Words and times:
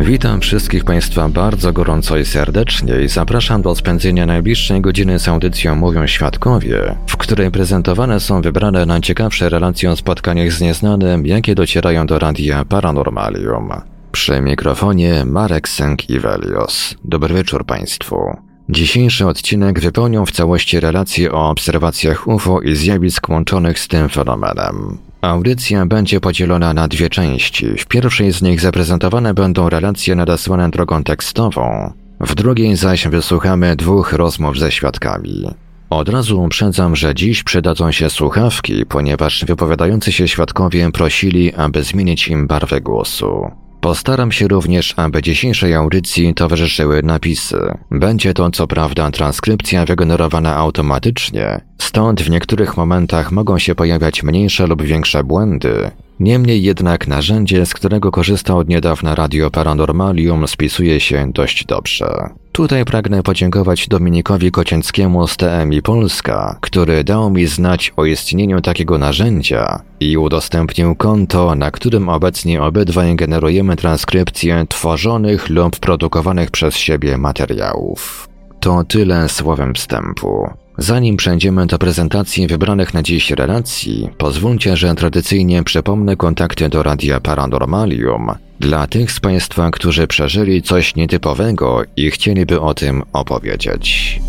Witam 0.00 0.40
wszystkich 0.40 0.84
Państwa 0.84 1.28
bardzo 1.28 1.72
gorąco 1.72 2.16
i 2.16 2.24
serdecznie 2.24 3.00
i 3.04 3.08
zapraszam 3.08 3.62
do 3.62 3.74
spędzenia 3.74 4.26
najbliższej 4.26 4.80
godziny 4.80 5.18
z 5.18 5.28
audycją 5.28 5.76
Mówią 5.76 6.06
Świadkowie, 6.06 6.96
w 7.06 7.16
której 7.16 7.50
prezentowane 7.50 8.20
są 8.20 8.42
wybrane 8.42 8.86
najciekawsze 8.86 9.48
relacje 9.48 9.90
o 9.90 9.96
spotkaniach 9.96 10.52
z 10.52 10.60
nieznanym, 10.60 11.26
jakie 11.26 11.54
docierają 11.54 12.06
do 12.06 12.18
radia 12.18 12.64
Paranormalium. 12.64 13.70
Przy 14.12 14.40
mikrofonie 14.40 15.24
Marek 15.24 15.68
Sęk-Iwelios. 15.68 16.94
Dobry 17.04 17.34
wieczór 17.34 17.66
Państwu. 17.66 18.36
Dzisiejszy 18.68 19.26
odcinek 19.26 19.80
wypełnią 19.80 20.26
w 20.26 20.32
całości 20.32 20.80
relacje 20.80 21.32
o 21.32 21.50
obserwacjach 21.50 22.28
UFO 22.28 22.60
i 22.60 22.76
zjawisk 22.76 23.28
łączonych 23.28 23.78
z 23.78 23.88
tym 23.88 24.08
fenomenem. 24.08 25.07
Audycja 25.20 25.86
będzie 25.86 26.20
podzielona 26.20 26.74
na 26.74 26.88
dwie 26.88 27.10
części. 27.10 27.66
W 27.78 27.86
pierwszej 27.86 28.32
z 28.32 28.42
nich 28.42 28.60
zaprezentowane 28.60 29.34
będą 29.34 29.68
relacje 29.68 30.14
nadesłane 30.14 30.70
drogą 30.70 31.04
tekstową, 31.04 31.92
w 32.20 32.34
drugiej 32.34 32.76
zaś 32.76 33.08
wysłuchamy 33.08 33.76
dwóch 33.76 34.12
rozmów 34.12 34.58
ze 34.58 34.72
świadkami. 34.72 35.44
Od 35.90 36.08
razu 36.08 36.42
uprzedzam, 36.42 36.96
że 36.96 37.14
dziś 37.14 37.42
przydadzą 37.42 37.92
się 37.92 38.10
słuchawki, 38.10 38.86
ponieważ 38.86 39.44
wypowiadający 39.44 40.12
się 40.12 40.28
świadkowie 40.28 40.92
prosili, 40.92 41.54
aby 41.54 41.82
zmienić 41.82 42.28
im 42.28 42.46
barwę 42.46 42.80
głosu. 42.80 43.50
Postaram 43.80 44.32
się 44.32 44.48
również, 44.48 44.94
aby 44.96 45.22
dzisiejszej 45.22 45.74
audycji 45.74 46.34
towarzyszyły 46.34 47.02
napisy. 47.02 47.58
Będzie 47.90 48.34
to 48.34 48.50
co 48.50 48.66
prawda 48.66 49.10
transkrypcja 49.10 49.84
wygenerowana 49.84 50.56
automatycznie, 50.56 51.60
stąd 51.78 52.22
w 52.22 52.30
niektórych 52.30 52.76
momentach 52.76 53.32
mogą 53.32 53.58
się 53.58 53.74
pojawiać 53.74 54.22
mniejsze 54.22 54.66
lub 54.66 54.82
większe 54.82 55.24
błędy. 55.24 55.90
Niemniej 56.20 56.62
jednak 56.62 57.08
narzędzie, 57.08 57.66
z 57.66 57.74
którego 57.74 58.10
korzysta 58.10 58.56
od 58.56 58.68
niedawna 58.68 59.14
Radio 59.14 59.50
Paranormalium, 59.50 60.48
spisuje 60.48 61.00
się 61.00 61.32
dość 61.32 61.64
dobrze. 61.64 62.30
Tutaj 62.52 62.84
pragnę 62.84 63.22
podziękować 63.22 63.88
Dominikowi 63.88 64.50
Kocięckiemu 64.50 65.26
z 65.26 65.36
TMI 65.36 65.82
Polska, 65.82 66.58
który 66.60 67.04
dał 67.04 67.30
mi 67.30 67.46
znać 67.46 67.92
o 67.96 68.04
istnieniu 68.04 68.60
takiego 68.60 68.98
narzędzia 68.98 69.82
i 70.00 70.16
udostępnił 70.16 70.94
konto, 70.94 71.54
na 71.54 71.70
którym 71.70 72.08
obecnie 72.08 72.62
obydwaj 72.62 73.16
generujemy 73.16 73.76
transkrypcje 73.76 74.66
tworzonych 74.68 75.48
lub 75.48 75.76
produkowanych 75.76 76.50
przez 76.50 76.76
siebie 76.76 77.18
materiałów. 77.18 78.28
To 78.60 78.84
tyle 78.84 79.28
słowem 79.28 79.74
wstępu. 79.74 80.50
Zanim 80.78 81.16
przejdziemy 81.16 81.66
do 81.66 81.78
prezentacji 81.78 82.46
wybranych 82.46 82.94
na 82.94 83.02
dziś 83.02 83.30
relacji, 83.30 84.08
pozwólcie, 84.18 84.76
że 84.76 84.94
tradycyjnie 84.94 85.62
przypomnę 85.62 86.16
kontakty 86.16 86.68
do 86.68 86.82
Radia 86.82 87.20
Paranormalium 87.20 88.30
dla 88.60 88.86
tych 88.86 89.12
z 89.12 89.20
Państwa, 89.20 89.70
którzy 89.70 90.06
przeżyli 90.06 90.62
coś 90.62 90.94
nietypowego 90.94 91.82
i 91.96 92.10
chcieliby 92.10 92.60
o 92.60 92.74
tym 92.74 93.02
opowiedzieć. 93.12 94.20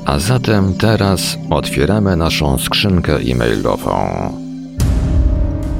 A 0.04 0.18
zatem 0.18 0.74
teraz 0.74 1.38
otwieramy 1.50 2.16
naszą 2.16 2.58
skrzynkę 2.58 3.16
e-mailową. 3.16 4.47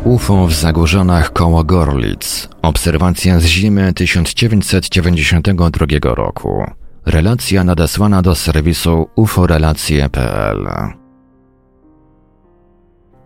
UFO 0.09 0.47
w 0.47 0.55
Zagórzanach 0.55 1.33
koło 1.33 1.65
Gorlic. 1.65 2.49
Obserwacja 2.63 3.41
z 3.41 3.45
zimy 3.45 3.93
1992 3.93 5.87
roku. 6.15 6.65
Relacja 7.07 7.65
nadesłana 7.65 8.23
do 8.23 8.35
serwisu 8.35 9.09
uforelacje.pl 9.17 10.69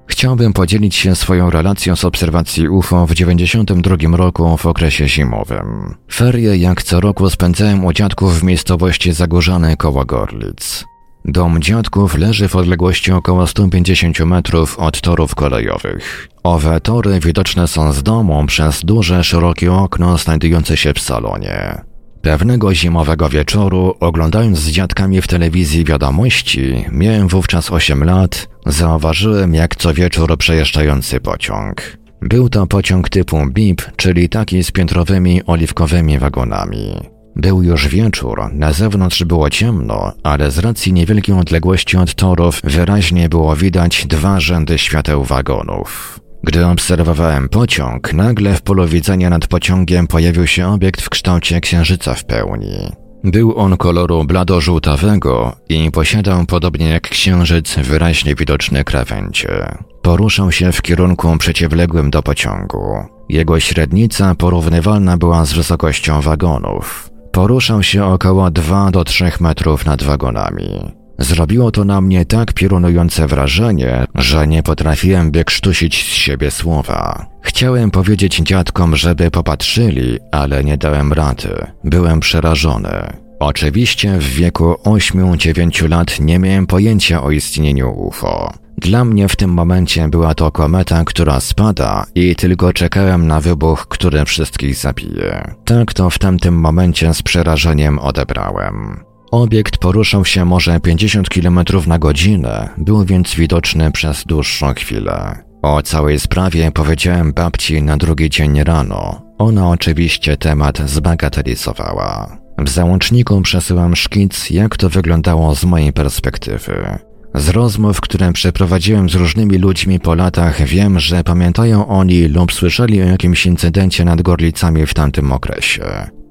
Chciałbym 0.07 0.53
podzielić 0.53 0.95
się 0.97 1.15
swoją 1.15 1.51
relacją 1.51 1.97
z 1.97 2.05
obserwacji 2.05 2.69
UFO 2.69 3.07
w 3.07 3.15
92 3.15 4.17
roku 4.17 4.57
w 4.57 4.67
okresie 4.67 5.09
zimowym. 5.09 5.95
Ferie 6.13 6.57
jak 6.57 6.83
co 6.83 7.01
roku 7.01 7.31
spędzałem 7.31 7.85
u 7.85 7.93
dziadków 7.93 8.41
w 8.41 8.43
miejscowości 8.43 9.13
Zagórzane 9.13 9.77
koło 9.77 10.05
Gorlic. 10.05 10.85
Dom 11.25 11.63
dziadków 11.63 12.19
leży 12.19 12.49
w 12.49 12.57
odległości 12.57 13.13
około 13.13 13.47
150 13.47 14.21
metrów 14.21 14.79
od 14.79 15.01
torów 15.01 15.35
kolejowych. 15.35 16.29
Owe 16.43 16.81
tory 16.81 17.21
widoczne 17.21 17.69
są 17.69 17.93
z 17.93 18.03
domu 18.03 18.47
przez 18.47 18.85
duże, 18.85 19.25
szerokie 19.25 19.73
okno 19.73 20.19
znajdujące 20.19 20.77
się 20.77 20.93
w 20.93 21.01
salonie. 21.01 21.81
Pewnego 22.23 22.75
zimowego 22.75 23.29
wieczoru, 23.29 23.95
oglądając 24.01 24.59
z 24.59 24.71
dziadkami 24.71 25.23
w 25.23 25.29
telewizji 25.29 25.85
wiadomości, 25.85 26.85
miałem 26.93 27.29
wówczas 27.29 27.71
8 27.71 28.05
lat, 28.05 28.49
zauważyłem 28.67 29.55
jak 29.55 29.77
co 29.77 29.95
wieczór 29.95 30.39
przejeżdżający 30.39 31.21
pociąg. 31.21 31.99
Był 32.21 32.49
to 32.49 32.67
pociąg 32.67 33.09
typu 33.09 33.47
BIP, 33.47 33.83
czyli 33.97 34.29
taki 34.29 34.65
z 34.65 34.71
piętrowymi 34.71 35.41
oliwkowymi 35.47 36.19
wagonami. 36.19 37.12
Był 37.37 37.63
już 37.63 37.89
wieczór, 37.89 38.41
na 38.53 38.73
zewnątrz 38.73 39.25
było 39.25 39.51
ciemno, 39.51 40.13
ale 40.23 40.51
z 40.51 40.59
racji 40.59 40.93
niewielkiej 40.93 41.35
odległości 41.35 41.97
od 41.97 42.15
torów 42.15 42.61
wyraźnie 42.65 43.29
było 43.29 43.57
widać 43.57 44.07
dwa 44.07 44.41
rzędy 44.41 44.79
świateł 44.79 45.25
wagonów. 45.25 46.21
Gdy 46.45 46.67
obserwowałem 46.67 47.49
pociąg, 47.49 48.13
nagle 48.13 48.55
w 48.55 48.63
polu 48.63 48.87
widzenia 48.87 49.31
nad 49.31 49.47
pociągiem 49.47 50.07
pojawił 50.07 50.47
się 50.47 50.69
obiekt 50.69 51.01
w 51.03 51.11
kształcie 51.11 51.61
księżyca 51.61 52.15
w 52.15 52.25
pełni. 52.25 52.93
Był 53.25 53.59
on 53.59 53.77
koloru 53.77 54.25
blado-żółtawego 54.25 55.53
i 55.69 55.91
posiadał, 55.91 56.47
podobnie 56.47 56.89
jak 56.89 57.09
księżyc, 57.09 57.77
wyraźnie 57.77 58.35
widoczne 58.35 58.85
krawędzie. 58.85 59.75
Poruszał 60.03 60.53
się 60.53 60.73
w 60.73 60.83
kierunku 60.83 61.39
przeciwległym 61.39 62.11
do 62.11 62.23
pociągu. 62.23 62.83
Jego 63.29 63.61
średnica 63.61 64.35
porównywalna 64.35 65.17
była 65.17 65.45
z 65.45 65.53
wysokością 65.53 66.21
wagonów. 66.21 67.12
Poruszał 67.33 67.83
się 67.83 68.05
około 68.05 68.51
2 68.51 68.91
do 68.91 69.05
3 69.05 69.33
metrów 69.41 69.87
nad 69.87 70.03
wagonami. 70.03 70.93
Zrobiło 71.19 71.71
to 71.71 71.85
na 71.85 72.01
mnie 72.01 72.25
tak 72.25 72.53
piorunujące 72.53 73.27
wrażenie, 73.27 74.05
że 74.15 74.47
nie 74.47 74.63
potrafiłem 74.63 75.31
wykrztusić 75.31 76.05
z 76.05 76.15
siebie 76.15 76.51
słowa. 76.51 77.27
Chciałem 77.43 77.91
powiedzieć 77.91 78.37
dziadkom, 78.37 78.97
żeby 78.97 79.31
popatrzyli, 79.31 80.19
ale 80.33 80.65
nie 80.65 80.79
dałem 80.79 81.13
rady. 81.13 81.67
Byłem 81.85 82.21
przerażony. 82.21 83.13
Oczywiście 83.41 84.19
w 84.19 84.25
wieku 84.25 84.75
8-9 84.85 85.89
lat 85.89 86.21
nie 86.21 86.39
miałem 86.39 86.67
pojęcia 86.67 87.23
o 87.23 87.31
istnieniu 87.31 87.91
UFO. 87.91 88.53
Dla 88.83 89.05
mnie 89.05 89.29
w 89.29 89.37
tym 89.37 89.51
momencie 89.51 90.09
była 90.09 90.35
to 90.35 90.51
kometa, 90.51 91.05
która 91.05 91.41
spada 91.41 92.07
i 92.15 92.37
tylko 92.37 92.73
czekałem 92.73 93.27
na 93.27 93.41
wybuch, 93.41 93.87
który 93.89 94.25
wszystkich 94.25 94.75
zabije. 94.75 95.55
Tak 95.65 95.95
to 95.95 96.11
w 96.11 96.19
tamtym 96.19 96.55
momencie 96.55 97.15
z 97.15 97.23
przerażeniem 97.23 97.99
odebrałem. 97.99 99.05
Obiekt 99.31 99.79
poruszał 99.79 100.25
się 100.25 100.45
może 100.45 100.81
50 100.81 101.29
km 101.29 101.61
na 101.87 101.99
godzinę, 101.99 102.69
był 102.79 103.05
więc 103.05 103.35
widoczny 103.35 103.93
przez 103.93 104.25
dłuższą 104.25 104.75
chwilę. 104.75 105.39
O 105.63 105.83
całej 105.83 106.21
sprawie 106.21 106.71
powiedziałem 106.71 107.33
babci 107.33 107.83
na 107.83 107.97
drugi 107.97 108.31
dzień 108.31 108.65
rano. 108.65 109.23
Ona 109.39 109.71
oczywiście 109.71 110.37
temat 110.37 110.79
zbagatelizowała. 110.87 112.39
W 112.59 112.69
załączniku 112.69 113.41
przesyłam 113.41 113.97
szkic, 113.97 114.51
jak 114.51 114.77
to 114.77 114.89
wyglądało 114.89 115.55
z 115.55 115.65
mojej 115.65 115.93
perspektywy. 115.93 116.99
Z 117.35 117.49
rozmów, 117.49 118.01
które 118.01 118.33
przeprowadziłem 118.33 119.09
z 119.09 119.15
różnymi 119.15 119.59
ludźmi 119.59 120.01
po 120.01 120.15
latach, 120.15 120.63
wiem, 120.63 120.99
że 120.99 121.25
pamiętają 121.25 121.89
oni 121.89 122.29
lub 122.29 122.53
słyszeli 122.53 123.03
o 123.03 123.05
jakimś 123.05 123.47
incydencie 123.47 124.05
nad 124.05 124.23
Gorlicami 124.23 124.87
w 124.87 124.95
tamtym 124.95 125.33
okresie. 125.33 125.83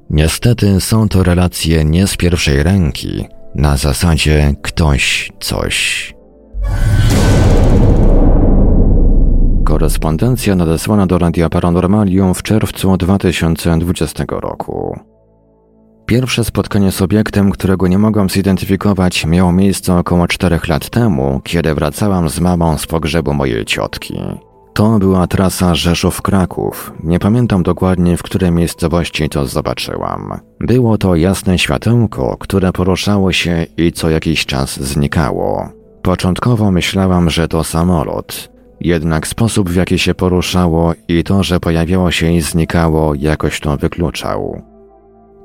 Niestety 0.10 0.82
są 0.82 1.10
to 1.10 1.24
relacje 1.24 1.86
nie 1.86 2.08
z 2.08 2.18
pierwszej 2.18 2.64
ręki, 2.64 3.26
na 3.56 3.78
zasadzie 3.78 4.54
ktoś 4.62 5.32
coś. 5.40 6.14
Korespondencja 9.66 10.56
nadesłana 10.56 11.08
do 11.08 11.18
Radia 11.18 11.50
Paranormalium 11.50 12.34
w 12.34 12.44
czerwcu 12.44 12.98
2020 12.98 14.24
roku. 14.30 15.00
Pierwsze 16.12 16.44
spotkanie 16.44 16.92
z 16.92 17.02
obiektem, 17.02 17.52
którego 17.52 17.88
nie 17.88 17.98
mogłam 17.98 18.30
zidentyfikować, 18.30 19.26
miało 19.26 19.52
miejsce 19.52 19.96
około 19.96 20.28
4 20.28 20.60
lat 20.68 20.90
temu, 20.90 21.42
kiedy 21.44 21.76
wracałam 21.76 22.30
z 22.30 22.40
mamą 22.40 22.78
z 22.78 22.88
pogrzebu 22.88 23.34
mojej 23.34 23.66
ciotki. 23.66 24.20
To 24.74 25.00
była 25.00 25.28
trasa 25.28 25.76
Rzeszów-Kraków. 25.76 26.94
Nie 27.04 27.20
pamiętam 27.20 27.64
dokładnie, 27.64 28.18
w 28.18 28.24
której 28.24 28.52
miejscowości 28.52 29.30
to 29.30 29.46
zobaczyłam. 29.48 30.40
Było 30.60 30.98
to 30.98 31.16
jasne 31.16 31.60
światełko, 31.60 32.38
które 32.40 32.72
poruszało 32.72 33.32
się 33.32 33.66
i 33.78 33.92
co 33.92 34.10
jakiś 34.10 34.46
czas 34.46 34.80
znikało. 34.80 35.70
Początkowo 36.02 36.72
myślałam, 36.72 37.30
że 37.30 37.48
to 37.48 37.64
samolot. 37.64 38.52
Jednak 38.82 39.28
sposób, 39.28 39.70
w 39.70 39.76
jaki 39.76 40.00
się 40.00 40.14
poruszało 40.14 40.94
i 41.08 41.24
to, 41.24 41.44
że 41.44 41.60
pojawiało 41.60 42.12
się 42.12 42.32
i 42.32 42.42
znikało, 42.42 43.16
jakoś 43.16 43.60
to 43.60 43.78
wykluczał. 43.78 44.71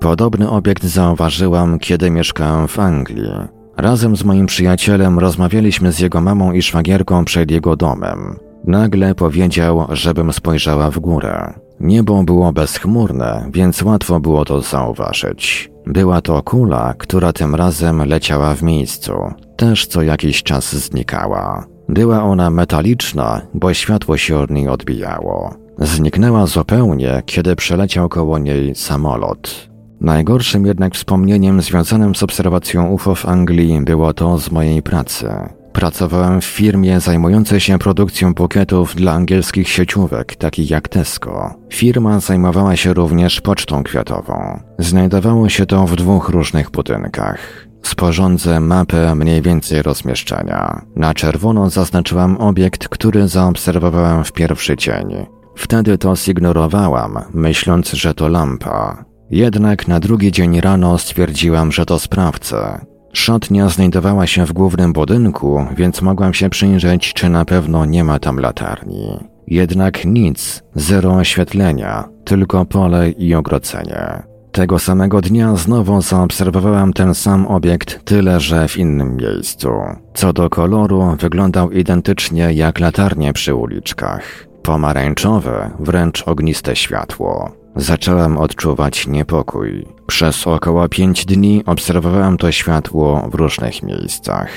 Podobny 0.01 0.51
obiekt 0.51 0.85
zauważyłam, 0.85 1.79
kiedy 1.79 2.11
mieszkałam 2.11 2.69
w 2.69 2.79
Anglii. 2.79 3.31
Razem 3.77 4.17
z 4.17 4.25
moim 4.25 4.47
przyjacielem 4.47 5.19
rozmawialiśmy 5.19 5.93
z 5.93 5.99
jego 5.99 6.21
mamą 6.21 6.53
i 6.53 6.63
szwagierką 6.63 7.25
przed 7.25 7.51
jego 7.51 7.77
domem. 7.77 8.37
Nagle 8.65 9.15
powiedział, 9.15 9.87
żebym 9.91 10.33
spojrzała 10.33 10.91
w 10.91 10.99
górę. 10.99 11.53
Niebo 11.81 12.23
było 12.23 12.53
bezchmurne, 12.53 13.51
więc 13.53 13.83
łatwo 13.83 14.21
było 14.21 14.45
to 14.45 14.61
zauważyć. 14.61 15.71
Była 15.87 16.21
to 16.21 16.43
kula, 16.43 16.95
która 16.99 17.33
tym 17.33 17.55
razem 17.55 18.05
leciała 18.09 18.55
w 18.55 18.63
miejscu. 18.63 19.13
Też 19.57 19.87
co 19.87 20.03
jakiś 20.03 20.43
czas 20.43 20.75
znikała. 20.75 21.67
Była 21.89 22.23
ona 22.23 22.51
metaliczna, 22.51 23.41
bo 23.55 23.75
światło 23.75 24.17
się 24.17 24.39
od 24.39 24.51
niej 24.51 24.69
odbijało. 24.69 25.55
Zniknęła 25.79 26.47
zupełnie, 26.47 27.23
kiedy 27.27 27.57
przeleciał 27.57 28.09
koło 28.09 28.39
niej 28.39 28.75
samolot. 28.75 29.69
Najgorszym 30.01 30.67
jednak 30.67 30.95
wspomnieniem 30.95 31.63
związanym 31.63 32.15
z 32.15 32.23
obserwacją 32.23 32.89
UFO 32.89 33.15
w 33.15 33.27
Anglii 33.27 33.81
było 33.81 34.13
to 34.13 34.39
z 34.39 34.51
mojej 34.51 34.83
pracy. 34.83 35.29
Pracowałem 35.73 36.41
w 36.41 36.45
firmie 36.45 37.01
zajmującej 37.01 37.61
się 37.61 37.79
produkcją 37.79 38.35
bukietów 38.35 38.95
dla 38.95 39.13
angielskich 39.13 39.69
sieciówek, 39.69 40.37
takich 40.37 40.71
jak 40.71 40.89
Tesco. 40.89 41.55
Firma 41.73 42.21
zajmowała 42.21 42.77
się 42.77 42.95
również 42.95 43.41
pocztą 43.41 43.83
kwiatową. 43.83 44.61
Znajdowało 44.79 45.49
się 45.49 45.67
to 45.67 45.87
w 45.87 45.97
dwóch 45.97 46.29
różnych 46.29 46.71
budynkach. 46.71 47.67
Sporządzę 47.83 48.61
mapę 48.61 49.15
mniej 49.15 49.43
więcej 49.43 49.83
rozmieszczenia. 49.83 50.83
Na 50.97 51.15
czerwono 51.15 51.71
zaznaczyłam 51.71 52.37
obiekt, 52.37 52.89
który 52.89 53.29
zaobserwowałem 53.29 54.25
w 54.25 54.33
pierwszy 54.33 54.77
dzień. 54.77 55.27
Wtedy 55.57 55.99
to 55.99 56.17
zignorowałam, 56.17 57.19
myśląc, 57.35 57.93
że 57.93 58.15
to 58.15 58.29
lampa. 58.29 59.05
Jednak 59.31 59.89
na 59.89 60.01
drugi 60.01 60.33
dzień 60.33 60.61
rano 60.61 60.99
stwierdziłam, 60.99 61.73
że 61.73 61.87
to 61.87 61.99
sprawcę. 61.99 62.81
Szatnia 63.13 63.69
znajdowała 63.69 64.27
się 64.27 64.47
w 64.47 64.53
głównym 64.53 64.93
budynku, 64.93 65.67
więc 65.77 66.03
mogłam 66.03 66.35
się 66.35 66.51
przyjrzeć, 66.51 67.13
czy 67.15 67.29
na 67.29 67.45
pewno 67.45 67.85
nie 67.85 68.05
ma 68.05 68.19
tam 68.19 68.41
latarni. 68.41 69.07
Jednak 69.47 70.05
nic, 70.05 70.63
zero 70.75 71.15
oświetlenia, 71.15 72.09
tylko 72.25 72.65
pole 72.65 73.11
i 73.11 73.35
ogrodzenie. 73.35 74.23
Tego 74.53 74.79
samego 74.79 75.21
dnia 75.21 75.57
znowu 75.57 76.03
zaobserwowałam 76.03 76.93
ten 76.93 77.15
sam 77.15 77.47
obiekt, 77.47 78.05
tyle 78.05 78.41
że 78.41 78.69
w 78.69 78.77
innym 78.77 79.17
miejscu. 79.17 79.69
Co 80.15 80.33
do 80.33 80.51
koloru, 80.51 81.17
wyglądał 81.21 81.71
identycznie 81.71 82.53
jak 82.53 82.81
latarnie 82.81 83.33
przy 83.33 83.55
uliczkach. 83.55 84.47
Pomarańczowe, 84.63 85.71
wręcz 85.81 86.29
ogniste 86.29 86.77
światło. 86.77 87.66
Zaczęłam 87.77 88.39
odczuwać 88.39 89.07
niepokój. 89.07 89.87
Przez 90.07 90.47
około 90.47 90.89
pięć 90.89 91.25
dni 91.25 91.63
obserwowałam 91.67 92.37
to 92.37 92.53
światło 92.53 93.29
w 93.33 93.35
różnych 93.35 93.83
miejscach. 93.83 94.49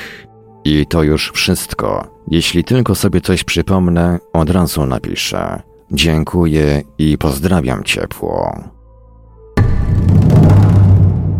I 0.65 0.85
to 0.85 1.03
już 1.03 1.31
wszystko. 1.31 2.07
Jeśli 2.27 2.63
tylko 2.63 2.95
sobie 2.95 3.21
coś 3.21 3.43
przypomnę, 3.43 4.19
od 4.33 4.49
razu 4.49 4.85
napiszę. 4.85 5.61
Dziękuję 5.91 6.81
i 6.97 7.17
pozdrawiam 7.17 7.83
ciepło. 7.83 8.63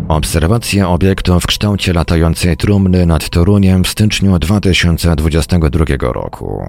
Obserwacja 0.08 0.88
obiektu 0.88 1.40
w 1.40 1.46
kształcie 1.46 1.92
latającej 1.92 2.56
trumny 2.56 3.06
nad 3.06 3.28
Toruniem 3.28 3.84
w 3.84 3.88
styczniu 3.88 4.38
2022 4.38 5.84
roku. 6.00 6.66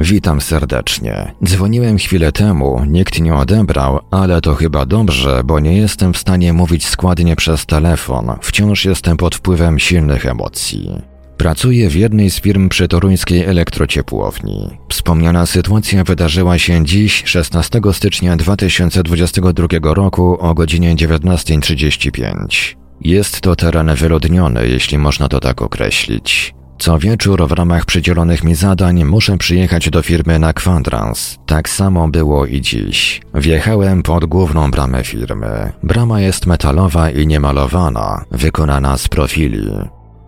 Witam 0.00 0.40
serdecznie. 0.40 1.34
Dzwoniłem 1.44 1.98
chwilę 1.98 2.32
temu, 2.32 2.84
nikt 2.86 3.20
nie 3.20 3.34
odebrał, 3.34 4.00
ale 4.10 4.40
to 4.40 4.54
chyba 4.54 4.86
dobrze, 4.86 5.42
bo 5.44 5.60
nie 5.60 5.76
jestem 5.76 6.12
w 6.12 6.18
stanie 6.18 6.52
mówić 6.52 6.86
składnie 6.86 7.36
przez 7.36 7.66
telefon. 7.66 8.32
Wciąż 8.42 8.84
jestem 8.84 9.16
pod 9.16 9.34
wpływem 9.34 9.78
silnych 9.78 10.26
emocji. 10.26 10.90
Pracuję 11.36 11.88
w 11.88 11.94
jednej 11.94 12.30
z 12.30 12.40
firm 12.40 12.68
przy 12.68 12.88
toruńskiej 12.88 13.44
elektrociepłowni. 13.44 14.70
Wspomniana 14.88 15.46
sytuacja 15.46 16.04
wydarzyła 16.04 16.58
się 16.58 16.84
dziś, 16.84 17.22
16 17.26 17.80
stycznia 17.92 18.36
2022 18.36 19.94
roku 19.94 20.38
o 20.40 20.54
godzinie 20.54 20.96
19.35. 20.96 22.76
Jest 23.00 23.40
to 23.40 23.56
teren 23.56 23.94
wyludniony, 23.94 24.68
jeśli 24.68 24.98
można 24.98 25.28
to 25.28 25.40
tak 25.40 25.62
określić. 25.62 26.57
Co 26.78 26.98
wieczór 26.98 27.48
w 27.48 27.52
ramach 27.52 27.84
przydzielonych 27.84 28.44
mi 28.44 28.54
zadań 28.54 29.04
muszę 29.04 29.38
przyjechać 29.38 29.90
do 29.90 30.02
firmy 30.02 30.38
na 30.38 30.52
kwadrans. 30.52 31.38
Tak 31.46 31.68
samo 31.68 32.08
było 32.08 32.46
i 32.46 32.60
dziś. 32.60 33.20
Wjechałem 33.34 34.02
pod 34.02 34.24
główną 34.24 34.70
bramę 34.70 35.04
firmy. 35.04 35.72
Brama 35.82 36.20
jest 36.20 36.46
metalowa 36.46 37.10
i 37.10 37.26
niemalowana, 37.26 38.24
wykonana 38.30 38.98
z 38.98 39.08
profili. 39.08 39.70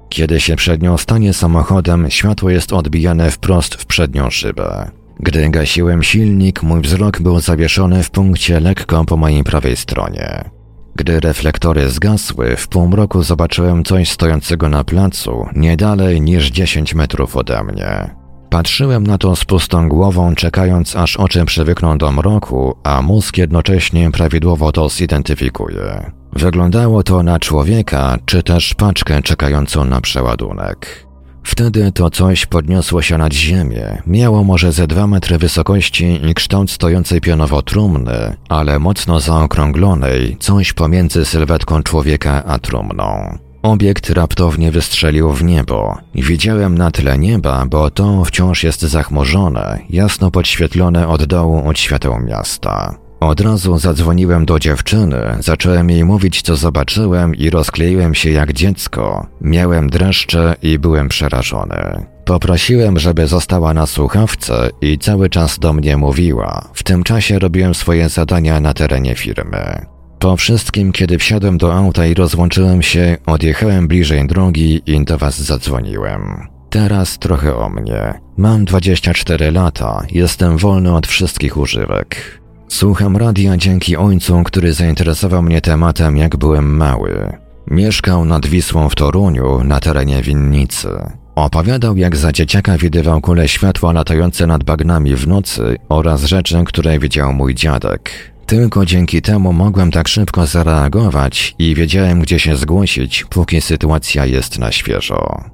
Kiedy 0.09 0.41
się 0.41 0.57
przed 0.57 0.83
nią 0.83 0.99
stanie 0.99 1.33
samochodem, 1.33 2.11
światło 2.11 2.51
jest 2.51 2.73
odbijane 2.73 3.31
wprost 3.31 3.75
w 3.75 3.87
przednią 3.87 4.31
szybę. 4.31 4.91
Gdy 5.21 5.51
gasiłem 5.51 6.03
silnik, 6.03 6.63
mój 6.63 6.81
wzrok 6.81 7.21
był 7.21 7.41
zawieszony 7.41 8.03
w 8.03 8.11
punkcie 8.11 8.61
lekko 8.61 9.05
po 9.05 9.17
mojej 9.17 9.45
prawej 9.45 9.77
stronie. 9.77 10.60
Gdy 11.01 11.21
reflektory 11.21 11.91
zgasły, 11.91 12.57
w 12.57 12.69
półmroku 12.69 13.23
zobaczyłem 13.23 13.85
coś 13.85 14.11
stojącego 14.11 14.69
na 14.69 14.85
placu, 14.85 15.47
nie 15.57 15.77
dalej 15.77 16.21
niż 16.21 16.51
10 16.51 16.95
metrów 16.95 17.37
ode 17.37 17.65
mnie. 17.65 18.15
Patrzyłem 18.51 19.07
na 19.07 19.19
to 19.19 19.37
z 19.37 19.45
pustą 19.45 19.89
głową, 19.89 20.35
czekając 20.35 20.97
aż 20.97 21.17
oczy 21.17 21.45
przywykną 21.45 21.99
do 21.99 22.13
mroku, 22.13 22.77
a 22.83 23.03
mózg 23.03 23.39
jednocześnie 23.39 24.11
prawidłowo 24.11 24.73
to 24.73 24.89
zidentyfikuje. 24.89 26.11
Wyglądało 26.33 27.03
to 27.03 27.23
na 27.23 27.39
człowieka, 27.39 28.19
czy 28.27 28.43
też 28.43 28.75
paczkę 28.75 29.23
czekającą 29.23 29.85
na 29.85 30.01
przeładunek. 30.01 31.10
Wtedy 31.43 31.93
to 31.93 32.11
coś 32.11 32.47
podniosło 32.47 33.03
się 33.03 33.19
nad 33.19 33.33
ziemię, 33.33 34.03
miało 34.07 34.45
może 34.45 34.73
ze 34.73 34.87
dwa 34.87 35.07
metry 35.07 35.39
wysokości 35.39 36.21
i 36.31 36.35
kształt 36.35 36.71
stojącej 36.71 37.21
pionowo 37.21 37.63
trumny, 37.63 38.37
ale 38.49 38.79
mocno 38.79 39.21
zaokrąglonej, 39.21 40.37
coś 40.41 40.73
pomiędzy 40.73 41.25
sylwetką 41.25 41.83
człowieka 41.83 42.45
a 42.45 42.59
trumną. 42.59 43.39
Obiekt 43.63 44.11
raptownie 44.11 44.71
wystrzelił 44.71 45.33
w 45.33 45.45
niebo. 45.45 45.99
Widziałem 46.15 46.79
na 46.79 46.91
tle 46.91 47.19
nieba, 47.19 47.67
bo 47.67 47.91
to 47.91 48.25
wciąż 48.25 48.65
jest 48.65 48.81
zachmurzone, 48.81 49.79
jasno 49.91 50.31
podświetlone 50.31 51.09
od 51.09 51.25
dołu 51.25 51.69
od 51.69 51.79
świateł 51.79 52.21
miasta. 52.21 52.95
Od 53.21 53.41
razu 53.41 53.79
zadzwoniłem 53.79 54.47
do 54.47 54.59
dziewczyny, 54.59 55.37
zacząłem 55.41 55.91
jej 55.91 56.05
mówić, 56.05 56.43
co 56.43 56.57
zobaczyłem 56.57 57.35
i 57.35 57.51
rozkleiłem 57.51 58.15
się 58.15 58.31
jak 58.31 58.53
dziecko. 58.53 59.27
Miałem 59.41 59.91
dreszcze 59.91 60.55
i 60.63 60.79
byłem 60.79 61.09
przerażony. 61.09 62.07
Poprosiłem, 62.25 62.99
żeby 62.99 63.27
została 63.27 63.75
na 63.75 63.87
słuchawce 63.87 64.71
i 64.81 64.99
cały 64.99 65.29
czas 65.29 65.59
do 65.59 65.73
mnie 65.73 65.97
mówiła. 65.97 66.69
W 66.75 66.83
tym 66.83 67.03
czasie 67.03 67.39
robiłem 67.39 67.75
swoje 67.75 68.09
zadania 68.09 68.61
na 68.61 68.75
terenie 68.75 69.15
firmy. 69.15 69.87
Po 70.19 70.37
wszystkim, 70.37 70.93
kiedy 70.93 71.19
wsiadłem 71.19 71.59
do 71.59 71.75
auta 71.75 72.07
i 72.07 72.15
rozłączyłem 72.15 72.83
się, 72.83 73.17
odjechałem 73.27 73.89
bliżej 73.89 74.27
drogi 74.27 74.83
i 74.87 75.05
do 75.05 75.19
was 75.19 75.41
zadzwoniłem. 75.41 76.49
Teraz 76.71 77.19
trochę 77.19 77.57
o 77.57 77.69
mnie. 77.69 78.21
Mam 78.37 78.65
24 78.65 79.51
lata, 79.51 80.03
jestem 80.11 80.59
wolny 80.59 80.95
od 80.95 81.07
wszystkich 81.07 81.57
używek. 81.57 82.40
Słucham 82.71 83.17
radia 83.17 83.57
dzięki 83.57 83.97
ojcu, 83.97 84.43
który 84.45 84.73
zainteresował 84.73 85.43
mnie 85.43 85.61
tematem 85.61 86.17
jak 86.17 86.37
byłem 86.37 86.77
mały. 86.77 87.33
Mieszkał 87.67 88.25
nad 88.25 88.47
Wisłą 88.47 88.89
w 88.89 88.95
Toruniu, 88.95 89.65
na 89.65 89.81
terenie 89.81 90.23
winnicy. 90.23 90.89
Opowiadał, 91.35 91.97
jak 91.97 92.17
za 92.17 92.33
dzieciaka 92.33 92.79
widywał 92.79 93.21
kule 93.21 93.49
światła 93.49 93.93
latające 93.93 94.47
nad 94.47 94.65
bagnami 94.65 95.17
w 95.17 95.29
nocy 95.29 95.77
oraz 95.89 96.25
rzeczy, 96.25 96.65
które 96.67 96.99
widział 96.99 97.33
mój 97.33 97.55
dziadek. 97.55 98.33
Tylko 98.47 98.87
dzięki 98.87 99.23
temu 99.23 99.53
mogłem 99.53 99.91
tak 99.91 100.09
szybko 100.09 100.47
zareagować 100.47 101.55
i 101.59 101.75
wiedziałem, 101.75 102.21
gdzie 102.21 102.39
się 102.39 102.57
zgłosić, 102.57 103.25
póki 103.25 103.61
sytuacja 103.61 104.27
jest 104.27 104.59
na 104.59 104.73
świeżo. 104.73 105.45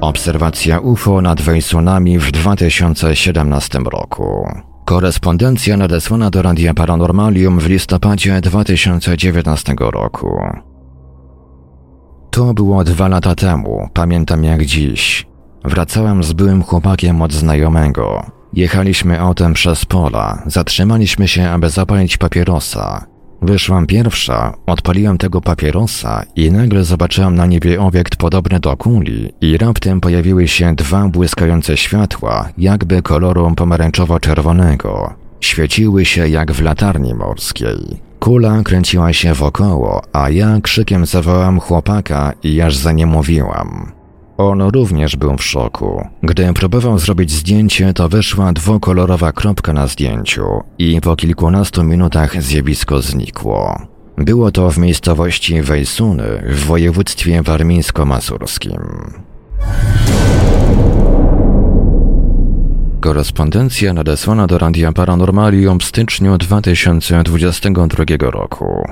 Obserwacja 0.00 0.78
UFO 0.78 1.20
nad 1.20 1.40
Wejsunami 1.40 2.18
w 2.18 2.30
2017 2.30 3.78
roku. 3.78 4.48
Korespondencja 4.84 5.76
nadesłana 5.76 6.30
do 6.30 6.42
Radia 6.42 6.74
Paranormalium 6.74 7.60
w 7.60 7.68
listopadzie 7.68 8.40
2019 8.40 9.74
roku. 9.78 10.40
To 12.30 12.54
było 12.54 12.84
dwa 12.84 13.08
lata 13.08 13.34
temu, 13.34 13.88
pamiętam 13.94 14.44
jak 14.44 14.64
dziś. 14.64 15.26
Wracałem 15.64 16.22
z 16.22 16.32
byłym 16.32 16.62
chłopakiem 16.62 17.22
od 17.22 17.32
znajomego. 17.32 18.26
Jechaliśmy 18.52 19.20
autem 19.20 19.54
przez 19.54 19.84
pola, 19.84 20.42
zatrzymaliśmy 20.46 21.28
się, 21.28 21.50
aby 21.50 21.70
zapalić 21.70 22.16
papierosa. 22.16 23.13
Wyszłam 23.44 23.86
pierwsza, 23.86 24.54
odpaliłem 24.66 25.18
tego 25.18 25.40
papierosa 25.40 26.22
i 26.36 26.52
nagle 26.52 26.84
zobaczyłam 26.84 27.34
na 27.34 27.46
niebie 27.46 27.80
obiekt 27.80 28.16
podobny 28.16 28.60
do 28.60 28.76
kuli 28.76 29.32
i 29.40 29.58
raptem 29.58 30.00
pojawiły 30.00 30.48
się 30.48 30.74
dwa 30.74 31.08
błyskające 31.08 31.76
światła, 31.76 32.48
jakby 32.58 33.02
koloru 33.02 33.50
pomarańczowo-czerwonego. 33.56 35.14
Świeciły 35.40 36.04
się 36.04 36.28
jak 36.28 36.52
w 36.52 36.62
latarni 36.62 37.14
morskiej. 37.14 38.00
Kula 38.18 38.62
kręciła 38.62 39.12
się 39.12 39.34
wokoło, 39.34 40.02
a 40.12 40.30
ja 40.30 40.60
krzykiem 40.62 41.06
zawołam 41.06 41.60
chłopaka 41.60 42.32
i 42.42 42.60
aż 42.60 42.76
za 42.76 42.92
nie 42.92 43.06
mówiłam. 43.06 43.92
On 44.36 44.62
również 44.62 45.16
był 45.16 45.36
w 45.36 45.44
szoku. 45.44 46.08
Gdy 46.22 46.52
próbował 46.52 46.98
zrobić 46.98 47.30
zdjęcie, 47.30 47.92
to 47.92 48.08
wyszła 48.08 48.52
dwukolorowa 48.52 49.32
kropka 49.32 49.72
na 49.72 49.86
zdjęciu 49.86 50.44
i 50.78 51.00
po 51.00 51.16
kilkunastu 51.16 51.84
minutach 51.84 52.42
zjawisko 52.42 53.02
znikło. 53.02 53.80
Było 54.18 54.50
to 54.50 54.70
w 54.70 54.78
miejscowości 54.78 55.62
Wejsuny 55.62 56.42
w 56.48 56.64
województwie 56.64 57.42
warmińsko-masurskim. 57.42 58.80
Korespondencja 63.00 63.92
nadesłana 63.92 64.46
do 64.46 64.58
Radia 64.58 64.92
Paranormalium 64.92 65.80
w 65.80 65.84
styczniu 65.84 66.38
2022 66.38 68.04
roku. 68.20 68.88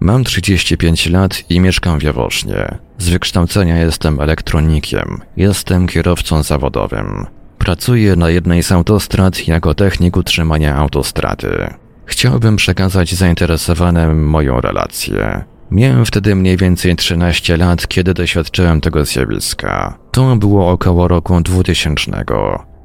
Mam 0.00 0.24
35 0.24 1.06
lat 1.06 1.50
i 1.50 1.60
mieszkam 1.60 1.98
w 1.98 2.02
Jaworznie. 2.02 2.78
Z 2.98 3.08
wykształcenia 3.08 3.76
jestem 3.78 4.20
elektronikiem. 4.20 5.20
Jestem 5.36 5.86
kierowcą 5.86 6.42
zawodowym. 6.42 7.26
Pracuję 7.58 8.16
na 8.16 8.30
jednej 8.30 8.62
z 8.62 8.72
autostrad 8.72 9.48
jako 9.48 9.74
technik 9.74 10.16
utrzymania 10.16 10.76
autostrady. 10.76 11.74
Chciałbym 12.06 12.56
przekazać 12.56 13.14
zainteresowanym 13.14 14.28
moją 14.28 14.60
relację. 14.60 15.44
Miałem 15.70 16.06
wtedy 16.06 16.34
mniej 16.34 16.56
więcej 16.56 16.96
13 16.96 17.56
lat, 17.56 17.88
kiedy 17.88 18.14
doświadczyłem 18.14 18.80
tego 18.80 19.04
zjawiska. 19.04 19.98
To 20.12 20.36
było 20.36 20.70
około 20.70 21.08
roku 21.08 21.40
2000. 21.40 22.24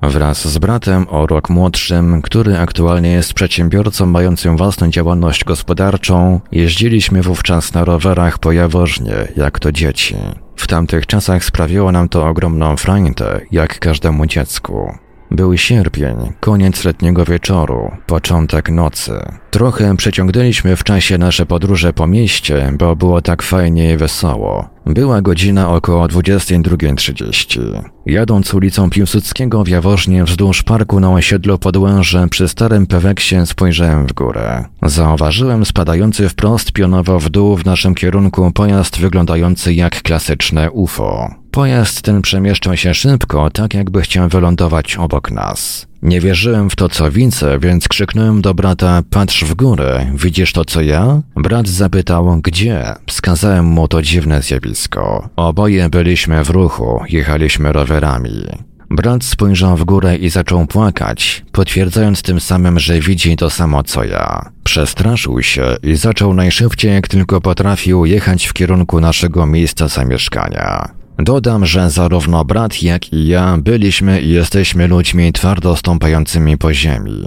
Wraz 0.02 0.48
z 0.48 0.58
bratem 0.58 1.06
o 1.10 1.28
rok 1.28 1.50
młodszym, 1.50 2.22
który 2.22 2.58
aktualnie 2.58 3.12
jest 3.12 3.34
przedsiębiorcą 3.34 4.06
mającym 4.06 4.58
własną 4.58 4.90
działalność 4.90 5.44
gospodarczą, 5.44 6.40
jeździliśmy 6.52 7.22
wówczas 7.22 7.74
na 7.74 7.86
rowerach 7.86 8.40
po 8.40 8.52
Jaworznie, 8.52 9.14
jak 9.36 9.60
to 9.60 9.72
dzieci. 9.72 10.16
W 10.56 10.68
tamtych 10.68 11.08
czasach 11.08 11.44
sprawiło 11.44 11.92
nam 11.92 12.10
to 12.10 12.28
ogromną 12.28 12.78
frajdę, 12.78 13.42
jak 13.52 13.80
każdemu 13.80 14.26
dziecku. 14.26 14.94
Był 15.32 15.58
sierpień, 15.58 16.16
koniec 16.40 16.86
letniego 16.86 17.26
wieczoru, 17.26 17.92
początek 18.06 18.70
nocy. 18.70 19.14
Trochę 19.52 19.98
przeciągnęliśmy 19.98 20.76
w 20.76 20.84
czasie 20.84 21.18
nasze 21.18 21.46
podróże 21.46 21.94
po 21.94 22.08
mieście, 22.08 22.74
bo 22.78 22.96
było 22.96 23.22
tak 23.22 23.42
fajnie 23.42 23.94
i 23.94 23.98
wesoło. 23.98 24.70
Była 24.90 25.22
godzina 25.22 25.70
około 25.70 26.06
22.30. 26.08 27.84
Jadąc 28.06 28.54
ulicą 28.54 28.90
Piłsudskiego 28.90 29.64
w 29.64 29.68
Jaworznie 29.68 30.24
wzdłuż 30.24 30.64
parku 30.64 31.00
na 31.00 31.12
osiedlu 31.12 31.58
Podłęże 31.58 32.28
przy 32.28 32.48
starym 32.48 32.88
Peweksie 32.88 33.36
spojrzałem 33.46 34.08
w 34.08 34.14
górę. 34.14 34.66
Zauważyłem 34.84 35.66
spadający 35.66 36.30
wprost 36.30 36.72
pionowo 36.72 37.20
w 37.20 37.30
dół 37.30 37.58
w 37.58 37.66
naszym 37.66 37.96
kierunku 37.96 38.52
pojazd 38.52 39.00
wyglądający 39.00 39.74
jak 39.74 40.02
klasyczne 40.02 40.72
UFO. 40.72 41.30
Pojazd 41.52 42.02
ten 42.02 42.22
przemieszczał 42.22 42.78
się 42.78 42.94
szybko, 42.94 43.50
tak 43.50 43.74
jakby 43.74 44.02
chciał 44.02 44.30
wylądować 44.30 44.98
obok 44.98 45.32
nas. 45.32 45.89
Nie 46.02 46.22
wierzyłem 46.22 46.70
w 46.70 46.76
to, 46.76 46.90
co 46.90 47.12
widzę, 47.12 47.60
więc 47.60 47.88
krzyknąłem 47.88 48.42
do 48.42 48.54
brata: 48.54 49.02
Patrz 49.10 49.44
w 49.44 49.54
górę, 49.54 50.12
widzisz 50.16 50.54
to, 50.54 50.66
co 50.66 50.82
ja? 50.82 51.22
Brat 51.36 51.68
zapytał: 51.68 52.40
Gdzie? 52.44 52.94
Wskazałem 53.08 53.66
mu 53.66 53.88
to 53.88 54.02
dziwne 54.02 54.42
zjawisko. 54.42 55.30
Oboje 55.36 55.90
byliśmy 55.90 56.44
w 56.44 56.50
ruchu, 56.50 57.00
jechaliśmy 57.10 57.72
rowerami. 57.72 58.46
Brat 58.92 59.24
spojrzał 59.24 59.78
w 59.78 59.84
górę 59.84 60.18
i 60.18 60.30
zaczął 60.30 60.68
płakać, 60.68 61.46
potwierdzając 61.52 62.22
tym 62.22 62.40
samym, 62.40 62.80
że 62.80 63.00
widzi 63.00 63.38
to 63.38 63.50
samo 63.50 63.84
co 63.84 64.04
ja. 64.04 64.50
Przestraszył 64.64 65.42
się 65.42 65.76
i 65.84 65.96
zaczął 65.96 66.34
najszybciej 66.34 66.94
jak 66.94 67.08
tylko 67.08 67.42
potrafił 67.42 68.06
jechać 68.06 68.46
w 68.46 68.54
kierunku 68.54 69.00
naszego 69.00 69.46
miejsca 69.46 69.88
zamieszkania. 69.88 70.99
Dodam, 71.20 71.66
że 71.66 71.90
zarówno 71.90 72.46
brat, 72.46 72.84
jak 72.84 73.14
i 73.14 73.28
ja 73.28 73.58
byliśmy 73.58 74.22
i 74.22 74.30
jesteśmy 74.30 74.88
ludźmi 74.88 75.34
twardo 75.34 75.76
stąpającymi 75.76 76.58
po 76.58 76.74
ziemi. 76.74 77.26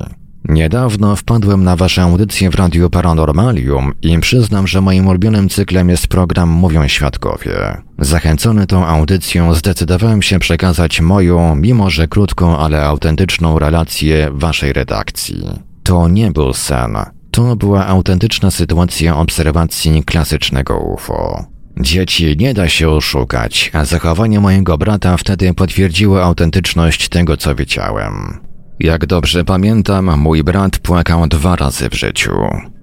Niedawno 0.49 1.17
wpadłem 1.17 1.65
na 1.65 1.77
waszą 1.77 2.03
audycję 2.03 2.51
w 2.51 2.55
Radiu 2.55 2.91
Paranormalium 2.91 3.93
i 4.03 4.19
przyznam, 4.19 4.67
że 4.67 4.81
moim 4.81 5.09
ulubionym 5.09 5.49
cyklem 5.49 5.89
jest 5.89 6.07
program 6.07 6.49
Mówią 6.49 6.89
Świadkowie. 6.89 7.83
Zachęcony 7.99 8.67
tą 8.67 8.87
audycją 8.87 9.55
zdecydowałem 9.55 10.23
się 10.23 10.39
przekazać 10.39 11.01
moją, 11.01 11.55
mimo 11.55 11.91
że 11.91 12.09
krótką, 12.09 12.59
ale 12.59 12.85
autentyczną 12.85 13.59
relację 13.59 14.31
waszej 14.33 14.73
redakcji. 14.73 15.43
To 15.83 16.09
nie 16.09 16.31
był 16.31 16.53
sen. 16.53 16.97
To 17.31 17.57
była 17.57 17.87
autentyczna 17.87 18.51
sytuacja 18.51 19.17
obserwacji 19.17 20.05
klasycznego 20.05 20.79
UFO. 20.79 21.52
Dzieci 21.81 22.37
nie 22.39 22.55
da 22.55 22.69
się 22.69 22.89
oszukać, 22.89 23.71
a 23.75 23.85
zachowanie 23.85 24.41
mojego 24.41 24.79
brata 24.79 25.17
wtedy 25.17 25.55
potwierdziło 25.55 26.25
autentyczność 26.25 27.09
tego, 27.09 27.37
co 27.37 27.55
widziałem. 27.55 28.41
Jak 28.81 29.07
dobrze 29.07 29.45
pamiętam, 29.45 30.21
mój 30.21 30.45
brat 30.45 30.79
płakał 30.79 31.27
dwa 31.29 31.57
razy 31.57 31.89
w 31.89 31.95
życiu. 31.95 32.33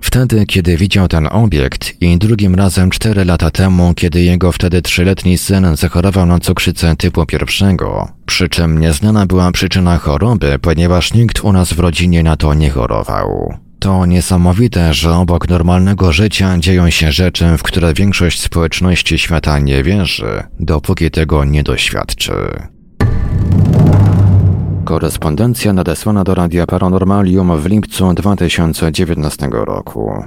Wtedy, 0.01 0.45
kiedy 0.45 0.77
widział 0.77 1.07
ten 1.07 1.27
obiekt 1.31 2.01
i 2.01 2.17
drugim 2.17 2.55
razem 2.55 2.89
cztery 2.89 3.25
lata 3.25 3.51
temu, 3.51 3.93
kiedy 3.93 4.21
jego 4.21 4.51
wtedy 4.51 4.81
trzyletni 4.81 5.37
syn 5.37 5.75
zachorował 5.75 6.25
na 6.25 6.39
cukrzycę 6.39 6.95
typu 6.95 7.25
pierwszego, 7.25 8.07
przy 8.25 8.49
czym 8.49 8.79
nieznana 8.79 9.25
była 9.25 9.51
przyczyna 9.51 9.97
choroby, 9.97 10.59
ponieważ 10.59 11.13
nikt 11.13 11.43
u 11.43 11.53
nas 11.53 11.73
w 11.73 11.79
rodzinie 11.79 12.23
na 12.23 12.37
to 12.37 12.53
nie 12.53 12.69
chorował. 12.69 13.53
To 13.79 14.05
niesamowite, 14.05 14.93
że 14.93 15.13
obok 15.13 15.49
normalnego 15.49 16.11
życia 16.11 16.57
dzieją 16.57 16.89
się 16.89 17.11
rzeczy, 17.11 17.57
w 17.57 17.63
które 17.63 17.93
większość 17.93 18.41
społeczności 18.41 19.19
świata 19.19 19.59
nie 19.59 19.83
wierzy, 19.83 20.43
dopóki 20.59 21.11
tego 21.11 21.45
nie 21.45 21.63
doświadczy. 21.63 22.33
Korespondencja 24.85 25.73
nadesłana 25.73 26.23
do 26.23 26.35
Radia 26.35 26.65
Paranormalium 26.65 27.57
w 27.57 27.65
lipcu 27.65 28.13
2019 28.13 29.49
roku. 29.51 30.23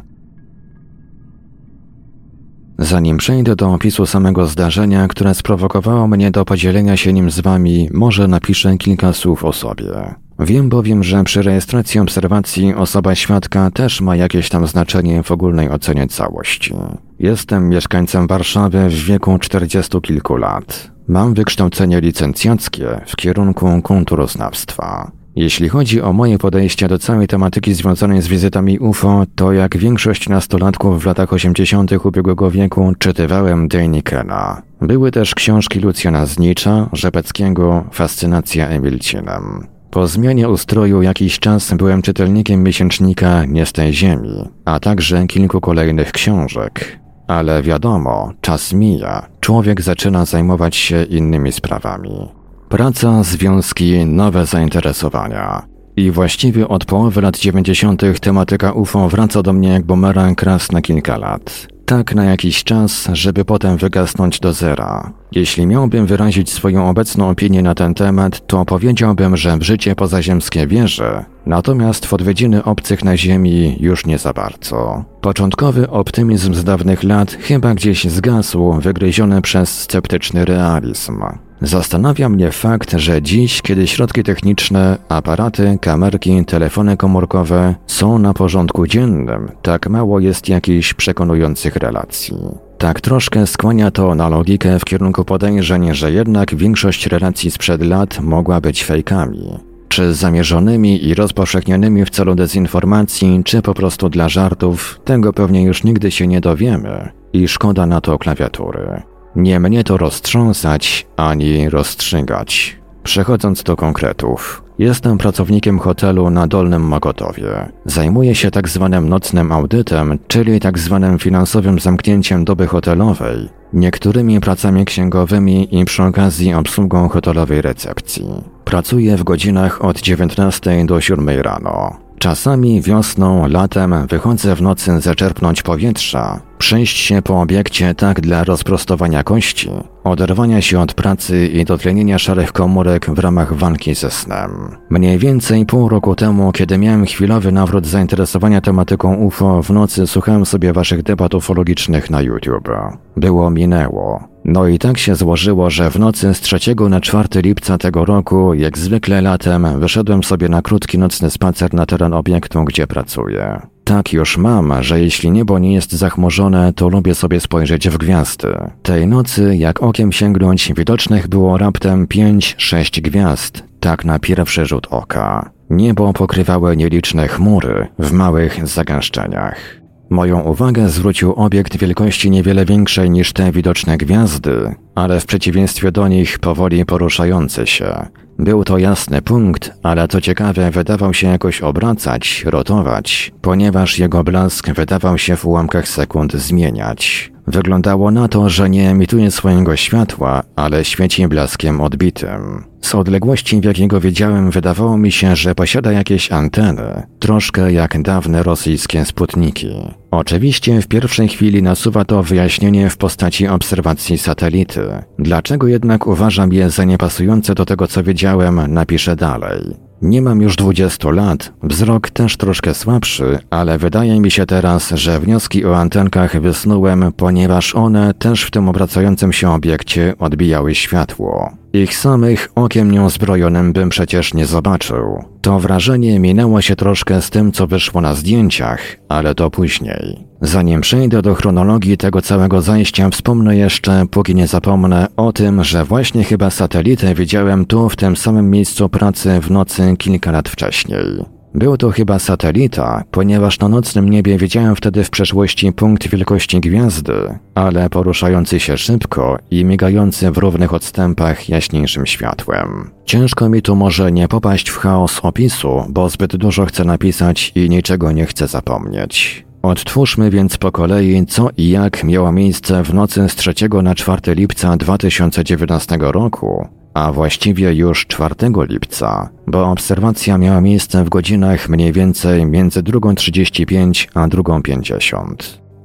Zanim 2.79 3.17
przejdę 3.17 3.57
do 3.57 3.73
opisu 3.73 4.07
samego 4.07 4.47
zdarzenia, 4.47 5.09
które 5.09 5.35
sprowokowało 5.35 6.09
mnie 6.09 6.31
do 6.31 6.45
podzielenia 6.45 6.97
się 6.97 7.13
nim 7.13 7.31
z 7.31 7.41
wami, 7.41 7.89
może 7.93 8.29
napiszę 8.29 8.77
kilka 8.77 9.13
słów 9.13 9.45
o 9.45 9.53
sobie. 9.53 10.15
Wiem 10.45 10.69
bowiem, 10.69 11.05
że 11.05 11.25
przy 11.25 11.43
rejestracji 11.43 12.01
obserwacji 12.01 12.75
osoba 12.75 13.15
świadka 13.15 13.71
też 13.71 14.01
ma 14.01 14.17
jakieś 14.17 14.49
tam 14.49 14.67
znaczenie 14.67 15.23
w 15.23 15.31
ogólnej 15.31 15.71
ocenie 15.71 16.07
całości. 16.07 16.75
Jestem 17.19 17.69
mieszkańcem 17.69 18.27
Warszawy 18.27 18.89
w 18.89 19.05
wieku 19.05 19.39
40 19.39 20.01
kilku 20.01 20.37
lat. 20.37 20.91
Mam 21.09 21.35
wykształcenie 21.35 22.01
licencjackie 22.01 23.01
w 23.07 23.17
kierunku 23.17 23.83
kulturoznawstwa. 23.83 25.11
Jeśli 25.37 25.69
chodzi 25.69 26.01
o 26.01 26.13
moje 26.13 26.39
podejście 26.39 26.89
do 26.89 26.99
całej 26.99 27.27
tematyki 27.27 27.75
związanej 27.75 28.23
z 28.23 28.29
wizytami 28.29 28.79
UFO, 28.79 29.25
to 29.35 29.53
jak 29.53 29.77
większość 29.77 30.29
nastolatków 30.29 31.03
w 31.03 31.07
latach 31.07 31.33
80. 31.33 31.93
ubiegłego 32.05 32.51
wieku 32.51 32.93
czytywałem 32.99 33.69
Dejnikena. 33.69 34.63
Były 34.81 35.11
też 35.11 35.35
książki 35.35 35.81
Lucjana 35.81 36.27
Znicza, 36.27 36.89
Rzepeckiego, 36.93 37.85
Fascynacja 37.93 38.69
Emilcinem. 38.69 39.72
Po 39.93 40.07
zmianie 40.07 40.49
ustroju 40.49 41.03
jakiś 41.03 41.39
czas 41.39 41.75
byłem 41.75 42.03
czytelnikiem 42.03 42.63
miesięcznika 42.63 43.45
Nie 43.45 43.67
z 43.67 43.73
tej 43.73 43.93
ziemi, 43.93 44.49
a 44.65 44.81
także 44.81 45.27
kilku 45.27 45.61
kolejnych 45.61 46.13
książek. 46.13 46.99
Ale 47.29 47.63
wiadomo, 47.63 48.33
czas 48.41 48.73
mija, 48.73 49.27
człowiek 49.41 49.81
zaczyna 49.81 50.25
zajmować 50.25 50.77
się 50.77 51.05
innymi 51.05 51.53
sprawami. 51.53 52.29
Praca, 52.69 53.23
związki, 53.23 54.07
nowe 54.07 54.47
zainteresowania. 54.47 55.63
I 55.97 56.11
właściwie 56.11 56.69
od 56.69 56.85
połowy 56.85 57.21
lat 57.21 57.39
90. 57.39 58.03
tematyka 58.21 58.73
UFO 58.73 59.09
wraca 59.09 59.43
do 59.43 59.53
mnie 59.53 59.69
jak 59.69 59.83
bumerang 59.83 60.43
raz 60.43 60.73
na 60.73 60.83
kilka 60.83 61.17
lat. 61.17 61.72
Tak 61.87 62.15
na 62.15 62.25
jakiś 62.25 62.65
czas, 62.65 63.09
żeby 63.13 63.45
potem 63.45 63.77
wygasnąć 63.77 64.41
do 64.41 64.53
zera. 64.53 65.13
Jeśli 65.33 65.67
miałbym 65.67 66.07
wyrazić 66.07 66.53
swoją 66.53 66.89
obecną 66.89 67.29
opinię 67.31 67.63
na 67.63 67.75
ten 67.75 67.95
temat, 67.95 68.47
to 68.47 68.65
powiedziałbym, 68.65 69.37
że 69.37 69.57
w 69.57 69.63
życie 69.63 69.95
pozaziemskie 69.95 70.67
wierzę, 70.67 71.25
natomiast 71.47 72.07
w 72.07 72.13
odwiedziny 72.13 72.65
obcych 72.65 73.05
na 73.05 73.17
Ziemi 73.17 73.77
już 73.81 74.07
nie 74.07 74.19
za 74.19 74.33
bardzo. 74.33 75.05
Początkowy 75.21 75.91
optymizm 75.91 76.55
z 76.55 76.65
dawnych 76.65 77.03
lat 77.03 77.37
chyba 77.41 77.75
gdzieś 77.75 78.05
zgasł, 78.05 78.73
wygryziony 78.73 79.43
przez 79.43 79.81
sceptyczny 79.81 80.45
realizm. 80.45 81.23
Zastanawia 81.63 82.29
mnie 82.29 82.51
fakt, 82.51 82.93
że 82.93 83.23
dziś, 83.23 83.63
kiedy 83.63 83.87
środki 83.87 84.23
techniczne, 84.23 84.99
aparaty, 85.09 85.79
kamerki, 85.81 86.45
telefony 86.45 86.97
komórkowe 86.97 87.75
są 87.87 88.19
na 88.19 88.35
porządku 88.35 88.87
dziennym, 88.87 89.51
tak 89.63 89.89
mało 89.89 90.21
jest 90.21 90.49
jakichś 90.49 90.95
przekonujących 90.95 91.77
relacji. 91.77 92.37
Tak 92.79 93.01
troszkę 93.01 93.47
skłania 93.47 93.91
to 93.91 94.15
na 94.15 94.29
logikę 94.29 94.79
w 94.79 94.85
kierunku 94.85 95.25
podejrzeń, 95.25 95.95
że 95.95 96.13
jednak 96.13 96.55
większość 96.55 97.07
relacji 97.07 97.51
sprzed 97.51 97.83
lat 97.83 98.21
mogła 98.21 98.61
być 98.61 98.85
fejkami. 98.85 99.59
Czy 99.89 100.15
zamierzonymi 100.15 101.05
i 101.07 101.15
rozpowszechnionymi 101.15 102.05
w 102.05 102.11
celu 102.11 102.35
dezinformacji, 102.35 103.43
czy 103.45 103.63
po 103.63 103.75
prostu 103.75 104.09
dla 104.09 104.29
żartów, 104.29 105.01
tego 105.05 105.33
pewnie 105.33 105.63
już 105.63 105.85
nigdy 105.85 106.11
się 106.11 106.27
nie 106.27 106.41
dowiemy. 106.41 107.09
I 107.33 107.49
szkoda 107.49 107.87
na 107.87 108.01
to 108.01 108.19
klawiatury. 108.19 109.03
Nie 109.37 109.61
mnie 109.61 109.85
to 109.85 109.97
roztrząsać 109.97 111.07
ani 111.17 111.71
rozstrzygać. 111.71 112.77
Przechodząc 113.03 113.63
do 113.63 113.77
konkretów. 113.77 114.63
Jestem 114.79 115.19
pracownikiem 115.19 115.79
hotelu 115.79 116.31
na 116.31 116.47
Dolnym 116.47 116.83
Mogotowie. 116.83 117.69
Zajmuję 117.85 118.35
się 118.35 118.51
tak 118.51 118.69
zwanym 118.69 119.09
nocnym 119.09 119.53
audytem, 119.53 120.19
czyli 120.29 120.61
tak 120.61 120.79
zwanym 120.79 121.19
finansowym 121.19 121.79
zamknięciem 121.79 122.45
doby 122.45 122.67
hotelowej, 122.67 123.49
niektórymi 123.73 124.41
pracami 124.41 124.85
księgowymi 124.85 125.81
i 125.81 125.85
przy 125.85 126.03
okazji 126.03 126.55
obsługą 126.55 127.09
hotelowej 127.09 127.63
recepcji. 127.63 128.27
Pracuję 128.65 129.17
w 129.17 129.25
godzinach 129.25 129.85
od 129.85 130.01
19 130.01 130.85
do 130.87 131.01
7 131.01 131.29
rano. 131.29 132.02
Czasami 132.23 132.83
wiosną, 132.83 133.49
latem 133.49 134.07
wychodzę 134.07 134.57
w 134.57 134.63
nocy 134.63 135.01
zaczerpnąć 135.01 135.63
powietrza, 135.63 136.41
przejść 136.59 136.97
się 136.97 137.23
po 137.23 137.41
obiekcie 137.41 137.95
tak 137.95 138.21
dla 138.21 138.45
rozprostowania 138.45 139.25
kości, 139.25 139.71
oderwania 140.05 140.61
się 140.63 140.81
od 140.81 140.95
pracy 140.95 141.47
i 141.47 141.65
dotlenienia 141.65 142.19
szarych 142.19 142.53
komórek 142.53 143.11
w 143.11 143.19
ramach 143.19 143.55
walki 143.55 143.95
ze 143.95 144.11
snem. 144.11 144.77
Mniej 144.91 145.19
więcej 145.19 145.67
pół 145.67 145.89
roku 145.89 146.15
temu, 146.15 146.53
kiedy 146.53 146.79
miałem 146.79 147.05
chwilowy 147.05 147.53
nawrót 147.53 147.87
zainteresowania 147.87 148.61
tematyką 148.61 149.15
UFO, 149.15 149.63
w 149.63 149.71
nocy 149.71 150.07
słuchałem 150.07 150.47
sobie 150.47 150.73
waszych 150.73 151.03
debat 151.03 151.35
ufologicznych 151.35 152.11
na 152.11 152.23
YouTube. 152.23 152.69
Było 153.17 153.51
minęło. 153.51 154.29
No 154.45 154.67
i 154.69 154.79
tak 154.79 154.99
się 154.99 155.15
złożyło, 155.15 155.71
że 155.71 155.91
w 155.91 155.99
nocy 155.99 156.35
z 156.35 156.41
3 156.41 156.75
na 156.89 157.01
4 157.01 157.29
lipca 157.35 157.79
tego 157.79 158.05
roku, 158.05 158.55
jak 158.55 158.79
zwykle 158.79 159.23
latem, 159.23 159.81
wyszedłem 159.81 160.23
sobie 160.23 160.49
na 160.49 160.63
krótki 160.63 160.99
nocny 160.99 161.31
spacer 161.31 161.75
na 161.75 161.87
teren 161.87 162.15
obiektu, 162.15 162.65
gdzie 162.65 162.87
pracuję. 162.87 163.72
Tak 163.85 164.13
już 164.13 164.37
mam, 164.37 164.83
że 164.83 165.01
jeśli 165.01 165.31
niebo 165.31 165.59
nie 165.59 165.75
jest 165.75 165.93
zachmurzone, 165.93 166.73
to 166.73 166.89
lubię 166.89 167.15
sobie 167.15 167.41
spojrzeć 167.41 167.89
w 167.89 167.99
gwiazdy. 167.99 168.55
Tej 168.83 169.07
nocy, 169.07 169.57
jak 169.57 169.83
okiem 169.83 170.13
sięgnąć, 170.13 170.73
widocznych 170.77 171.29
było 171.29 171.59
raptem 171.59 172.07
5-6 172.07 173.01
gwiazd, 173.01 173.65
tak 173.81 174.05
na 174.05 174.19
pierwszy 174.19 174.67
rzut 174.67 174.87
oka. 174.91 175.51
Niebo 175.71 176.13
pokrywały 176.13 176.77
nieliczne 176.77 177.29
chmury 177.29 177.89
w 177.99 178.13
małych 178.13 178.69
zagęszczeniach. 178.69 179.83
Moją 180.11 180.41
uwagę 180.41 180.89
zwrócił 180.89 181.33
obiekt 181.33 181.77
wielkości 181.77 182.31
niewiele 182.31 182.65
większej 182.65 183.11
niż 183.11 183.33
te 183.33 183.53
widoczne 183.53 183.97
gwiazdy, 183.97 184.75
ale 184.95 185.21
w 185.21 185.27
przeciwieństwie 185.27 185.93
do 185.93 186.09
nich 186.09 186.39
powoli 186.39 186.85
poruszający 186.85 187.67
się. 187.67 188.07
Był 188.39 188.65
to 188.65 188.79
jasny 188.79 189.23
punkt, 189.23 189.71
ale 189.83 190.09
co 190.09 190.21
ciekawe, 190.21 190.71
wydawał 190.71 191.15
się 191.15 191.29
jakoś 191.29 191.61
obracać, 191.61 192.45
rotować, 192.47 193.33
ponieważ 193.43 193.99
jego 193.99 194.25
blask 194.25 194.71
wydawał 194.71 195.19
się 195.19 195.37
w 195.37 195.45
ułamkach 195.45 195.89
sekund 195.89 196.33
zmieniać. 196.33 197.32
Wyglądało 197.47 198.11
na 198.11 198.29
to, 198.29 198.49
że 198.49 198.71
nie 198.71 198.91
emituje 198.91 199.31
swojego 199.31 199.77
światła, 199.77 200.43
ale 200.57 200.85
świeci 200.85 201.29
blaskiem 201.29 201.81
odbitym. 201.81 202.65
Z 202.81 202.95
odległości, 202.95 203.61
w 203.61 203.65
jakiej 203.65 203.89
go 203.89 204.01
widziałem, 204.01 204.51
wydawało 204.51 204.99
mi 204.99 205.13
się, 205.13 205.37
że 205.37 205.55
posiada 205.55 205.93
jakieś 205.93 206.33
anteny, 206.33 207.03
troszkę 207.19 207.73
jak 207.73 208.03
dawne 208.03 208.43
rosyjskie 208.43 209.05
sputniki. 209.05 209.71
Oczywiście 210.11 210.83
w 210.83 210.89
pierwszej 210.89 211.29
chwili 211.29 211.63
nasuwa 211.63 212.05
to 212.05 212.23
wyjaśnienie 212.23 212.91
w 212.91 212.97
postaci 212.97 213.49
obserwacji 213.49 214.19
satelity. 214.19 214.89
Dlaczego 215.19 215.67
jednak 215.69 216.07
uważam 216.07 216.53
je 216.53 216.71
za 216.71 216.85
niepasujące 216.85 217.55
do 217.55 217.65
tego, 217.65 217.87
co 217.87 218.03
wiedziałem, 218.03 218.73
napiszę 218.73 219.17
dalej. 219.17 219.92
Nie 220.03 220.23
mam 220.23 220.43
już 220.43 220.57
20 220.57 221.11
lat, 221.11 221.53
wzrok 221.63 222.11
też 222.11 222.37
troszkę 222.37 222.75
słabszy, 222.75 223.39
ale 223.51 223.79
wydaje 223.79 224.21
mi 224.21 224.31
się 224.31 224.47
teraz, 224.47 224.91
że 224.91 225.21
wnioski 225.21 225.65
o 225.65 225.77
antenkach 225.77 226.41
wysnułem, 226.41 227.13
ponieważ 227.17 227.75
one 227.75 228.15
też 228.15 228.43
w 228.45 228.51
tym 228.51 228.69
obracającym 228.69 229.33
się 229.33 229.51
obiekcie 229.51 230.15
odbijały 230.19 230.75
światło. 230.75 231.51
Ich 231.73 231.97
samych 231.97 232.49
okiem 232.55 232.91
nieuzbrojonym 232.91 233.73
bym 233.73 233.89
przecież 233.89 234.35
nie 234.35 234.47
zobaczył. 234.47 235.25
To 235.41 235.61
wrażenie 235.61 236.19
minęło 236.19 236.61
się 236.61 236.77
troszkę 236.77 237.23
z 237.23 237.31
tym, 237.31 237.53
co 237.53 237.67
wyszło 237.67 238.01
na 238.01 238.15
zdjęciach, 238.15 238.81
ale 239.09 239.35
to 239.35 239.51
później. 239.51 240.32
Zanim 240.45 240.81
przejdę 240.81 241.23
do 241.23 241.35
chronologii 241.35 241.97
tego 241.97 242.23
całego 242.23 242.63
zajścia, 242.63 243.11
wspomnę 243.11 243.57
jeszcze, 243.57 244.07
póki 244.11 244.35
nie 244.35 244.47
zapomnę, 244.47 245.07
o 245.17 245.33
tym, 245.33 245.65
że 245.65 245.85
właśnie 245.85 246.25
chyba 246.25 246.51
satelitę 246.51 247.15
widziałem 247.15 247.65
tu, 247.65 247.89
w 247.89 247.97
tym 247.97 248.17
samym 248.17 248.51
miejscu 248.51 248.89
pracy 248.89 249.41
w 249.41 249.51
nocy 249.51 249.95
kilka 249.99 250.33
lat 250.33 250.49
wcześniej. 250.49 251.25
Był 251.55 251.77
to 251.77 251.91
chyba 251.91 252.19
satelita, 252.19 253.05
ponieważ 253.11 253.59
na 253.59 253.69
nocnym 253.69 254.09
niebie 254.09 254.39
widziałem 254.39 254.77
wtedy 254.77 255.05
w 255.05 255.11
przeszłości 255.11 255.73
punkt 255.73 256.09
wielkości 256.09 256.61
gwiazdy, 256.61 257.39
ale 257.55 257.91
poruszający 257.91 258.61
się 258.61 258.77
szybko 258.77 259.39
i 259.51 259.65
migający 259.65 260.31
w 260.31 260.39
równych 260.39 260.75
odstępach 260.75 261.49
jaśniejszym 261.49 262.07
światłem. 262.07 262.91
Ciężko 263.05 263.49
mi 263.49 263.63
tu 263.63 263.77
może 263.77 264.13
nie 264.13 264.29
popaść 264.29 264.69
w 264.69 264.77
chaos 264.77 265.21
opisu, 265.23 265.85
bo 265.89 266.09
zbyt 266.09 266.37
dużo 266.37 266.67
chcę 266.67 266.85
napisać 266.85 267.53
i 267.55 267.71
niczego 267.71 268.13
nie 268.13 268.27
chcę 268.27 268.49
zapomnieć. 268.49 269.45
Odtwórzmy 269.63 270.31
więc 270.31 270.57
po 270.57 270.73
kolei, 270.73 271.27
co 271.27 271.49
i 271.57 271.69
jak 271.69 272.05
miało 272.05 272.33
miejsce 272.33 272.83
w 272.83 272.95
nocy 272.95 273.29
z 273.29 273.37
3 273.37 273.55
na 273.83 273.95
4 273.95 274.35
lipca 274.35 274.77
2019 274.77 275.99
roku, 276.01 276.69
a 276.95 277.13
właściwie 277.13 277.75
już 277.75 278.07
4 278.07 278.35
lipca, 278.69 279.29
bo 279.47 279.71
obserwacja 279.71 280.39
miała 280.39 280.61
miejsce 280.61 281.05
w 281.05 281.09
godzinach 281.09 281.69
mniej 281.69 281.93
więcej 281.93 282.47
między 282.47 282.83
2.35 282.83 284.09
a 284.15 284.29
2.50. 284.29 285.35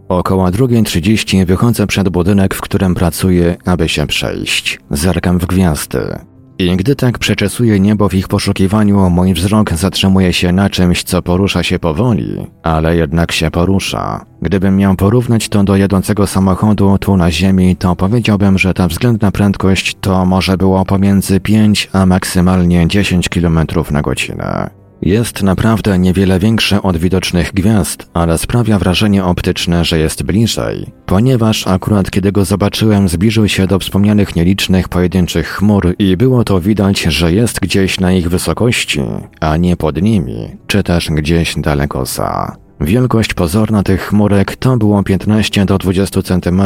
Około 0.10 0.46
2.30 0.48 1.46
wychodzę 1.46 1.88
przed 1.88 2.10
budynek, 2.10 2.56
w 2.56 2.62
którym 2.62 2.96
pracuję, 2.96 3.56
aby 3.66 3.90
się 3.90 4.08
przejść. 4.08 4.80
Zerkam 4.92 5.40
w 5.40 5.46
gwiazdy. 5.46 6.20
I 6.60 6.78
gdy 6.78 6.96
tak 6.96 7.20
przeczesuję 7.20 7.80
niebo 7.80 8.10
w 8.10 8.14
ich 8.14 8.28
poszukiwaniu, 8.28 9.10
mój 9.10 9.34
wzrok 9.34 9.74
zatrzymuje 9.74 10.34
się 10.34 10.52
na 10.52 10.70
czymś, 10.70 11.04
co 11.04 11.22
porusza 11.22 11.64
się 11.64 11.80
powoli, 11.80 12.48
ale 12.64 12.96
jednak 12.96 13.32
się 13.32 13.52
porusza. 13.52 14.26
Gdybym 14.42 14.78
miał 14.78 14.96
porównać 14.96 15.50
to 15.50 15.64
do 15.64 15.76
jadącego 15.76 16.28
samochodu 16.28 16.98
tu 16.98 17.18
na 17.18 17.32
ziemi, 17.32 17.76
to 17.76 17.96
powiedziałbym, 17.96 18.58
że 18.58 18.74
ta 18.74 18.88
względna 18.88 19.32
prędkość 19.32 19.98
to 20.02 20.26
może 20.26 20.58
było 20.58 20.86
pomiędzy 20.86 21.40
5 21.40 21.90
a 21.94 22.06
maksymalnie 22.06 22.88
10 22.88 23.30
km 23.30 23.60
na 23.92 24.02
godzinę. 24.02 24.77
Jest 25.02 25.44
naprawdę 25.44 26.00
niewiele 26.00 26.40
większy 26.40 26.82
od 26.82 26.98
widocznych 26.98 27.54
gwiazd, 27.54 28.10
ale 28.14 28.38
sprawia 28.38 28.80
wrażenie 28.80 29.26
optyczne, 29.26 29.86
że 29.86 30.00
jest 30.00 30.24
bliżej, 30.24 30.92
ponieważ 31.06 31.68
akurat 31.68 32.12
kiedy 32.12 32.32
go 32.32 32.46
zobaczyłem, 32.46 33.10
zbliżył 33.10 33.48
się 33.48 33.68
do 33.68 33.80
wspomnianych 33.80 34.36
nielicznych 34.36 34.90
pojedynczych 34.90 35.48
chmur 35.48 35.96
i 36.00 36.18
było 36.18 36.44
to 36.44 36.62
widać, 36.62 37.02
że 37.02 37.34
jest 37.34 37.60
gdzieś 37.60 38.00
na 38.00 38.12
ich 38.12 38.30
wysokości, 38.30 39.02
a 39.40 39.58
nie 39.58 39.78
pod 39.78 40.02
nimi, 40.02 40.58
czy 40.68 40.84
też 40.84 41.10
gdzieś 41.10 41.56
daleko 41.58 42.06
za. 42.06 42.56
Wielkość 42.82 43.34
pozorna 43.34 43.84
tych 43.84 44.02
chmurek 44.02 44.56
to 44.56 44.78
było 44.78 45.04
15 45.04 45.66
do 45.66 45.78
20 45.78 46.22
cm, 46.22 46.62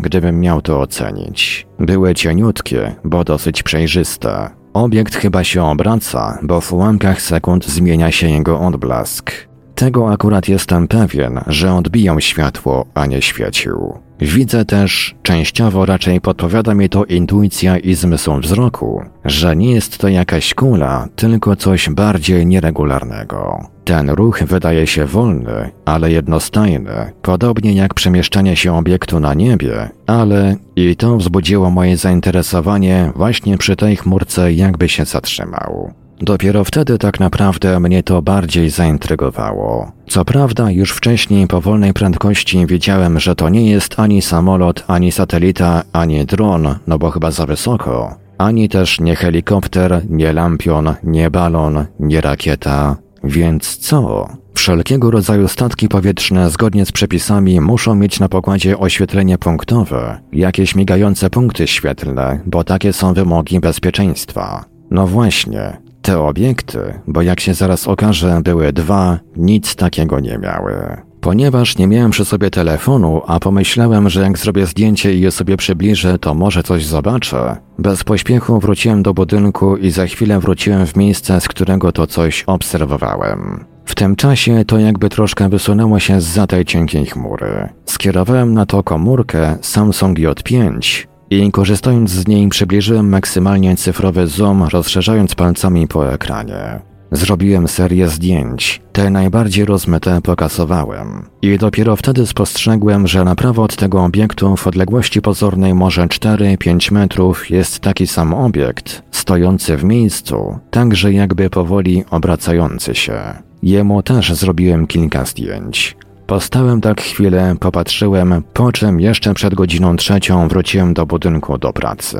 gdybym 0.00 0.40
miał 0.40 0.62
to 0.62 0.80
ocenić. 0.80 1.66
Były 1.78 2.14
cieniutkie, 2.14 2.94
bo 3.04 3.24
dosyć 3.24 3.62
przejrzyste. 3.62 4.50
Obiekt 4.76 5.14
chyba 5.14 5.44
się 5.44 5.64
obraca, 5.64 6.38
bo 6.42 6.60
w 6.60 6.72
ułamkach 6.72 7.22
sekund 7.22 7.66
zmienia 7.66 8.12
się 8.12 8.28
jego 8.30 8.60
odblask. 8.60 9.32
Tego 9.74 10.12
akurat 10.12 10.48
jestem 10.48 10.88
pewien, 10.88 11.40
że 11.46 11.74
odbiją 11.74 12.20
światło, 12.20 12.86
a 12.94 13.06
nie 13.06 13.22
świecił. 13.22 14.05
Widzę 14.20 14.64
też, 14.64 15.14
częściowo 15.22 15.86
raczej 15.86 16.20
podpowiada 16.20 16.74
mi 16.74 16.88
to 16.88 17.04
intuicja 17.04 17.78
i 17.78 17.94
zmysł 17.94 18.40
wzroku, 18.40 19.02
że 19.24 19.56
nie 19.56 19.70
jest 19.72 19.98
to 19.98 20.08
jakaś 20.08 20.54
kula, 20.54 21.08
tylko 21.16 21.56
coś 21.56 21.90
bardziej 21.90 22.46
nieregularnego. 22.46 23.58
Ten 23.84 24.10
ruch 24.10 24.42
wydaje 24.42 24.86
się 24.86 25.06
wolny, 25.06 25.70
ale 25.84 26.12
jednostajny, 26.12 27.12
podobnie 27.22 27.72
jak 27.72 27.94
przemieszczanie 27.94 28.56
się 28.56 28.76
obiektu 28.76 29.20
na 29.20 29.34
niebie, 29.34 29.90
ale 30.06 30.56
i 30.76 30.96
to 30.96 31.16
wzbudziło 31.16 31.70
moje 31.70 31.96
zainteresowanie 31.96 33.12
właśnie 33.16 33.58
przy 33.58 33.76
tej 33.76 33.96
chmurce, 33.96 34.52
jakby 34.52 34.88
się 34.88 35.04
zatrzymał. 35.04 35.92
Dopiero 36.20 36.64
wtedy 36.64 36.98
tak 36.98 37.20
naprawdę 37.20 37.80
mnie 37.80 38.02
to 38.02 38.22
bardziej 38.22 38.70
zaintrygowało. 38.70 39.92
Co 40.08 40.24
prawda, 40.24 40.70
już 40.70 40.92
wcześniej 40.92 41.46
po 41.46 41.60
wolnej 41.60 41.92
prędkości 41.92 42.66
wiedziałem, 42.66 43.20
że 43.20 43.34
to 43.34 43.48
nie 43.48 43.70
jest 43.70 44.00
ani 44.00 44.22
samolot, 44.22 44.84
ani 44.86 45.12
satelita, 45.12 45.82
ani 45.92 46.26
dron, 46.26 46.74
no 46.86 46.98
bo 46.98 47.10
chyba 47.10 47.30
za 47.30 47.46
wysoko, 47.46 48.14
ani 48.38 48.68
też 48.68 49.00
nie 49.00 49.16
helikopter, 49.16 50.02
nie 50.08 50.32
lampion, 50.32 50.94
nie 51.04 51.30
balon, 51.30 51.86
nie 52.00 52.20
rakieta. 52.20 52.96
Więc 53.24 53.76
co? 53.76 54.28
Wszelkiego 54.54 55.10
rodzaju 55.10 55.48
statki 55.48 55.88
powietrzne 55.88 56.50
zgodnie 56.50 56.86
z 56.86 56.92
przepisami 56.92 57.60
muszą 57.60 57.94
mieć 57.94 58.20
na 58.20 58.28
pokładzie 58.28 58.78
oświetlenie 58.78 59.38
punktowe, 59.38 60.20
jakieś 60.32 60.74
migające 60.74 61.30
punkty 61.30 61.66
świetlne, 61.66 62.40
bo 62.46 62.64
takie 62.64 62.92
są 62.92 63.14
wymogi 63.14 63.60
bezpieczeństwa. 63.60 64.64
No 64.90 65.06
właśnie, 65.06 65.76
te 66.06 66.20
obiekty, 66.20 66.78
bo 67.06 67.22
jak 67.22 67.40
się 67.40 67.54
zaraz 67.54 67.88
okaże, 67.88 68.40
były 68.44 68.72
dwa, 68.72 69.18
nic 69.36 69.76
takiego 69.76 70.20
nie 70.20 70.38
miały. 70.38 70.96
Ponieważ 71.20 71.78
nie 71.78 71.86
miałem 71.86 72.10
przy 72.10 72.24
sobie 72.24 72.50
telefonu, 72.50 73.22
a 73.26 73.40
pomyślałem, 73.40 74.08
że 74.08 74.22
jak 74.22 74.38
zrobię 74.38 74.66
zdjęcie 74.66 75.14
i 75.14 75.20
je 75.20 75.30
sobie 75.30 75.56
przybliżę, 75.56 76.18
to 76.18 76.34
może 76.34 76.62
coś 76.62 76.84
zobaczę. 76.84 77.56
Bez 77.78 78.04
pośpiechu 78.04 78.60
wróciłem 78.60 79.02
do 79.02 79.14
budynku 79.14 79.76
i 79.76 79.90
za 79.90 80.06
chwilę 80.06 80.40
wróciłem 80.40 80.86
w 80.86 80.96
miejsce, 80.96 81.40
z 81.40 81.48
którego 81.48 81.92
to 81.92 82.06
coś 82.06 82.44
obserwowałem. 82.44 83.64
W 83.84 83.94
tym 83.94 84.16
czasie 84.16 84.64
to 84.64 84.78
jakby 84.78 85.08
troszkę 85.08 85.48
wysunęło 85.48 85.98
się 85.98 86.20
z 86.20 86.50
tej 86.50 86.64
cienkiej 86.64 87.06
chmury. 87.06 87.68
Skierowałem 87.84 88.54
na 88.54 88.66
to 88.66 88.82
komórkę 88.82 89.58
Samsung 89.62 90.18
J5 90.18 91.06
i 91.30 91.52
korzystając 91.52 92.10
z 92.10 92.28
niej 92.28 92.48
przybliżyłem 92.48 93.08
maksymalnie 93.08 93.76
cyfrowy 93.76 94.26
zoom, 94.26 94.62
rozszerzając 94.62 95.34
palcami 95.34 95.88
po 95.88 96.12
ekranie. 96.12 96.80
Zrobiłem 97.12 97.68
serię 97.68 98.08
zdjęć, 98.08 98.82
te 98.92 99.10
najbardziej 99.10 99.64
rozmyte 99.64 100.20
pokasowałem. 100.22 101.28
I 101.42 101.58
dopiero 101.58 101.96
wtedy 101.96 102.26
spostrzegłem, 102.26 103.06
że 103.06 103.24
na 103.24 103.34
prawo 103.34 103.62
od 103.62 103.76
tego 103.76 104.04
obiektu 104.04 104.56
w 104.56 104.66
odległości 104.66 105.22
pozornej 105.22 105.74
może 105.74 106.06
4-5 106.06 106.92
metrów 106.92 107.50
jest 107.50 107.80
taki 107.80 108.06
sam 108.06 108.34
obiekt, 108.34 109.02
stojący 109.10 109.76
w 109.76 109.84
miejscu, 109.84 110.58
także 110.70 111.12
jakby 111.12 111.50
powoli 111.50 112.04
obracający 112.10 112.94
się. 112.94 113.20
Jemu 113.62 114.02
też 114.02 114.34
zrobiłem 114.34 114.86
kilka 114.86 115.24
zdjęć. 115.24 115.95
Postałem 116.26 116.80
tak 116.80 117.00
chwilę, 117.00 117.54
popatrzyłem, 117.60 118.42
po 118.52 118.72
czym 118.72 119.00
jeszcze 119.00 119.34
przed 119.34 119.54
godziną 119.54 119.96
trzecią 119.96 120.48
wróciłem 120.48 120.94
do 120.94 121.06
budynku 121.06 121.58
do 121.58 121.72
pracy. 121.72 122.18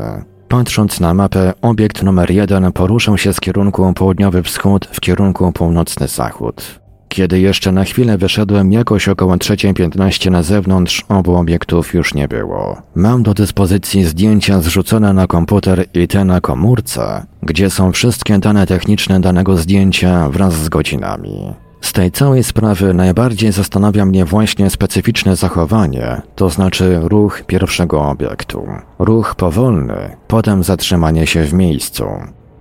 Patrząc 0.49 1.01
na 1.01 1.14
mapę, 1.14 1.53
obiekt 1.62 2.03
numer 2.03 2.31
jeden 2.31 2.73
poruszał 2.73 3.19
się 3.19 3.33
z 3.33 3.40
kierunku 3.40 3.92
południowy 3.92 4.42
wschód 4.42 4.88
w 4.92 5.01
kierunku 5.01 5.53
północny 5.53 6.09
zachód. 6.09 6.81
Kiedy 7.09 7.40
jeszcze 7.40 7.73
na 7.73 7.85
chwilę 7.85 8.19
wyszedłem 8.19 8.73
jakoś 8.73 9.09
około 9.09 9.35
3.15 9.35 10.31
na 10.31 10.42
zewnątrz, 10.42 11.05
obu 11.09 11.37
obiektów 11.37 11.95
już 11.95 12.14
nie 12.14 12.29
było. 12.29 12.83
Mam 12.95 13.23
do 13.23 13.35
dyspozycji 13.35 14.05
zdjęcia 14.05 14.61
zrzucone 14.61 15.12
na 15.12 15.27
komputer 15.27 15.85
i 15.95 16.09
te 16.09 16.25
na 16.25 16.40
komórce, 16.40 17.27
gdzie 17.42 17.71
są 17.71 17.92
wszystkie 17.92 18.38
dane 18.38 18.66
techniczne 18.66 19.21
danego 19.21 19.57
zdjęcia 19.57 20.29
wraz 20.29 20.55
z 20.55 20.69
godzinami. 20.69 21.65
Z 21.87 21.92
tej 21.92 22.11
całej 22.11 22.44
sprawy 22.44 22.94
najbardziej 22.94 23.53
zastanawia 23.53 24.05
mnie 24.05 24.25
właśnie 24.25 24.70
specyficzne 24.70 25.37
zachowanie, 25.37 26.22
to 26.37 26.51
znaczy 26.51 27.01
ruch 27.03 27.42
pierwszego 27.46 28.03
obiektu. 28.03 28.66
Ruch 28.99 29.35
powolny, 29.35 30.16
potem 30.29 30.64
zatrzymanie 30.64 31.27
się 31.27 31.44
w 31.44 31.53
miejscu. 31.53 32.05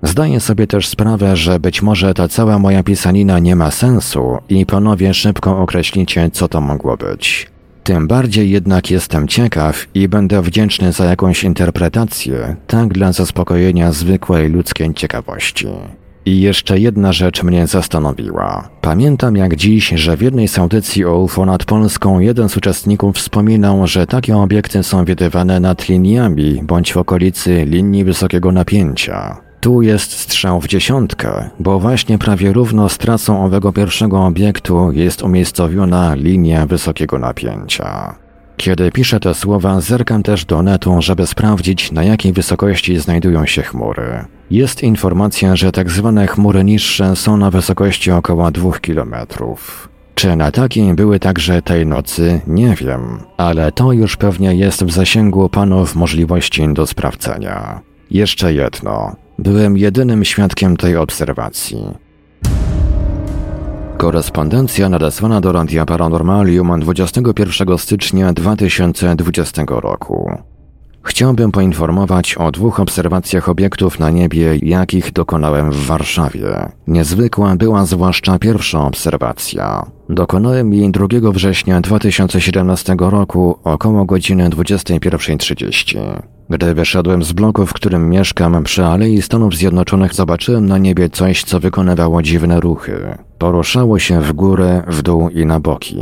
Zdaję 0.04 0.40
sobie 0.40 0.68
też 0.68 0.88
sprawę, 0.88 1.36
że 1.38 1.60
być 1.60 1.82
może 1.82 2.14
ta 2.14 2.28
cała 2.28 2.60
moja 2.60 2.84
pisanina 2.84 3.40
nie 3.40 3.56
ma 3.56 3.72
sensu 3.72 4.38
i 4.50 4.66
panowie 4.66 5.14
szybko 5.14 5.60
określicie, 5.60 6.30
co 6.34 6.48
to 6.48 6.62
mogło 6.62 6.98
być. 6.98 7.52
Tym 7.84 8.08
bardziej 8.08 8.50
jednak 8.52 8.92
jestem 8.92 9.28
ciekaw 9.28 9.86
i 9.94 10.08
będę 10.08 10.42
wdzięczny 10.42 10.92
za 10.92 11.06
jakąś 11.06 11.44
interpretację, 11.44 12.56
tak 12.68 12.88
dla 12.88 13.12
zaspokojenia 13.12 13.92
zwykłej 13.92 14.50
ludzkiej 14.50 14.94
ciekawości. 14.94 15.68
I 16.26 16.42
jeszcze 16.42 16.80
jedna 16.80 17.14
rzecz 17.14 17.44
mnie 17.44 17.68
zastanowiła. 17.68 18.70
Pamiętam 18.82 19.36
jak 19.36 19.56
dziś, 19.56 19.90
że 19.90 20.18
w 20.18 20.22
jednej 20.22 20.48
z 20.48 20.60
audycji 20.60 21.06
o 21.06 21.18
UFO 21.18 21.46
nad 21.46 21.66
Polską 21.66 22.20
jeden 22.20 22.50
z 22.50 22.58
uczestników 22.58 23.16
wspominał, 23.16 23.88
że 23.88 24.08
takie 24.08 24.38
obiekty 24.38 24.84
są 24.84 25.06
widywane 25.06 25.60
nad 25.60 25.90
liniami 25.90 26.62
bądź 26.64 26.94
w 26.94 26.98
okolicy 26.98 27.66
linii 27.66 28.04
wysokiego 28.04 28.52
napięcia. 28.52 29.38
Tu 29.62 29.82
jest 29.82 30.12
strzał 30.12 30.62
w 30.62 30.68
dziesiątkę, 30.68 31.50
bo 31.60 31.80
właśnie 31.80 32.18
prawie 32.18 32.54
równo 32.54 32.90
z 32.90 32.98
trasą 32.98 33.46
owego 33.46 33.74
pierwszego 33.74 34.26
obiektu 34.26 34.92
jest 34.92 35.24
umiejscowiona 35.24 36.16
linia 36.16 36.66
wysokiego 36.66 37.20
napięcia. 37.20 38.16
Kiedy 38.58 38.92
piszę 38.92 39.20
te 39.20 39.34
słowa, 39.34 39.82
zerkam 39.82 40.24
też 40.24 40.46
do 40.46 40.64
netu, 40.64 41.02
żeby 41.02 41.28
sprawdzić, 41.28 41.92
na 41.92 42.04
jakiej 42.04 42.34
wysokości 42.34 42.98
znajdują 42.98 43.46
się 43.46 43.62
chmury. 43.62 44.26
Jest 44.52 44.84
informacja, 44.84 45.56
że 45.56 45.72
tak 45.72 45.90
zwane 45.90 46.28
chmury 46.28 46.64
niższe 46.64 47.16
są 47.16 47.38
na 47.38 47.52
wysokości 47.52 48.12
około 48.12 48.52
2 48.52 48.72
km. 48.80 49.16
Czy 50.16 50.36
na 50.36 50.52
takiej 50.52 50.94
były 50.94 51.20
także 51.20 51.62
tej 51.62 51.86
nocy, 51.86 52.42
nie 52.48 52.76
wiem, 52.76 53.20
ale 53.38 53.72
to 53.72 53.92
już 53.92 54.18
pewnie 54.18 54.56
jest 54.56 54.84
w 54.84 54.92
zasięgu 54.92 55.50
panów 55.50 55.96
możliwości 55.96 56.74
do 56.74 56.88
sprawdzenia. 56.88 57.82
Jeszcze 58.12 58.54
jedno. 58.54 59.16
Byłem 59.40 59.78
jedynym 59.78 60.26
świadkiem 60.26 60.78
tej 60.78 60.98
obserwacji. 60.98 62.05
Korespondencja 63.98 64.90
nadesłana 64.90 65.42
do 65.42 65.52
Radia 65.52 65.86
Paranormalium 65.86 66.80
21 66.80 67.78
stycznia 67.78 68.34
2020 68.34 69.64
roku. 69.68 70.32
Chciałbym 71.04 71.52
poinformować 71.52 72.36
o 72.38 72.52
dwóch 72.52 72.80
obserwacjach 72.80 73.50
obiektów 73.50 74.00
na 74.00 74.10
niebie, 74.10 74.58
jakich 74.62 75.12
dokonałem 75.12 75.72
w 75.72 75.86
Warszawie. 75.86 76.70
Niezwykła 76.88 77.56
była 77.56 77.86
zwłaszcza 77.86 78.40
pierwsza 78.40 78.86
obserwacja. 78.86 79.86
Dokonałem 80.10 80.74
jej 80.74 80.92
2 80.92 81.08
września 81.32 81.82
2017 81.82 82.96
roku 83.00 83.60
około 83.64 84.06
godziny 84.06 84.50
21.30. 84.50 86.35
Gdy 86.50 86.74
wyszedłem 86.74 87.24
z 87.24 87.34
bloku, 87.34 87.66
w 87.66 87.74
którym 87.74 88.10
mieszkam, 88.10 88.64
przy 88.64 88.86
Alei 88.86 89.22
Stanów 89.22 89.56
Zjednoczonych 89.56 90.14
zobaczyłem 90.14 90.66
na 90.66 90.78
niebie 90.78 91.10
coś, 91.10 91.44
co 91.44 91.60
wykonywało 91.60 92.22
dziwne 92.22 92.60
ruchy. 92.60 93.18
Poruszało 93.38 94.00
się 94.00 94.22
w 94.22 94.34
górę, 94.34 94.84
w 94.88 95.02
dół 95.02 95.30
i 95.30 95.46
na 95.46 95.60
boki. 95.60 95.98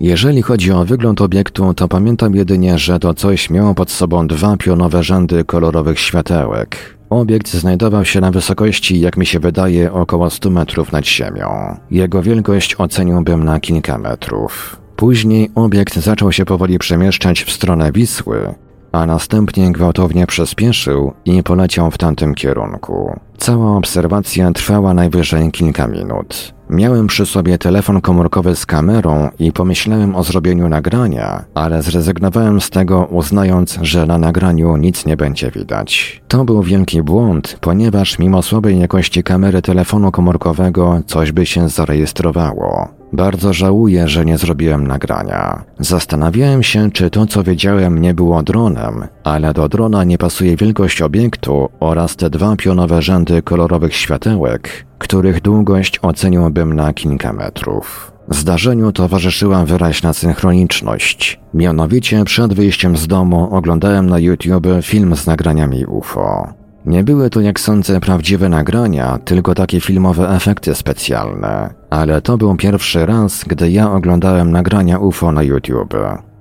Jeżeli 0.00 0.42
chodzi 0.42 0.72
o 0.72 0.84
wygląd 0.84 1.20
obiektu, 1.20 1.74
to 1.74 1.88
pamiętam 1.88 2.34
jedynie, 2.34 2.78
że 2.78 2.98
to 2.98 3.14
coś 3.14 3.50
miało 3.50 3.74
pod 3.74 3.90
sobą 3.90 4.26
dwa 4.26 4.56
pionowe 4.56 5.02
rzędy 5.02 5.44
kolorowych 5.44 6.00
światełek. 6.00 6.98
Obiekt 7.10 7.54
znajdował 7.54 8.04
się 8.04 8.20
na 8.20 8.30
wysokości, 8.30 9.00
jak 9.00 9.16
mi 9.16 9.26
się 9.26 9.40
wydaje, 9.40 9.92
około 9.92 10.30
100 10.30 10.50
metrów 10.50 10.92
nad 10.92 11.06
ziemią. 11.06 11.76
Jego 11.90 12.22
wielkość 12.22 12.74
oceniłbym 12.78 13.44
na 13.44 13.60
kilka 13.60 13.98
metrów. 13.98 14.76
Później 14.96 15.50
obiekt 15.54 15.96
zaczął 15.96 16.32
się 16.32 16.44
powoli 16.44 16.78
przemieszczać 16.78 17.44
w 17.44 17.52
stronę 17.52 17.92
Wisły, 17.92 18.54
a 18.92 19.06
następnie 19.06 19.72
gwałtownie 19.72 20.26
przyspieszył 20.26 21.12
i 21.24 21.42
poleciał 21.42 21.90
w 21.90 21.98
tamtym 21.98 22.34
kierunku. 22.34 23.20
Cała 23.38 23.76
obserwacja 23.76 24.52
trwała 24.52 24.94
najwyżej 24.94 25.50
kilka 25.50 25.86
minut. 25.86 26.54
Miałem 26.70 27.06
przy 27.06 27.26
sobie 27.26 27.58
telefon 27.58 28.00
komórkowy 28.00 28.56
z 28.56 28.66
kamerą 28.66 29.28
i 29.38 29.52
pomyślałem 29.52 30.16
o 30.16 30.22
zrobieniu 30.22 30.68
nagrania, 30.68 31.44
ale 31.54 31.82
zrezygnowałem 31.82 32.60
z 32.60 32.70
tego, 32.70 33.04
uznając, 33.10 33.78
że 33.82 34.06
na 34.06 34.18
nagraniu 34.18 34.76
nic 34.76 35.06
nie 35.06 35.16
będzie 35.16 35.50
widać. 35.50 36.22
To 36.28 36.44
był 36.44 36.62
wielki 36.62 37.02
błąd, 37.02 37.58
ponieważ 37.60 38.18
mimo 38.18 38.42
słabej 38.42 38.80
jakości 38.80 39.22
kamery 39.22 39.62
telefonu 39.62 40.10
komórkowego 40.10 41.00
coś 41.06 41.32
by 41.32 41.46
się 41.46 41.68
zarejestrowało. 41.68 42.97
Bardzo 43.12 43.52
żałuję, 43.52 44.08
że 44.08 44.24
nie 44.24 44.38
zrobiłem 44.38 44.86
nagrania. 44.86 45.64
Zastanawiałem 45.78 46.62
się, 46.62 46.90
czy 46.90 47.10
to, 47.10 47.26
co 47.26 47.42
wiedziałem, 47.42 47.98
nie 47.98 48.14
było 48.14 48.42
dronem, 48.42 49.04
ale 49.24 49.54
do 49.54 49.68
drona 49.68 50.04
nie 50.04 50.18
pasuje 50.18 50.56
wielkość 50.56 51.02
obiektu 51.02 51.68
oraz 51.80 52.16
te 52.16 52.30
dwa 52.30 52.56
pionowe 52.56 53.02
rzędy 53.02 53.42
kolorowych 53.42 53.96
światełek, 53.96 54.86
których 54.98 55.40
długość 55.40 55.98
oceniłbym 56.02 56.72
na 56.72 56.92
kilka 56.92 57.32
metrów. 57.32 58.12
Zdarzeniu 58.30 58.92
towarzyszyła 58.92 59.64
wyraźna 59.64 60.12
synchroniczność. 60.12 61.40
Mianowicie 61.54 62.24
przed 62.24 62.54
wyjściem 62.54 62.96
z 62.96 63.06
domu 63.06 63.48
oglądałem 63.50 64.06
na 64.06 64.18
YouTube 64.18 64.66
film 64.82 65.16
z 65.16 65.26
nagraniami 65.26 65.86
UFO. 65.86 66.57
Nie 66.88 67.04
były 67.04 67.30
to, 67.30 67.40
jak 67.40 67.60
sądzę, 67.60 68.00
prawdziwe 68.00 68.48
nagrania, 68.48 69.18
tylko 69.24 69.54
takie 69.54 69.80
filmowe 69.80 70.30
efekty 70.30 70.74
specjalne. 70.74 71.74
Ale 71.90 72.22
to 72.22 72.38
był 72.38 72.56
pierwszy 72.56 73.06
raz, 73.06 73.44
gdy 73.44 73.70
ja 73.70 73.92
oglądałem 73.92 74.50
nagrania 74.50 74.98
UFO 74.98 75.32
na 75.32 75.42
YouTube. 75.42 75.94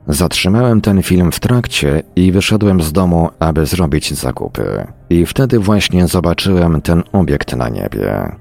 Zatrzymałem 0.08 0.82
ten 0.82 1.04
film 1.04 1.32
w 1.32 1.40
trakcie 1.40 2.04
i 2.16 2.32
wyszedłem 2.32 2.82
z 2.82 2.92
domu, 2.92 3.30
aby 3.40 3.66
zrobić 3.66 4.14
zakupy. 4.14 4.88
I 5.10 5.26
wtedy 5.26 5.60
właśnie 5.60 6.08
zobaczyłem 6.08 6.82
ten 6.82 7.04
obiekt 7.14 7.56
na 7.56 7.70
niebie. 7.70 8.36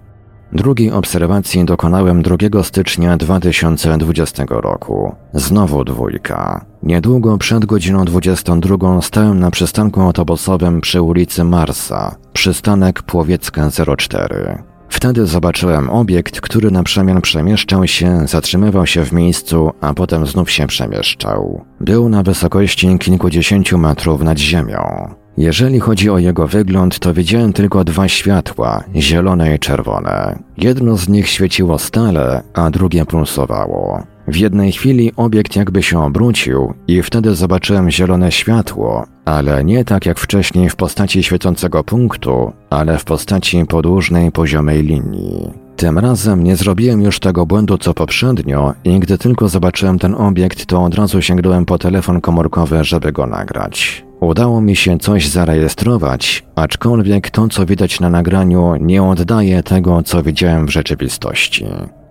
Drugiej 0.56 0.90
obserwacji 0.90 1.64
dokonałem 1.64 2.22
2 2.22 2.62
stycznia 2.62 3.16
2020 3.16 4.44
roku. 4.48 5.14
Znowu 5.34 5.84
dwójka. 5.84 6.64
Niedługo 6.82 7.38
przed 7.38 7.66
godziną 7.66 8.04
22 8.04 9.02
stałem 9.02 9.40
na 9.40 9.50
przystanku 9.50 10.00
autobusowym 10.00 10.80
przy 10.80 11.02
ulicy 11.02 11.44
Marsa, 11.44 12.16
przystanek 12.32 13.02
Płowiecka 13.02 13.70
04. 13.96 14.58
Wtedy 14.88 15.26
zobaczyłem 15.26 15.90
obiekt, 15.90 16.40
który 16.40 16.70
na 16.70 16.82
przemian 16.82 17.20
przemieszczał 17.20 17.86
się, 17.86 18.26
zatrzymywał 18.26 18.86
się 18.86 19.04
w 19.04 19.12
miejscu, 19.12 19.70
a 19.80 19.94
potem 19.94 20.26
znów 20.26 20.50
się 20.50 20.66
przemieszczał. 20.66 21.64
Był 21.80 22.08
na 22.08 22.22
wysokości 22.22 22.98
kilkudziesięciu 22.98 23.78
metrów 23.78 24.22
nad 24.22 24.38
ziemią. 24.38 25.14
Jeżeli 25.36 25.80
chodzi 25.80 26.10
o 26.10 26.18
jego 26.18 26.46
wygląd, 26.46 26.98
to 26.98 27.14
widziałem 27.14 27.52
tylko 27.52 27.84
dwa 27.84 28.08
światła, 28.08 28.84
zielone 28.96 29.54
i 29.54 29.58
czerwone. 29.58 30.38
Jedno 30.56 30.96
z 30.96 31.08
nich 31.08 31.28
świeciło 31.28 31.78
stale, 31.78 32.42
a 32.54 32.70
drugie 32.70 33.04
pulsowało. 33.04 34.02
W 34.28 34.36
jednej 34.36 34.72
chwili 34.72 35.12
obiekt 35.16 35.56
jakby 35.56 35.82
się 35.82 36.02
obrócił 36.02 36.74
i 36.88 37.02
wtedy 37.02 37.34
zobaczyłem 37.34 37.90
zielone 37.90 38.32
światło, 38.32 39.06
ale 39.24 39.64
nie 39.64 39.84
tak 39.84 40.06
jak 40.06 40.18
wcześniej 40.18 40.70
w 40.70 40.76
postaci 40.76 41.22
świecącego 41.22 41.84
punktu, 41.84 42.52
ale 42.70 42.98
w 42.98 43.04
postaci 43.04 43.64
podłużnej 43.64 44.32
poziomej 44.32 44.82
linii. 44.82 45.50
Tym 45.76 45.98
razem 45.98 46.44
nie 46.44 46.56
zrobiłem 46.56 47.02
już 47.02 47.20
tego 47.20 47.46
błędu 47.46 47.78
co 47.78 47.94
poprzednio 47.94 48.74
i 48.84 49.00
gdy 49.00 49.18
tylko 49.18 49.48
zobaczyłem 49.48 49.98
ten 49.98 50.14
obiekt, 50.14 50.66
to 50.66 50.84
od 50.84 50.94
razu 50.94 51.22
sięgnąłem 51.22 51.64
po 51.64 51.78
telefon 51.78 52.20
komórkowy, 52.20 52.84
żeby 52.84 53.12
go 53.12 53.26
nagrać. 53.26 54.05
Udało 54.26 54.60
mi 54.60 54.76
się 54.76 54.98
coś 54.98 55.28
zarejestrować, 55.28 56.44
aczkolwiek 56.56 57.30
to, 57.30 57.48
co 57.48 57.66
widać 57.66 58.00
na 58.00 58.10
nagraniu, 58.10 58.76
nie 58.80 59.02
oddaje 59.02 59.62
tego, 59.62 60.02
co 60.02 60.22
widziałem 60.22 60.66
w 60.66 60.70
rzeczywistości. 60.70 61.66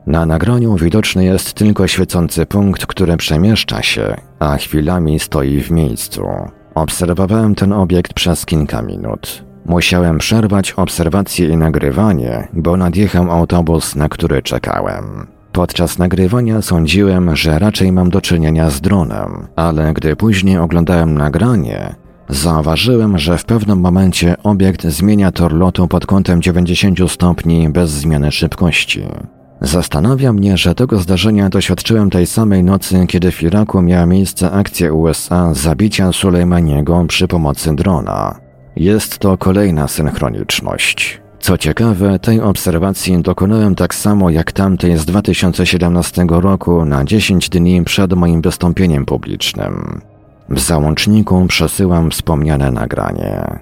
Na 0.08 0.26
nagraniu 0.26 0.76
widoczny 0.76 1.26
jest 1.26 1.54
tylko 1.54 1.88
świecący 1.88 2.46
punkt, 2.46 2.86
który 2.86 3.18
przemieszcza 3.18 3.82
się, 3.82 4.16
a 4.40 4.58
chwilami 4.58 5.20
stoi 5.20 5.62
w 5.62 5.72
miejscu. 5.72 6.26
Obserwowałem 6.76 7.56
ten 7.56 7.74
obiekt 7.74 8.14
przez 8.14 8.46
kilka 8.46 8.82
minut. 8.82 9.46
Musiałem 9.66 10.18
przerwać 10.18 10.72
obserwację 10.72 11.50
i 11.50 11.58
nagrywanie, 11.58 12.48
bo 12.54 12.78
nadjechał 12.78 13.32
autobus, 13.32 13.96
na 13.96 14.10
który 14.10 14.42
czekałem. 14.42 15.28
Podczas 15.52 15.98
nagrywania 15.98 16.62
sądziłem, 16.62 17.36
że 17.36 17.60
raczej 17.60 17.92
mam 17.92 18.10
do 18.10 18.22
czynienia 18.22 18.70
z 18.70 18.82
dronem, 18.82 19.48
ale 19.56 19.94
gdy 19.94 20.16
później 20.16 20.58
oglądałem 20.58 21.18
nagranie, 21.18 21.96
zauważyłem, 22.30 23.18
że 23.18 23.38
w 23.38 23.46
pewnym 23.46 23.80
momencie 23.80 24.36
obiekt 24.44 24.84
zmienia 24.88 25.32
tor 25.32 25.54
lotu 25.54 25.88
pod 25.88 26.06
kątem 26.06 26.42
90 26.42 27.12
stopni 27.12 27.70
bez 27.70 27.90
zmiany 27.90 28.32
szybkości. 28.32 29.04
Zastanawia 29.62 30.34
mnie, 30.34 30.58
że 30.58 30.76
tego 30.76 31.00
zdarzenia 31.00 31.50
doświadczyłem 31.50 32.10
tej 32.10 32.28
samej 32.28 32.64
nocy, 32.64 33.06
kiedy 33.08 33.32
w 33.32 33.44
Iraku 33.44 33.82
miała 33.82 34.06
miejsce 34.06 34.52
akcja 34.52 34.94
USA 34.94 35.54
zabicia 35.54 36.12
Sulejmaniego 36.12 37.06
przy 37.08 37.28
pomocy 37.28 37.76
drona. 37.76 38.40
Jest 38.76 39.18
to 39.18 39.38
kolejna 39.38 39.88
synchroniczność. 39.88 41.22
Co 41.40 41.58
ciekawe, 41.58 42.20
tej 42.20 42.42
obserwacji 42.42 43.22
dokonałem 43.22 43.76
tak 43.76 43.96
samo 43.96 44.30
jak 44.30 44.52
tamtej 44.52 44.98
z 44.98 45.06
2017 45.06 46.26
roku 46.30 46.86
na 46.86 47.06
10 47.06 47.50
dni 47.50 47.84
przed 47.84 48.14
moim 48.14 48.42
wystąpieniem 48.42 49.06
publicznym. 49.06 50.02
W 50.50 50.60
załączniku 50.60 51.46
przesyłam 51.48 52.12
wspomniane 52.12 52.72
nagranie. 52.72 53.60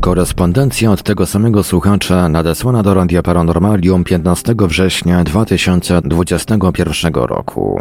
Korespondencja 0.00 0.90
od 0.90 1.02
tego 1.02 1.26
samego 1.26 1.62
słuchacza 1.62 2.28
nadesłana 2.28 2.82
do 2.82 2.94
Radia 2.94 3.22
Paranormalium 3.22 4.04
15 4.04 4.54
września 4.58 5.24
2021 5.24 7.14
roku. 7.14 7.80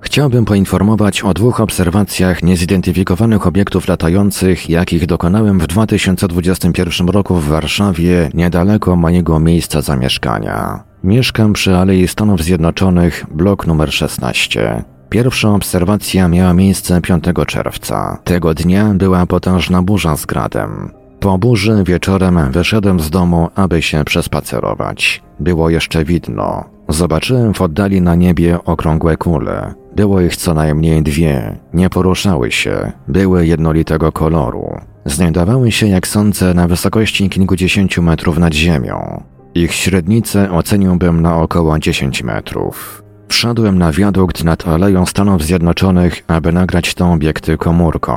Chciałbym 0.00 0.44
poinformować 0.44 1.22
o 1.22 1.34
dwóch 1.34 1.60
obserwacjach 1.60 2.42
niezidentyfikowanych 2.42 3.46
obiektów 3.46 3.88
latających, 3.88 4.70
jakich 4.70 5.06
dokonałem 5.06 5.58
w 5.58 5.66
2021 5.66 7.08
roku 7.08 7.34
w 7.34 7.48
Warszawie, 7.48 8.30
niedaleko 8.34 8.96
mojego 8.96 9.40
miejsca 9.40 9.80
zamieszkania. 9.80 10.93
Mieszkam 11.04 11.52
przy 11.52 11.76
Alei 11.76 12.08
Stanów 12.08 12.42
Zjednoczonych, 12.42 13.26
blok 13.30 13.66
numer 13.66 13.92
16. 13.92 14.84
Pierwsza 15.08 15.50
obserwacja 15.50 16.28
miała 16.28 16.54
miejsce 16.54 17.00
5 17.00 17.24
czerwca. 17.46 18.18
Tego 18.24 18.54
dnia 18.54 18.94
była 18.94 19.26
potężna 19.26 19.82
burza 19.82 20.16
z 20.16 20.26
gradem. 20.26 20.90
Po 21.20 21.38
burzy 21.38 21.82
wieczorem 21.86 22.52
wyszedłem 22.52 23.00
z 23.00 23.10
domu, 23.10 23.48
aby 23.54 23.82
się 23.82 24.04
przespacerować. 24.04 25.22
Było 25.40 25.70
jeszcze 25.70 26.04
widno. 26.04 26.64
Zobaczyłem 26.88 27.54
w 27.54 27.62
oddali 27.62 28.00
na 28.00 28.14
niebie 28.14 28.58
okrągłe 28.64 29.16
kule. 29.16 29.74
Było 29.96 30.20
ich 30.20 30.36
co 30.36 30.54
najmniej 30.54 31.02
dwie. 31.02 31.58
Nie 31.74 31.90
poruszały 31.90 32.52
się. 32.52 32.92
Były 33.08 33.46
jednolitego 33.46 34.12
koloru. 34.12 34.78
Znajdowały 35.04 35.72
się, 35.72 35.86
jak 35.86 36.06
sądzę, 36.06 36.54
na 36.54 36.68
wysokości 36.68 37.28
kilkudziesięciu 37.28 38.02
metrów 38.02 38.38
nad 38.38 38.54
ziemią. 38.54 39.22
Ich 39.54 39.74
średnicę 39.74 40.52
oceniłbym 40.52 41.22
na 41.22 41.36
około 41.36 41.78
10 41.78 42.22
metrów. 42.22 43.02
Wszedłem 43.28 43.78
na 43.78 43.92
wiadukt 43.92 44.44
nad 44.44 44.68
Aleją 44.68 45.06
Stanów 45.06 45.42
Zjednoczonych, 45.42 46.24
aby 46.26 46.52
nagrać 46.52 46.94
te 46.94 47.12
obiekty 47.12 47.56
komórką. 47.56 48.14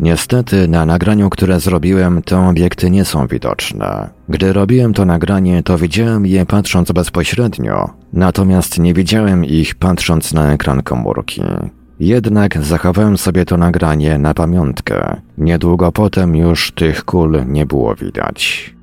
Niestety 0.00 0.68
na 0.68 0.86
nagraniu, 0.86 1.30
które 1.30 1.60
zrobiłem, 1.60 2.22
te 2.22 2.48
obiekty 2.48 2.90
nie 2.90 3.04
są 3.04 3.26
widoczne. 3.26 4.10
Gdy 4.28 4.52
robiłem 4.52 4.94
to 4.94 5.04
nagranie, 5.04 5.62
to 5.62 5.78
widziałem 5.78 6.26
je 6.26 6.46
patrząc 6.46 6.92
bezpośrednio, 6.92 7.90
natomiast 8.12 8.78
nie 8.78 8.94
widziałem 8.94 9.44
ich 9.44 9.74
patrząc 9.74 10.32
na 10.32 10.52
ekran 10.52 10.82
komórki. 10.82 11.42
Jednak 12.00 12.62
zachowałem 12.62 13.18
sobie 13.18 13.44
to 13.44 13.56
nagranie 13.56 14.18
na 14.18 14.34
pamiątkę. 14.34 15.20
Niedługo 15.38 15.92
potem 15.92 16.36
już 16.36 16.72
tych 16.72 17.04
kul 17.04 17.42
nie 17.46 17.66
było 17.66 17.94
widać. 17.94 18.73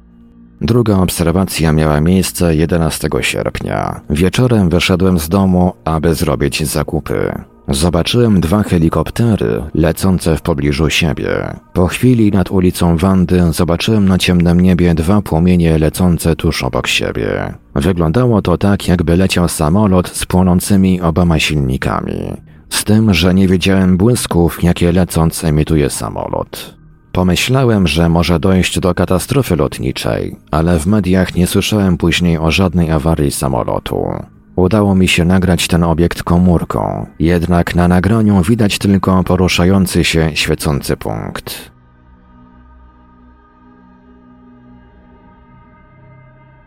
Druga 0.62 0.98
obserwacja 0.98 1.74
miała 1.74 2.02
miejsce 2.02 2.56
11 2.56 3.10
sierpnia. 3.22 4.02
Wieczorem 4.10 4.70
wyszedłem 4.70 5.20
z 5.20 5.30
domu, 5.30 5.74
aby 5.86 6.16
zrobić 6.16 6.68
zakupy. 6.68 7.32
Zobaczyłem 7.68 8.42
dwa 8.42 8.64
helikoptery 8.64 9.64
lecące 9.74 10.38
w 10.38 10.42
pobliżu 10.42 10.90
siebie. 10.90 11.56
Po 11.74 11.88
chwili 11.88 12.32
nad 12.32 12.52
ulicą 12.52 12.98
Wandy 12.98 13.54
zobaczyłem 13.54 14.08
na 14.08 14.18
ciemnym 14.18 14.62
niebie 14.62 14.96
dwa 14.96 15.22
płomienie 15.22 15.78
lecące 15.78 16.36
tuż 16.36 16.64
obok 16.64 16.88
siebie. 16.88 17.54
Wyglądało 17.76 18.42
to 18.42 18.58
tak, 18.58 18.88
jakby 18.88 19.18
leciał 19.18 19.48
samolot 19.48 20.10
z 20.10 20.26
płonącymi 20.26 21.02
oboma 21.02 21.40
silnikami. 21.40 22.34
Z 22.70 22.84
tym, 22.84 23.14
że 23.14 23.34
nie 23.34 23.48
wiedziałem 23.48 23.98
błysków, 23.98 24.64
jakie 24.64 24.92
lecąc 24.92 25.44
emituje 25.44 25.90
samolot. 25.90 26.81
Pomyślałem, 27.12 27.88
że 27.88 28.10
może 28.10 28.40
dojść 28.40 28.80
do 28.80 28.96
katastrofy 28.96 29.56
lotniczej, 29.56 30.36
ale 30.52 30.80
w 30.80 30.88
mediach 30.88 31.36
nie 31.36 31.48
słyszałem 31.48 31.98
później 31.98 32.38
o 32.38 32.52
żadnej 32.52 32.92
awarii 32.92 33.32
samolotu. 33.32 34.06
Udało 34.56 34.96
mi 34.96 35.08
się 35.08 35.26
nagrać 35.26 35.68
ten 35.68 35.84
obiekt 35.84 36.24
komórką, 36.24 37.06
jednak 37.20 37.76
na 37.76 37.88
nagraniu 37.88 38.42
widać 38.42 38.78
tylko 38.78 39.24
poruszający 39.24 40.04
się 40.04 40.32
świecący 40.34 40.98
punkt. 40.98 41.72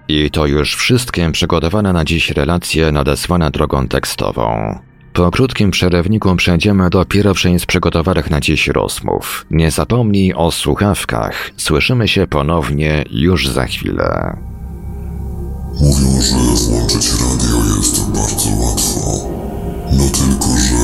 I 0.09 0.31
to 0.31 0.47
już 0.47 0.77
wszystkie 0.77 1.33
przygotowane 1.33 1.93
na 1.93 2.05
dziś 2.05 2.31
relacje 2.31 2.93
nadesłane 2.93 3.51
drogą 3.51 3.89
tekstową. 3.89 4.79
Po 5.15 5.31
krótkim 5.31 5.71
przerywniku 5.71 6.37
przejdziemy 6.37 6.91
do 6.91 7.05
pierwszej 7.05 7.61
z 7.61 7.67
przygotowanych 7.67 8.31
na 8.31 8.41
dziś 8.41 8.69
rozmów. 8.69 9.47
Nie 9.51 9.71
zapomnij 9.71 10.35
o 10.35 10.51
słuchawkach. 10.51 11.51
Słyszymy 11.57 12.09
się 12.09 12.27
ponownie 12.27 13.05
już 13.11 13.49
za 13.49 13.67
chwilę. 13.67 14.37
Mówią, 15.81 16.23
że 16.23 16.37
włączyć 16.37 17.11
radio 17.13 17.65
jest 17.77 18.11
bardzo 18.11 18.51
łatwo. 18.61 19.01
No 19.93 20.09
tylko, 20.09 20.49
że 20.59 20.77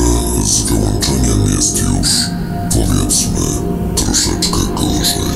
z 0.47 0.62
wyłączeniem 0.62 1.43
jest 1.57 1.79
już, 1.79 2.09
powiedzmy, 2.71 3.47
troszeczkę 3.97 4.59
gorzej. 4.75 5.31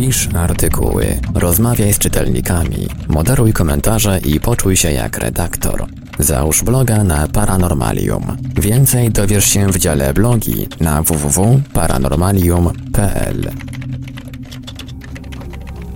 Pisz 0.00 0.28
artykuły, 0.34 1.20
rozmawiaj 1.34 1.92
z 1.92 1.98
czytelnikami, 1.98 2.88
moderuj 3.08 3.52
komentarze 3.52 4.20
i 4.24 4.40
poczuj 4.40 4.76
się 4.76 4.92
jak 4.92 5.18
redaktor. 5.18 5.86
Załóż 6.18 6.62
bloga 6.62 7.04
na 7.04 7.28
Paranormalium. 7.28 8.36
Więcej 8.60 9.10
dowiesz 9.10 9.44
się 9.44 9.68
w 9.68 9.78
dziale 9.78 10.14
blogi 10.14 10.68
na 10.80 11.02
www.paranormalium.pl. 11.02 13.50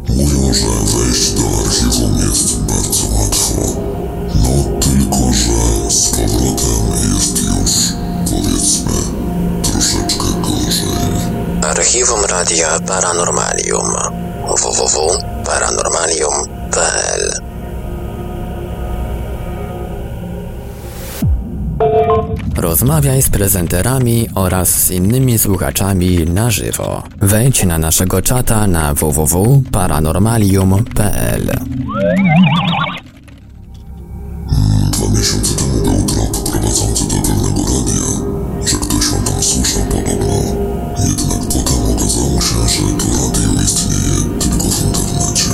Mówią, 0.08 0.54
że 0.54 0.66
wejść 0.96 1.32
do 1.32 1.42
archiwum 1.64 2.16
jest 2.16 2.60
bardzo 2.60 3.06
łatwo. 3.06 3.83
Radia 12.54 12.78
Paranormalium. 12.86 13.90
www.paranormalium.pl 14.46 17.32
Rozmawiaj 22.56 23.22
z 23.22 23.30
prezenterami 23.30 24.28
oraz 24.34 24.68
z 24.68 24.90
innymi 24.90 25.38
słuchaczami 25.38 26.24
na 26.24 26.50
żywo. 26.50 27.02
Wejdź 27.22 27.64
na 27.64 27.78
naszego 27.78 28.22
czata 28.22 28.66
na 28.66 28.94
www.paranormalium.pl. 28.94 31.50
Dwa 34.90 35.08
miesiące 35.18 35.54
temu 35.54 35.82
był 35.82 36.02
trop 36.06 36.50
prowadzący 36.50 37.04
do 37.04 37.14
pewnego 37.14 37.62
radia, 37.62 38.02
że 38.66 38.76
ktoś 38.76 39.12
on 39.12 39.22
tam 39.24 39.42
słyszał 39.42 39.82
podobno. 39.82 40.53
Że 42.54 42.82
to 42.98 43.04
radio 43.14 43.48
istnieje 43.64 44.18
tylko 44.40 44.64
w 44.64 44.78
internecie. 44.84 45.50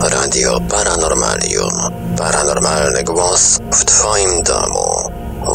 Radio 0.00 0.60
Paranormalium. 0.60 1.74
Paranormalny 2.18 3.04
głos 3.04 3.58
w 3.72 3.84
Twoim 3.84 4.42
domu. 4.42 5.10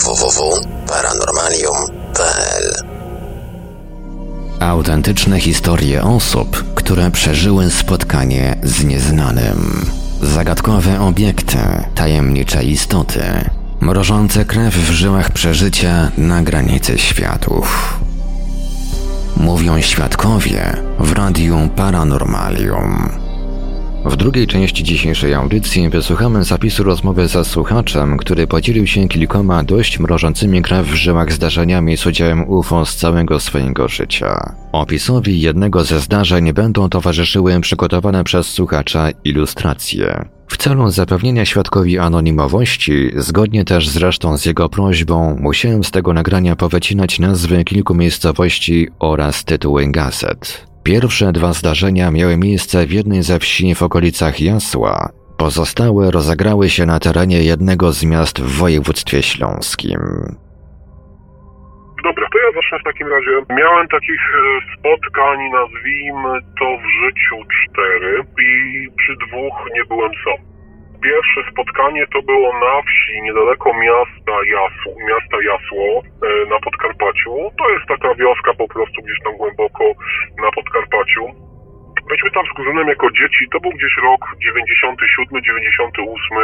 www.paranormalium.pl 0.06 2.74
Autentyczne 4.60 5.40
historie 5.40 6.04
osób, 6.04 6.64
które 6.76 7.12
przeżyły 7.12 7.72
spotkanie 7.72 8.56
z 8.64 8.84
nieznanym. 8.84 9.86
Zagadkowe 10.22 11.02
obiekty, 11.02 11.58
tajemnicze 11.96 12.64
istoty, 12.64 13.50
mrożące 13.80 14.46
krew 14.46 14.76
w 14.76 14.92
żyłach 14.92 15.32
przeżycia 15.32 16.12
na 16.18 16.42
granicy 16.42 16.98
światów. 16.98 18.00
Mówią 19.40 19.82
świadkowie 19.82 20.78
w 21.00 21.12
radiu 21.12 21.70
Paranormalium. 21.76 23.29
W 24.10 24.16
drugiej 24.16 24.48
części 24.48 24.84
dzisiejszej 24.84 25.34
audycji 25.34 25.90
wysłuchamy 25.90 26.44
zapisu 26.44 26.84
rozmowy 26.84 27.28
ze 27.28 27.46
słuchaczem, 27.46 28.18
który 28.18 28.48
podzielił 28.48 28.88
się 28.88 29.08
kilkoma 29.08 29.64
dość 29.64 30.00
mrożącymi 30.00 30.62
krew 30.62 30.88
w 30.88 30.94
żyłach 30.94 31.34
zdarzeniami 31.34 31.98
z 31.98 32.06
udziałem 32.06 32.50
UFO 32.50 32.86
z 32.86 32.96
całego 32.96 33.40
swojego 33.40 33.88
życia. 33.88 34.56
Opisowi 34.72 35.42
jednego 35.42 35.84
ze 35.84 36.00
zdarzeń 36.00 36.54
będą 36.54 36.90
towarzyszyły 36.90 37.62
przygotowane 37.62 38.24
przez 38.24 38.48
słuchacza 38.48 39.10
ilustracje. 39.24 40.26
W 40.48 40.58
celu 40.58 40.90
zapewnienia 40.90 41.46
świadkowi 41.46 42.00
anonimowości, 42.00 43.12
zgodnie 43.18 43.66
też 43.66 43.90
zresztą 43.90 44.38
z 44.38 44.46
jego 44.46 44.70
prośbą, 44.70 45.38
musiałem 45.40 45.84
z 45.84 45.92
tego 45.92 46.14
nagrania 46.14 46.56
powycinać 46.56 47.20
nazwy 47.20 47.64
kilku 47.64 47.96
miejscowości 47.96 48.88
oraz 49.00 49.44
tytuły 49.44 49.92
gazet. 49.92 50.69
Pierwsze 50.84 51.32
dwa 51.32 51.54
zdarzenia 51.54 52.12
miały 52.12 52.38
miejsce 52.38 52.86
w 52.86 52.92
jednej 52.92 53.24
ze 53.24 53.40
wsi 53.40 53.76
w 53.76 53.84
okolicach 53.84 54.42
Jasła. 54.42 55.10
Pozostałe 55.38 56.12
rozegrały 56.12 56.70
się 56.70 56.86
na 56.86 57.00
terenie 57.00 57.44
jednego 57.44 57.92
z 57.92 58.04
miast 58.06 58.42
w 58.42 58.58
województwie 58.60 59.24
śląskim. 59.24 60.00
Dobra, 62.04 62.28
to 62.32 62.38
ja 62.40 62.52
zacznę 62.56 62.80
w 62.80 62.84
takim 62.84 63.08
razie. 63.08 63.32
Miałem 63.50 63.88
takich 63.88 64.22
e, 64.22 64.78
spotkań, 64.78 65.40
nazwijmy 65.60 66.42
to 66.60 66.66
w 66.78 66.86
życiu 67.02 67.36
cztery 67.56 68.24
i 68.42 68.88
przy 68.98 69.14
dwóch 69.28 69.56
nie 69.76 69.86
byłem 69.86 70.12
sam. 70.24 70.49
Pierwsze 71.02 71.42
spotkanie 71.52 72.08
to 72.14 72.22
było 72.22 72.54
na 72.54 72.82
wsi 72.82 73.22
niedaleko 73.22 73.74
miasta 73.74 74.36
Jasło, 74.56 74.94
miasta 75.08 75.38
Jasło 75.52 76.02
e, 76.04 76.50
na 76.50 76.60
Podkarpaciu. 76.60 77.32
To 77.58 77.70
jest 77.70 77.86
taka 77.88 78.16
wioska 78.16 78.54
po 78.54 78.68
prostu 78.68 79.02
gdzieś 79.02 79.20
tam 79.24 79.38
głęboko 79.38 79.84
na 80.42 80.52
Podkarpaciu. 80.52 81.49
Myśmy 82.12 82.32
tam 82.32 82.46
z 82.46 82.54
kuzynem 82.58 82.88
jako 82.88 83.08
dzieci, 83.12 83.44
to 83.52 83.60
był 83.60 83.72
gdzieś 83.72 83.94
rok 84.08 84.22
97, 84.40 85.42
98, 85.44 86.38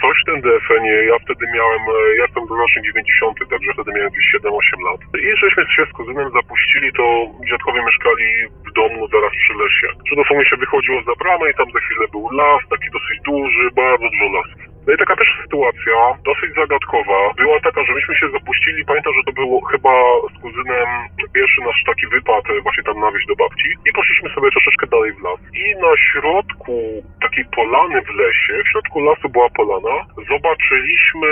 coś 0.00 0.16
tym 0.26 0.40
desenie, 0.40 0.96
ja 1.10 1.16
wtedy 1.24 1.44
miałem, 1.54 1.82
e, 1.82 2.16
ja 2.18 2.24
jestem 2.26 2.44
rocznik 2.60 2.84
90, 2.84 3.50
także 3.50 3.70
wtedy 3.72 3.90
miałem 3.92 4.10
gdzieś 4.12 4.26
7-8 4.32 4.80
lat. 4.86 5.00
I 5.26 5.28
żeśmy 5.42 5.62
się 5.76 5.82
z 5.90 5.92
kuzynem 5.98 6.28
zapuścili, 6.38 6.88
to 6.92 7.04
dziadkowie 7.50 7.80
mieszkali 7.88 8.26
w 8.66 8.70
domu 8.80 9.08
zaraz 9.14 9.32
przy 9.42 9.54
lesie. 9.62 9.88
Że 10.08 10.16
dosłownie 10.16 10.46
się 10.50 10.56
wychodziło 10.56 11.02
za 11.02 11.14
bramę 11.20 11.50
i 11.50 11.54
tam 11.54 11.68
za 11.74 11.80
chwilę 11.80 12.04
był 12.12 12.22
las, 12.40 12.62
taki 12.70 12.88
dosyć 12.96 13.18
duży, 13.30 13.64
bardzo 13.76 14.06
dużo 14.12 14.26
lasów. 14.36 14.65
No 14.86 14.92
i 14.94 14.98
taka 14.98 15.16
też 15.16 15.28
sytuacja, 15.42 15.96
dosyć 16.30 16.50
zagadkowa, 16.54 17.18
była 17.36 17.60
taka, 17.60 17.84
że 17.84 17.92
myśmy 17.94 18.14
się 18.16 18.26
zapuścili, 18.30 18.84
pamiętam, 18.84 19.12
że 19.14 19.22
to 19.26 19.32
było 19.32 19.60
chyba 19.72 19.94
z 20.34 20.36
kuzynem 20.42 20.88
pierwszy 21.36 21.60
nasz 21.60 21.82
taki 21.86 22.06
wypad 22.06 22.44
e, 22.50 22.60
właśnie 22.62 22.82
tam 22.82 23.00
na 23.00 23.10
wieś 23.12 23.26
do 23.26 23.36
babci 23.36 23.68
i 23.88 23.92
poszliśmy 23.92 24.28
sobie 24.34 24.50
troszeczkę 24.50 24.86
dalej 24.86 25.12
w 25.12 25.22
las. 25.24 25.40
I 25.62 25.64
na 25.86 25.92
środku 26.06 26.76
takiej 27.24 27.44
polany 27.58 28.02
w 28.08 28.10
lesie, 28.22 28.54
w 28.64 28.68
środku 28.72 29.00
lasu 29.00 29.28
była 29.28 29.48
polana, 29.50 29.96
zobaczyliśmy, 30.30 31.30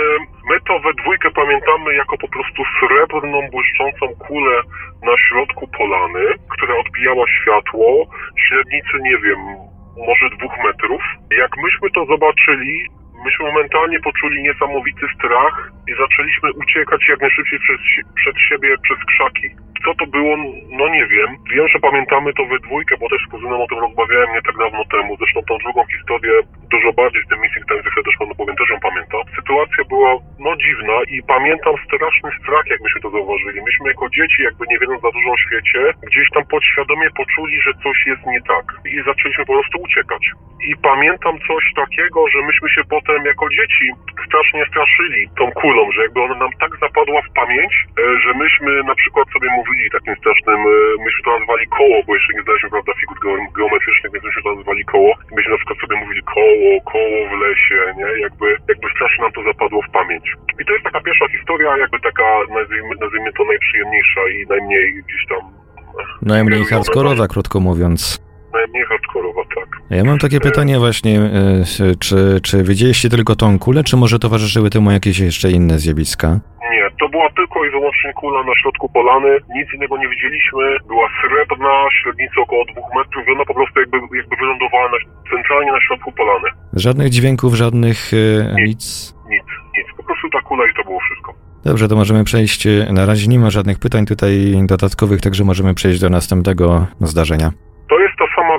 my 0.49 0.57
to 0.67 0.79
we 0.79 0.93
dwójkę 0.93 1.31
pamiętamy 1.31 1.95
jako 1.95 2.17
po 2.17 2.27
prostu 2.27 2.61
srebrną, 2.79 3.37
błyszczącą 3.51 4.05
kulę 4.27 4.55
na 5.09 5.15
środku 5.17 5.67
polany, 5.77 6.23
która 6.53 6.73
odbijała 6.83 7.25
światło, 7.37 7.87
średnicy, 8.47 8.95
nie 9.01 9.17
wiem, 9.17 9.39
może 10.07 10.25
dwóch 10.37 10.55
metrów. 10.65 11.03
Jak 11.41 11.51
myśmy 11.57 11.87
to 11.95 12.05
zobaczyli, 12.05 12.85
myśmy 13.25 13.45
momentalnie 13.45 13.99
poczuli 13.99 14.43
niesamowity 14.43 15.05
strach 15.15 15.71
i 15.87 15.91
zaczęliśmy 16.01 16.53
uciekać 16.53 17.01
jak 17.09 17.21
najszybciej 17.21 17.59
przez, 17.59 17.79
przed 18.15 18.35
siebie 18.49 18.75
przez 18.83 18.97
krzaki. 19.05 19.64
Co 19.85 19.91
to 19.99 20.05
było? 20.07 20.37
No 20.79 20.85
nie 20.87 21.05
wiem. 21.13 21.29
Wiem, 21.53 21.67
że 21.67 21.79
pamiętamy 21.79 22.33
to 22.33 22.45
we 22.45 22.59
dwójkę, 22.59 22.97
bo 22.99 23.09
też 23.09 23.21
z 23.27 23.31
kuzynem 23.31 23.61
o 23.61 23.67
tym 23.67 23.79
rozmawiałem 23.79 24.29
nie 24.33 24.41
tak 24.41 24.57
dawno 24.63 24.81
temu. 24.85 25.17
Zresztą 25.17 25.39
tą 25.49 25.57
drugą 25.57 25.81
historię 25.95 26.33
dużo 26.73 26.89
bardziej 26.93 27.21
z 27.23 27.27
tym 27.29 27.39
Missing 27.41 27.65
Time, 27.67 27.83
że 27.83 28.03
też 28.03 28.15
panu 28.19 28.35
powiem, 28.35 28.55
też 28.55 28.69
ją 28.69 28.79
pamiętam. 28.89 29.21
Sytuacja 29.39 29.81
była 29.93 30.11
no 30.45 30.51
dziwna 30.63 30.97
i 31.15 31.17
pamiętam 31.35 31.75
straszny 31.85 32.29
strach, 32.39 32.65
jak 32.73 32.81
myśmy 32.81 33.01
to 33.01 33.09
zauważyli. 33.09 33.59
Myśmy 33.61 33.85
jako 33.93 34.05
dzieci, 34.17 34.39
jakby 34.47 34.63
nie 34.69 34.79
wiedząc 34.79 35.01
za 35.01 35.11
dużo 35.15 35.29
o 35.31 35.43
świecie, 35.45 35.81
gdzieś 36.09 36.27
tam 36.35 36.43
podświadomie 36.53 37.07
poczuli, 37.19 37.55
że 37.65 37.71
coś 37.83 37.97
jest 38.11 38.23
nie 38.33 38.41
tak. 38.53 38.65
I 38.93 38.95
zaczęliśmy 39.09 39.45
po 39.45 39.53
prostu 39.53 39.75
uciekać. 39.87 40.23
I 40.69 40.71
pamiętam 40.91 41.35
coś 41.47 41.63
takiego, 41.81 42.19
że 42.31 42.39
myśmy 42.49 42.67
się 42.75 42.81
potem 42.95 43.19
jako 43.31 43.45
dzieci 43.57 43.85
strasznie 44.27 44.63
straszyli 44.71 45.21
tą 45.39 45.51
kulą, 45.61 45.91
że 45.91 46.01
jakby 46.01 46.19
ona 46.21 46.35
nam 46.35 46.51
tak 46.63 46.71
zapadła 46.85 47.21
w 47.21 47.33
pamięć, 47.41 47.73
e, 47.83 48.19
że 48.23 48.31
myśmy 48.43 48.83
na 48.83 48.95
przykład 48.95 49.25
sobie 49.33 49.49
mówili 49.57 49.74
takim 49.97 50.15
strasznym, 50.21 50.59
e, 50.73 50.75
myśmy 51.05 51.21
to 51.25 51.31
nazwali 51.39 51.65
koło, 51.79 51.97
bo 52.05 52.11
jeszcze 52.17 52.33
nie 52.33 52.43
znaliśmy, 52.45 52.69
prawda, 52.69 52.91
figur 53.01 53.17
geometrycznych, 53.57 54.11
więc 54.13 54.25
myśmy 54.25 54.41
to 54.43 54.55
nazwali 54.55 54.83
koło. 54.93 55.11
Myśmy 55.35 55.51
na 55.51 55.59
przykład 55.59 55.77
sobie 55.79 55.95
mówili 56.03 56.21
koło, 56.35 56.69
koło 56.93 57.17
w 57.31 57.33
lesie, 57.45 57.79
nie? 57.99 58.09
Jakby, 58.25 58.47
jakby 58.71 58.87
strasznie 58.95 59.21
nam 59.23 59.33
to 59.37 59.41
zapadło 59.43 59.79
w 59.81 59.89
pamięć. 59.99 60.25
I 60.61 60.65
to 60.65 60.71
jest 60.73 60.85
taka 60.89 61.01
pierwsza 61.01 61.27
historia, 61.37 61.77
jakby 61.77 61.99
taka, 61.99 62.27
nazwijmy, 62.57 62.93
nazwijmy 63.01 63.31
to 63.37 63.43
najprzyjemniejsza 63.51 64.21
i 64.35 64.37
najmniej 64.49 64.85
gdzieś 65.03 65.23
tam... 65.31 65.41
Najmniej 66.21 66.65
hardkorowa, 66.65 67.27
krótko 67.27 67.59
mówiąc. 67.59 68.24
Najmniej 68.55 68.85
hardkorowa, 68.85 69.41
tak. 69.55 69.69
Ja 69.89 70.03
mam 70.03 70.19
takie 70.19 70.39
pytanie 70.39 70.79
właśnie, 70.79 71.19
e, 71.19 71.95
czy, 71.99 72.39
czy 72.43 72.63
widzieliście 72.63 73.09
tylko 73.09 73.35
tą 73.35 73.59
kulę, 73.59 73.83
czy 73.83 73.97
może 73.97 74.19
towarzyszyły 74.19 74.69
temu 74.69 74.91
jakieś 74.91 75.19
jeszcze 75.19 75.51
inne 75.51 75.79
zjawiska? 75.79 76.39
Nie, 76.71 76.83
to 76.99 77.09
była 77.09 77.29
tylko 77.39 77.65
i 77.65 77.69
wyłącznie 77.69 78.13
kula 78.13 78.43
na 78.43 78.55
środku 78.61 78.89
polany, 78.89 79.31
nic 79.55 79.67
innego 79.75 79.97
nie 79.97 80.09
widzieliśmy, 80.09 80.63
była 80.87 81.07
srebrna, 81.21 81.73
średnica 82.01 82.41
około 82.41 82.65
dwóch 82.65 82.89
metrów 82.97 83.27
i 83.27 83.31
ona 83.31 83.45
po 83.45 83.53
prostu 83.53 83.79
jakby, 83.79 83.97
jakby 83.97 84.35
wylądowała 84.35 84.87
na, 84.91 84.97
centralnie 85.31 85.71
na 85.71 85.81
środku 85.87 86.11
polany. 86.11 86.47
Żadnych 86.73 87.09
dźwięków, 87.09 87.53
żadnych 87.53 88.11
e, 88.13 88.55
nic? 88.61 89.15
Nic, 89.29 89.47
nic, 89.77 89.87
po 89.97 90.03
prostu 90.03 90.29
ta 90.29 90.41
kula 90.41 90.63
i 90.71 90.73
to 90.77 90.83
było 90.83 90.99
wszystko. 90.99 91.33
Dobrze, 91.65 91.87
to 91.87 91.95
możemy 91.95 92.23
przejść, 92.23 92.67
e, 92.67 92.93
na 92.93 93.05
razie 93.05 93.27
nie 93.27 93.39
ma 93.39 93.49
żadnych 93.49 93.79
pytań 93.79 94.05
tutaj 94.05 94.31
dodatkowych, 94.65 95.21
także 95.21 95.43
możemy 95.43 95.73
przejść 95.73 95.99
do 95.99 96.09
następnego 96.09 96.87
zdarzenia. 97.01 97.51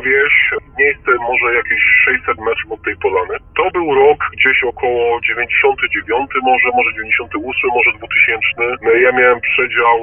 Wieś, 0.01 0.34
miejsce 0.78 1.11
może 1.30 1.55
jakieś 1.55 1.82
600 2.05 2.38
metrów 2.38 2.72
od 2.72 2.82
tej 2.82 2.97
polany. 2.97 3.34
To 3.57 3.70
był 3.70 3.94
rok 3.94 4.18
gdzieś 4.36 4.64
około 4.64 5.20
99, 5.20 6.30
może, 6.42 6.68
może 6.76 6.90
98, 6.92 7.70
może 7.76 7.90
2000. 7.99 9.01
Ja 9.05 9.12
miałem 9.12 9.40
przedział 9.40 9.97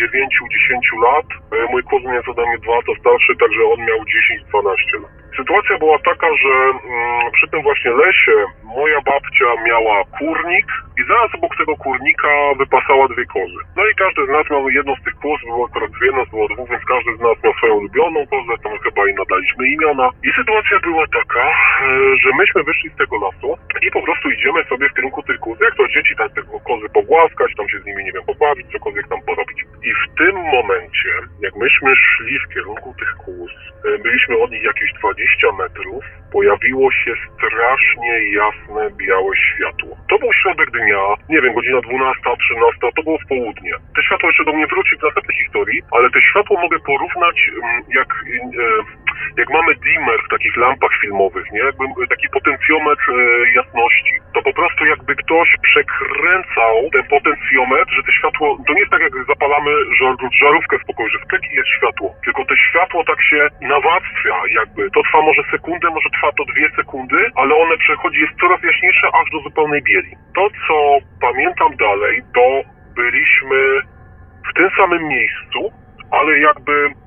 9-10 0.00 1.02
lat. 1.04 1.26
Mój 1.70 1.82
kuzyn 1.82 2.12
jest 2.14 2.28
ode 2.28 2.42
mnie 2.46 2.58
2 2.58 2.74
lata 2.74 2.92
starszy, 3.00 3.32
także 3.42 3.62
on 3.72 3.80
miał 3.88 3.98
10-12 3.98 5.02
lat. 5.02 5.12
Sytuacja 5.36 5.78
była 5.78 5.98
taka, 5.98 6.28
że 6.42 6.52
mm, 6.52 7.32
przy 7.32 7.48
tym 7.48 7.62
właśnie 7.62 7.90
lesie 7.90 8.36
moja 8.76 9.00
babcia 9.00 9.48
miała 9.68 9.96
kurnik 10.18 10.66
i 10.98 11.02
zaraz 11.08 11.30
obok 11.34 11.56
tego 11.56 11.74
kurnika 11.76 12.32
wypasała 12.58 13.08
dwie 13.08 13.26
kozy. 13.26 13.60
No 13.76 13.82
i 13.90 13.94
każdy 13.94 14.26
z 14.26 14.30
nas 14.36 14.50
miał 14.50 14.70
jedną 14.70 14.92
z 14.96 15.04
tych 15.04 15.16
koz, 15.24 15.40
było 15.44 15.66
akurat 15.66 15.90
dwie, 15.90 16.10
nas 16.12 16.28
było 16.30 16.48
dwóch, 16.48 16.68
więc 16.70 16.84
każdy 16.84 17.10
z 17.16 17.20
nas 17.20 17.36
miał 17.44 17.54
swoją 17.54 17.74
ulubioną 17.74 18.26
kozę, 18.26 18.52
tam 18.62 18.78
chyba 18.84 19.02
i 19.10 19.14
nadaliśmy 19.14 19.62
imiona. 19.68 20.06
I 20.28 20.30
sytuacja 20.38 20.76
była 20.88 21.04
taka, 21.20 21.44
e, 21.48 21.54
że 22.22 22.30
myśmy 22.40 22.62
wyszli 22.62 22.90
z 22.90 22.96
tego 22.96 23.16
lasu 23.24 23.50
i 23.86 23.90
po 23.90 24.02
prostu 24.02 24.30
idziemy 24.30 24.64
sobie 24.64 24.88
w 24.88 24.94
kierunku 24.94 25.22
tych 25.22 25.40
koz, 25.40 25.60
jak 25.60 25.74
to 25.76 25.88
dzieci 25.88 26.14
tam 26.16 26.28
te 26.30 26.42
kozy 26.68 26.86
pogłaskać, 26.98 27.50
tam 27.56 27.68
się 27.68 27.78
z 27.80 27.86
nimi, 27.86 28.04
nie 28.04 28.12
wiem, 28.12 28.24
pobawić, 28.26 28.66
cokolwiek 28.72 29.08
tam 29.08 29.20
porobić. 29.22 29.58
I 29.88 29.90
w 30.02 30.04
tym 30.18 30.34
momencie, 30.56 31.12
jak 31.40 31.54
myśmy 31.56 31.90
szli 31.96 32.38
w 32.38 32.54
kierunku 32.54 32.94
tych 32.98 33.12
kóz, 33.24 33.50
e, 33.86 33.98
byliśmy 33.98 34.38
od 34.38 34.50
nich 34.50 34.62
jakieś 34.62 34.92
20 34.92 35.52
metrów, 35.52 36.04
pojawiło 36.32 36.92
się 36.92 37.12
strasznie 37.34 38.14
jasne, 38.40 38.82
białe 38.96 39.32
światło. 39.36 39.96
To 40.10 40.18
był 40.18 40.32
środek 40.32 40.70
dnia, 40.70 41.02
nie 41.28 41.40
wiem, 41.42 41.54
godzina 41.54 41.80
12, 41.80 42.22
13, 42.38 42.80
to 42.96 43.02
było 43.02 43.18
w 43.18 43.28
południe. 43.28 43.72
Te 43.96 44.02
światło 44.02 44.28
jeszcze 44.28 44.44
do 44.44 44.52
mnie 44.52 44.66
wróci 44.66 44.96
w 44.96 45.02
następnej 45.02 45.36
historii, 45.42 45.82
ale 45.90 46.10
te 46.10 46.20
światło 46.30 46.60
mogę 46.60 46.78
porównać 46.78 47.38
mm, 47.62 47.82
jak, 47.98 48.10
e, 48.10 48.66
jak 49.36 49.50
mamy 49.50 49.74
dimmer 49.74 50.18
w 50.26 50.30
takich 50.34 50.56
lampach 50.56 50.94
filmowych, 51.00 51.46
nie? 51.52 51.60
Jakby 51.60 52.06
taki 52.08 52.28
potencjometr 52.28 53.06
e, 53.10 53.14
jasności. 53.58 54.14
To 54.34 54.42
po 54.42 54.52
prostu 54.52 54.84
jakby 54.84 55.16
ktoś 55.16 55.48
przekręcał 55.62 56.74
ten 56.92 57.04
potencjometr, 57.16 57.92
że 57.96 58.02
te 58.02 58.12
światło, 58.12 58.58
to 58.66 58.72
nie 58.72 58.80
jest 58.80 58.92
tak 58.92 59.02
jak 59.02 59.12
zapalamy 59.26 59.70
żar, 59.98 60.14
żarówkę 60.40 60.78
w 60.78 60.86
pokoju, 60.86 61.08
że 61.10 61.18
w 61.18 61.26
kleki 61.30 61.54
jest 61.54 61.68
światło, 61.76 62.14
tylko 62.24 62.44
te 62.44 62.56
światło 62.56 63.04
tak 63.04 63.22
się 63.30 63.48
nawarstwia 63.60 64.36
jakby. 64.58 64.90
To 64.90 65.02
trwa 65.02 65.20
może 65.22 65.42
sekundę, 65.50 65.90
może 65.90 66.10
trwa 66.10 66.32
to 66.32 66.44
dwie 66.44 66.70
sekundy, 66.76 67.20
ale 67.36 67.54
one 67.54 67.76
przechodzi, 67.76 68.20
jest 68.20 68.40
coraz 68.40 68.62
jaśniejsze 68.62 69.06
aż 69.18 69.30
do 69.30 69.38
zupełnej 69.40 69.82
bieli. 69.82 70.12
To, 70.34 70.48
co 70.66 70.76
pamiętam 71.20 71.76
dalej, 71.76 72.22
to 72.34 72.46
byliśmy 72.96 73.80
w 74.50 74.54
tym 74.54 74.70
samym 74.76 75.08
miejscu, 75.08 75.72
ale 76.10 76.38
jakby 76.38 77.01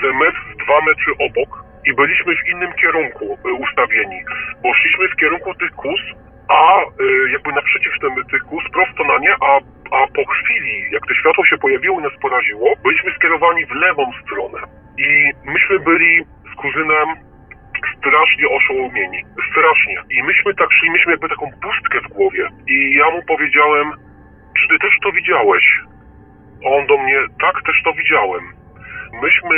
z 0.00 0.02
metr, 0.14 0.42
dwa 0.64 0.80
metry 0.86 1.12
obok 1.18 1.64
i 1.86 1.94
byliśmy 1.94 2.36
w 2.36 2.48
innym 2.48 2.72
kierunku 2.72 3.38
y, 3.48 3.52
ustawieni, 3.52 4.20
bo 4.62 4.74
szliśmy 4.74 5.08
w 5.08 5.16
kierunku 5.16 5.54
tych 5.54 5.70
kus, 5.70 6.00
a 6.48 6.80
y, 6.82 7.30
jakby 7.32 7.52
naprzeciw 7.52 7.92
tym, 8.00 8.24
tych 8.30 8.42
kus 8.42 8.64
prosto 8.72 9.04
na 9.04 9.18
nie, 9.18 9.34
a, 9.40 9.52
a 9.96 10.06
po 10.06 10.24
chwili, 10.24 10.92
jak 10.92 11.06
to 11.06 11.14
światło 11.14 11.44
się 11.44 11.58
pojawiło 11.58 12.00
i 12.00 12.02
nas 12.02 12.12
poraziło, 12.20 12.74
byliśmy 12.84 13.10
skierowani 13.14 13.66
w 13.66 13.70
lewą 13.70 14.12
stronę. 14.22 14.58
I 14.98 15.30
myśmy 15.44 15.78
byli 15.78 16.24
z 16.52 16.54
kuzynem 16.56 17.08
strasznie 17.98 18.48
oszołomieni. 18.48 19.24
Strasznie. 19.50 19.96
I 20.10 20.22
myśmy 20.22 20.54
tak 20.54 20.72
szli, 20.72 20.90
myśmy 20.90 21.12
jakby 21.12 21.28
taką 21.28 21.50
pustkę 21.62 22.00
w 22.00 22.08
głowie. 22.08 22.48
I 22.68 22.94
ja 22.94 23.10
mu 23.10 23.22
powiedziałem, 23.22 23.92
czy 24.58 24.68
ty 24.68 24.78
też 24.78 24.94
to 25.02 25.12
widziałeś? 25.12 25.64
A 26.66 26.68
on 26.68 26.86
do 26.86 26.98
mnie, 26.98 27.18
tak, 27.40 27.62
też 27.62 27.82
to 27.84 27.92
widziałem. 27.92 28.57
Myśmy 29.12 29.56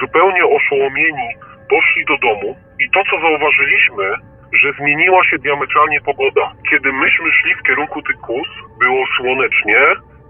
zupełnie 0.00 0.44
oszołomieni 0.44 1.28
poszli 1.70 2.04
do 2.04 2.18
domu 2.18 2.56
i 2.80 2.90
to, 2.90 3.02
co 3.10 3.20
zauważyliśmy, 3.20 4.04
że 4.52 4.72
zmieniła 4.72 5.24
się 5.24 5.38
diametralnie 5.38 6.00
pogoda. 6.00 6.52
Kiedy 6.70 6.92
myśmy 6.92 7.32
szli 7.32 7.54
w 7.54 7.62
kierunku 7.62 8.02
tych 8.02 8.16
kus, 8.16 8.48
było 8.78 9.04
słonecznie, 9.16 9.80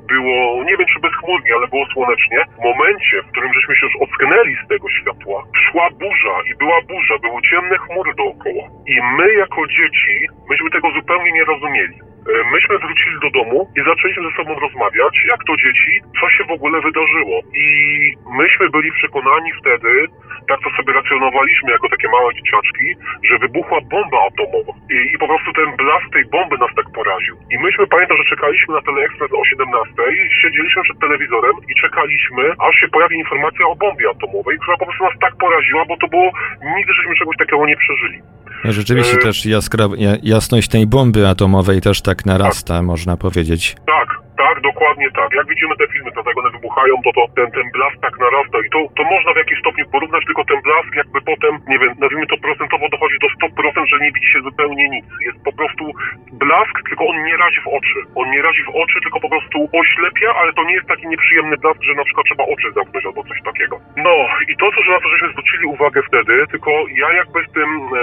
było, 0.09 0.64
nie 0.64 0.77
wiem 0.77 0.87
czy 0.93 1.01
bezchmurnie, 1.01 1.55
ale 1.55 1.69
było 1.69 1.87
słonecznie. 1.87 2.39
W 2.59 2.62
momencie, 2.69 3.23
w 3.23 3.31
którym 3.31 3.53
żeśmy 3.55 3.77
się 3.77 3.87
już 3.87 3.97
ocknęli 3.97 4.57
z 4.64 4.69
tego 4.69 4.89
światła, 4.89 5.43
szła 5.64 5.89
burza 5.91 6.37
i 6.51 6.59
była 6.59 6.79
burza, 6.83 7.19
były 7.19 7.43
ciemne 7.51 7.77
chmury 7.79 8.14
dookoła. 8.14 8.64
I 8.87 8.97
my 9.19 9.33
jako 9.33 9.67
dzieci, 9.67 10.14
myśmy 10.51 10.71
tego 10.71 10.91
zupełnie 10.91 11.33
nie 11.33 11.45
rozumieli. 11.45 11.99
E, 12.27 12.51
myśmy 12.55 12.79
wrócili 12.79 13.16
do 13.24 13.31
domu 13.39 13.59
i 13.79 13.81
zaczęliśmy 13.91 14.22
ze 14.29 14.37
sobą 14.37 14.51
rozmawiać, 14.66 15.14
jak 15.33 15.41
to 15.49 15.57
dzieci, 15.57 15.93
co 16.20 16.31
się 16.35 16.45
w 16.45 16.57
ogóle 16.57 16.81
wydarzyło. 16.81 17.37
I 17.64 17.66
myśmy 18.41 18.70
byli 18.70 18.93
przekonani 18.93 19.51
wtedy, 19.61 19.93
tak 20.49 20.59
to 20.64 20.70
sobie 20.77 20.93
racjonowaliśmy 20.93 21.70
jako 21.70 21.89
takie 21.89 22.09
małe 22.09 22.35
dzieciaczki, 22.35 22.87
że 23.29 23.39
wybuchła 23.39 23.79
bomba 23.81 24.18
atomowa. 24.29 24.72
I, 24.95 24.99
I, 25.14 25.18
po 25.18 25.29
prostu 25.29 25.53
ten 25.53 25.68
blask 25.77 26.07
tej 26.12 26.24
bomby 26.35 26.57
nas 26.59 26.72
tak 26.77 26.89
poraził. 26.99 27.35
I 27.55 27.57
myśmy, 27.59 27.87
pamiętam, 27.87 28.16
że 28.16 28.31
czekaliśmy 28.33 28.74
na 28.74 28.83
Teleekspres 28.83 29.33
o 29.33 29.45
17, 29.45 29.93
siedzieliśmy 30.43 30.83
przed 30.83 30.99
telewizorem 30.99 31.57
i 31.70 31.74
czekaliśmy, 31.83 32.43
aż 32.66 32.74
się 32.81 32.89
pojawi 32.89 33.16
informacja 33.16 33.66
o 33.66 33.77
bombie 33.77 34.11
atomowej, 34.11 34.59
która 34.59 34.77
po 34.77 34.85
prostu 34.85 35.05
nas 35.05 35.18
tak 35.20 35.35
poraziła, 35.37 35.85
bo 35.89 35.97
to 35.97 36.07
było, 36.09 36.29
nigdy 36.77 36.93
żeśmy 36.93 37.14
czegoś 37.16 37.37
takiego 37.37 37.66
nie 37.66 37.77
przeżyli. 37.77 38.18
Rzeczywiście 38.64 39.14
E, 39.16 39.22
też 39.22 39.46
jaskra, 39.46 39.88
ja- 39.98 40.16
jasność 40.22 40.68
tej 40.68 40.86
bomby 40.86 41.28
atomowej 41.28 41.80
też 41.80 42.02
tak 42.02 42.26
narasta, 42.26 42.82
można 42.82 43.16
powiedzieć. 43.16 43.76
Tak, 43.86 44.16
tak, 44.45 44.61
dokładnie 44.61 45.09
tak. 45.11 45.28
Jak 45.39 45.47
widzimy 45.53 45.74
te 45.76 45.87
filmy, 45.93 46.11
to 46.12 46.22
jak 46.26 46.39
one 46.39 46.51
wybuchają, 46.51 46.95
to, 47.05 47.11
to 47.16 47.22
ten, 47.37 47.49
ten 47.51 47.66
blask 47.76 47.97
tak 48.07 48.14
narasta 48.18 48.59
i 48.66 48.68
to, 48.74 48.78
to 48.97 49.03
można 49.14 49.30
w 49.32 49.43
jakiś 49.43 49.59
stopniu 49.59 49.84
porównać, 49.95 50.24
tylko 50.24 50.45
ten 50.45 50.61
blask 50.66 50.91
jakby 51.03 51.18
potem, 51.30 51.53
nie 51.72 51.78
wiem, 51.78 51.93
nazwijmy 52.03 52.26
to 52.26 52.37
procentowo 52.37 52.89
dochodzi 52.89 53.18
do 53.24 53.28
100%, 53.28 53.87
że 53.93 53.99
nie 54.05 54.12
widzi 54.12 54.30
się 54.32 54.41
zupełnie 54.49 54.89
nic. 54.89 55.07
Jest 55.28 55.39
po 55.49 55.53
prostu 55.59 55.84
blask, 56.32 56.74
tylko 56.89 57.03
on 57.11 57.16
nie 57.24 57.37
razi 57.37 57.61
w 57.66 57.68
oczy. 57.78 57.99
On 58.20 58.26
nie 58.30 58.43
razi 58.43 58.62
w 58.68 58.74
oczy, 58.82 58.97
tylko 59.05 59.20
po 59.20 59.28
prostu 59.28 59.57
oślepia, 59.80 60.28
ale 60.41 60.53
to 60.53 60.62
nie 60.64 60.74
jest 60.78 60.89
taki 60.89 61.07
nieprzyjemny 61.09 61.57
blask, 61.57 61.80
że 61.82 61.95
na 61.95 62.05
przykład 62.05 62.26
trzeba 62.26 62.45
oczy 62.45 62.72
zamknąć 62.72 63.07
albo 63.07 63.22
coś 63.24 63.43
takiego. 63.43 63.74
No 63.97 64.14
i 64.51 64.57
to, 64.61 64.66
co, 64.74 64.80
na 64.93 65.01
to 65.01 65.09
żeśmy 65.09 65.28
zwrócili 65.28 65.64
uwagę 65.66 66.01
wtedy, 66.09 66.47
tylko 66.53 66.70
ja 67.03 67.09
jakby 67.12 67.39
z 67.49 67.53
tym, 67.53 67.70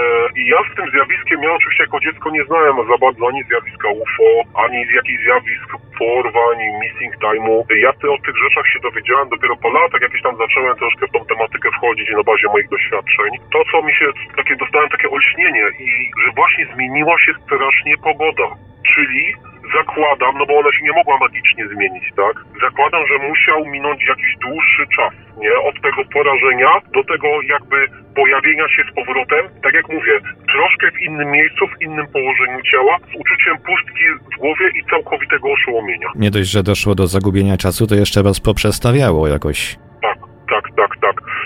ja 0.52 0.58
z 0.68 0.76
tym 0.76 0.86
zjawiskiem, 0.90 1.42
ja 1.42 1.52
oczywiście 1.52 1.82
jako 1.82 2.00
dziecko 2.00 2.30
nie 2.30 2.44
znałem 2.44 2.76
za 2.90 2.96
bardzo 3.04 3.28
ani 3.28 3.42
zjawiska 3.44 3.88
UFO, 3.88 4.30
ani 4.64 4.86
z 4.86 4.90
jakichś 4.98 5.22
zjawisk 5.24 5.68
po 5.98 6.23
porwań, 6.24 6.58
missing 6.80 7.14
time'u. 7.24 7.64
Ja 7.86 7.92
ty 7.92 8.10
o 8.10 8.18
tych 8.18 8.36
rzeczach 8.44 8.66
się 8.72 8.80
dowiedziałem 8.80 9.28
dopiero 9.28 9.56
po 9.56 9.70
latach, 9.70 10.00
jak 10.00 10.12
tam 10.22 10.36
zacząłem 10.36 10.76
troszkę 10.76 11.06
w 11.06 11.12
tą 11.12 11.24
tematykę 11.24 11.68
wchodzić 11.76 12.08
na 12.10 12.22
bazie 12.22 12.48
moich 12.48 12.68
doświadczeń. 12.68 13.30
To, 13.52 13.58
co 13.70 13.82
mi 13.82 13.94
się, 13.94 14.06
takie 14.36 14.56
dostałem 14.56 14.88
takie 14.88 15.10
olśnienie 15.10 15.64
i 15.78 15.88
że 16.24 16.30
właśnie 16.36 16.66
zmieniła 16.74 17.18
się 17.18 17.32
strasznie 17.44 17.94
pogoda. 17.98 18.48
Czyli 18.92 19.34
zakładam, 19.78 20.32
no 20.38 20.46
bo 20.46 20.58
ona 20.60 20.72
się 20.72 20.82
nie 20.84 20.92
mogła 20.92 21.18
magicznie 21.18 21.64
zmienić, 21.74 22.04
tak? 22.16 22.34
Zakładam, 22.66 23.02
że 23.06 23.28
musiał 23.28 23.66
minąć 23.66 24.00
jakiś 24.08 24.32
dłuższy 24.44 24.84
czas, 24.96 25.12
nie? 25.36 25.54
Od 25.68 25.76
tego 25.86 26.00
porażenia 26.16 26.70
do 26.94 27.04
tego 27.04 27.28
jakby 27.54 27.76
pojawienia 28.14 28.68
się 28.68 28.82
z 28.90 28.94
powrotem, 28.94 29.42
tak 29.62 29.74
jak 29.74 29.88
mówię, 29.88 30.14
troszkę 30.52 30.90
w 30.90 31.02
innym 31.02 31.30
miejscu, 31.30 31.66
w 31.66 31.82
innym 31.82 32.06
położeniu 32.06 32.62
ciała, 32.72 32.98
z 32.98 33.14
uczuciem 33.22 33.54
pustki 33.68 34.04
w 34.34 34.38
głowie 34.38 34.66
i 34.78 34.84
całkowitego 34.90 35.48
oszołomienia. 35.52 36.08
Nie 36.14 36.30
dość, 36.30 36.50
że 36.50 36.62
doszło 36.62 36.94
do 36.94 37.06
zagubienia 37.06 37.56
czasu, 37.56 37.86
to 37.86 37.94
jeszcze 37.94 38.22
was 38.22 38.40
poprzestawiało 38.40 39.28
jakoś. 39.28 39.76
Tak, 40.02 40.18
tak, 40.50 40.64
tak. 40.76 40.90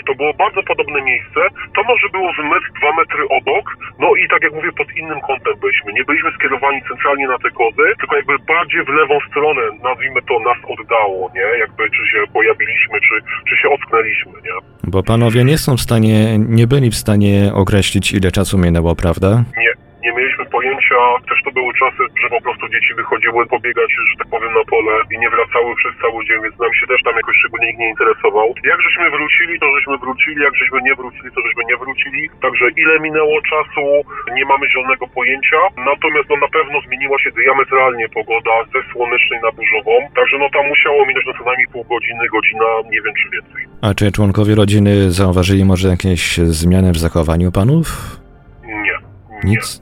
To 0.09 0.15
było 0.15 0.33
bardzo 0.45 0.61
podobne 0.71 1.01
miejsce. 1.11 1.41
To 1.77 1.81
może 1.91 2.07
było 2.17 2.29
z 2.37 2.41
metr, 2.53 2.69
dwa 2.79 2.91
metry 3.01 3.23
obok. 3.39 3.67
No 4.03 4.09
i 4.21 4.25
tak 4.33 4.41
jak 4.43 4.53
mówię, 4.55 4.71
pod 4.81 4.89
innym 5.01 5.21
kątem 5.29 5.55
byliśmy. 5.63 5.93
Nie 5.93 6.05
byliśmy 6.05 6.31
skierowani 6.39 6.81
centralnie 6.89 7.27
na 7.35 7.39
te 7.39 7.51
kozy, 7.61 7.85
tylko 8.01 8.17
jakby 8.17 8.35
bardziej 8.39 8.81
w 8.85 8.89
lewą 8.89 9.15
stronę, 9.31 9.63
nazwijmy 9.89 10.21
to, 10.29 10.35
nas 10.49 10.59
oddało, 10.75 11.31
nie? 11.35 11.49
Jakby 11.65 11.83
czy 11.91 12.03
się 12.11 12.21
pojawiliśmy, 12.33 12.97
czy, 13.07 13.15
czy 13.49 13.55
się 13.61 13.69
ocknęliśmy, 13.77 14.33
nie? 14.33 14.57
Bo 14.93 15.03
panowie 15.03 15.45
nie 15.45 15.59
są 15.59 15.77
w 15.77 15.81
stanie, 15.81 16.39
nie 16.39 16.67
byli 16.67 16.91
w 16.91 17.01
stanie 17.05 17.51
określić 17.55 18.13
ile 18.13 18.31
czasu 18.31 18.59
minęło, 18.59 18.97
prawda? 18.97 19.45
Nie, 19.57 19.73
nie 20.09 20.15
mieliśmy 20.19 20.45
pojęcia, 20.57 21.01
też 21.29 21.39
to 21.45 21.51
były 21.59 21.73
czasy, 21.83 22.03
że 22.23 22.29
po 22.37 22.41
prostu 22.45 22.65
dzieci 22.75 22.93
wychodziły 23.01 23.47
pobiegać, 23.55 23.91
że 24.11 24.15
tak 24.21 24.29
powiem, 24.35 24.53
na 24.61 24.65
pole 24.73 24.95
i 25.15 25.17
nie 25.23 25.31
wracały 25.35 25.71
przez 25.81 25.93
cały 26.03 26.19
dzień, 26.27 26.39
więc 26.45 26.57
nam 26.65 26.73
się 26.79 26.87
też 26.91 27.01
tam 27.07 27.15
jakoś 27.21 27.37
szczególnie 27.41 27.67
nikt 27.67 27.81
nie 27.83 27.91
interesował. 27.95 28.47
Jak 28.73 28.81
żeśmy 28.87 29.07
wrócili, 29.17 29.55
to 29.63 29.67
żeśmy 29.77 29.95
wrócili, 30.05 30.39
jak 30.47 30.55
żeśmy 30.61 30.79
nie 30.89 30.95
wrócili, 31.01 31.29
to 31.35 31.41
żeśmy 31.47 31.63
nie 31.71 31.77
wrócili. 31.83 32.23
Także 32.45 32.67
ile 32.83 32.95
minęło 33.07 33.37
czasu, 33.53 33.85
nie 34.39 34.45
mamy 34.51 34.65
zielonego 34.73 35.07
pojęcia. 35.19 35.61
Natomiast 35.91 36.29
no 36.31 36.37
na 36.47 36.51
pewno 36.57 36.77
zmieniła 36.87 37.17
się 37.23 37.31
diametralnie 37.41 38.07
pogoda 38.19 38.55
ze 38.73 38.81
słonecznej 38.91 39.41
na 39.47 39.51
burzową. 39.57 39.95
Także 40.19 40.37
no 40.43 40.49
tam 40.55 40.65
musiało 40.73 41.01
minąć 41.07 41.25
no 41.29 41.33
co 41.39 41.45
najmniej 41.49 41.69
pół 41.73 41.85
godziny, 41.93 42.23
godzina, 42.37 42.69
nie 42.95 43.01
wiem 43.05 43.15
czy 43.21 43.27
więcej. 43.35 43.61
A 43.87 43.89
czy 43.99 44.13
członkowie 44.17 44.55
rodziny 44.63 44.93
zauważyli 45.21 45.65
może 45.65 45.89
jakieś 45.89 46.23
zmiany 46.61 46.91
w 46.93 46.99
zachowaniu 47.07 47.49
panów? 47.59 47.87
Nie. 48.65 48.75
nie. 48.75 48.97
Nic? 49.45 49.81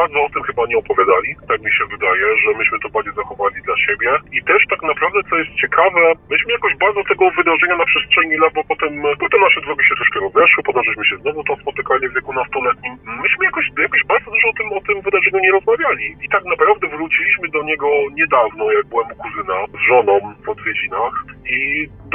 Bardzo 0.00 0.18
o 0.24 0.30
tym 0.34 0.42
chyba 0.48 0.62
nie 0.66 0.78
opowiadali, 0.82 1.30
tak 1.50 1.58
mi 1.66 1.72
się 1.76 1.84
wydaje, 1.94 2.26
że 2.42 2.50
myśmy 2.58 2.78
to 2.80 2.88
bardziej 2.94 3.14
zachowali 3.20 3.58
dla 3.66 3.76
siebie. 3.86 4.10
I 4.36 4.38
też 4.50 4.60
tak 4.72 4.82
naprawdę, 4.90 5.18
co 5.30 5.34
jest 5.36 5.52
ciekawe, 5.62 6.02
myśmy 6.30 6.50
jakoś 6.52 6.74
bardzo 6.84 7.02
tego 7.10 7.24
wydarzenia 7.30 7.76
na 7.76 7.86
przestrzeni 7.90 8.36
lat, 8.42 8.52
bo 8.54 8.64
potem, 8.64 8.92
potem 9.24 9.40
nasze 9.40 9.60
drogi 9.60 9.84
się 9.88 9.94
troszkę 9.94 10.18
rozeszły, 10.20 10.60
potem 10.68 10.82
żeśmy 10.84 11.04
się 11.04 11.16
znowu 11.16 11.44
tam 11.44 11.56
spotykali 11.56 12.08
w 12.08 12.14
wieku 12.14 12.32
nastoletnim. 12.32 12.92
Myśmy 13.24 13.42
jakoś, 13.44 13.66
jakoś 13.86 14.02
bardzo 14.12 14.30
dużo 14.34 14.48
o 14.48 14.56
tym, 14.58 14.68
o 14.78 14.80
tym 14.86 14.96
wydarzeniu 15.06 15.40
nie 15.46 15.52
rozmawiali. 15.52 16.06
I 16.24 16.28
tak 16.34 16.44
naprawdę 16.52 16.84
wróciliśmy 16.88 17.46
do 17.48 17.62
niego 17.62 17.88
niedawno, 18.20 18.72
jak 18.78 18.86
byłem 18.86 19.08
u 19.12 19.16
kuzyna 19.24 19.56
z 19.74 19.80
żoną 19.88 20.14
w 20.44 20.48
odwiedzinach 20.48 21.14
i 21.56 21.58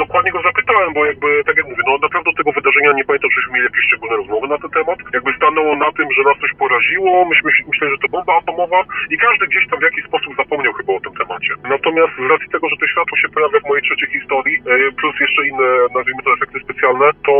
dokładnie 0.02 0.32
go 0.32 0.40
zapytałem, 0.42 0.90
bo 0.94 1.06
jakby, 1.06 1.44
tak 1.46 1.56
jak 1.56 1.66
mówię, 1.68 1.84
no 1.86 1.98
naprawdę 2.06 2.30
tego 2.36 2.52
wydarzenia 2.52 2.92
nie 2.92 3.04
pamiętam, 3.04 3.30
żeśmy 3.30 3.52
mieli 3.52 3.68
jakieś 3.70 3.84
szczególne 3.88 4.16
rozmowy 4.16 4.46
na 4.48 4.58
ten 4.58 4.70
temat. 4.70 4.98
Jakby 5.16 5.30
stanęło 5.32 5.76
na 5.76 5.92
tym, 5.92 6.06
że 6.12 6.22
nas 6.22 6.38
coś 6.42 6.52
poraziło, 6.58 7.24
myśmy 7.24 7.50
myśleli, 7.74 7.94
że 7.94 8.02
to 8.02 8.08
bomba 8.16 8.32
atomowa 8.38 8.80
i 9.14 9.16
każdy 9.26 9.44
gdzieś 9.50 9.64
tam 9.68 9.78
w 9.80 9.88
jakiś 9.88 10.04
sposób 10.10 10.32
zapomniał 10.36 10.72
chyba 10.72 10.92
o 10.92 11.00
tym 11.04 11.14
temacie. 11.22 11.52
Natomiast 11.74 12.12
z 12.26 12.30
racji 12.32 12.48
tego, 12.54 12.66
że 12.70 12.76
to 12.80 12.86
światło 12.86 13.16
się 13.18 13.28
pojawia 13.28 13.58
w 13.60 13.68
mojej 13.68 13.82
trzeciej 13.86 14.08
historii, 14.16 14.56
e, 14.72 14.92
plus 15.00 15.14
jeszcze 15.24 15.42
inne, 15.50 15.68
nazwijmy 15.96 16.22
to 16.22 16.30
efekty 16.36 16.58
specjalne, 16.64 17.06
to 17.26 17.34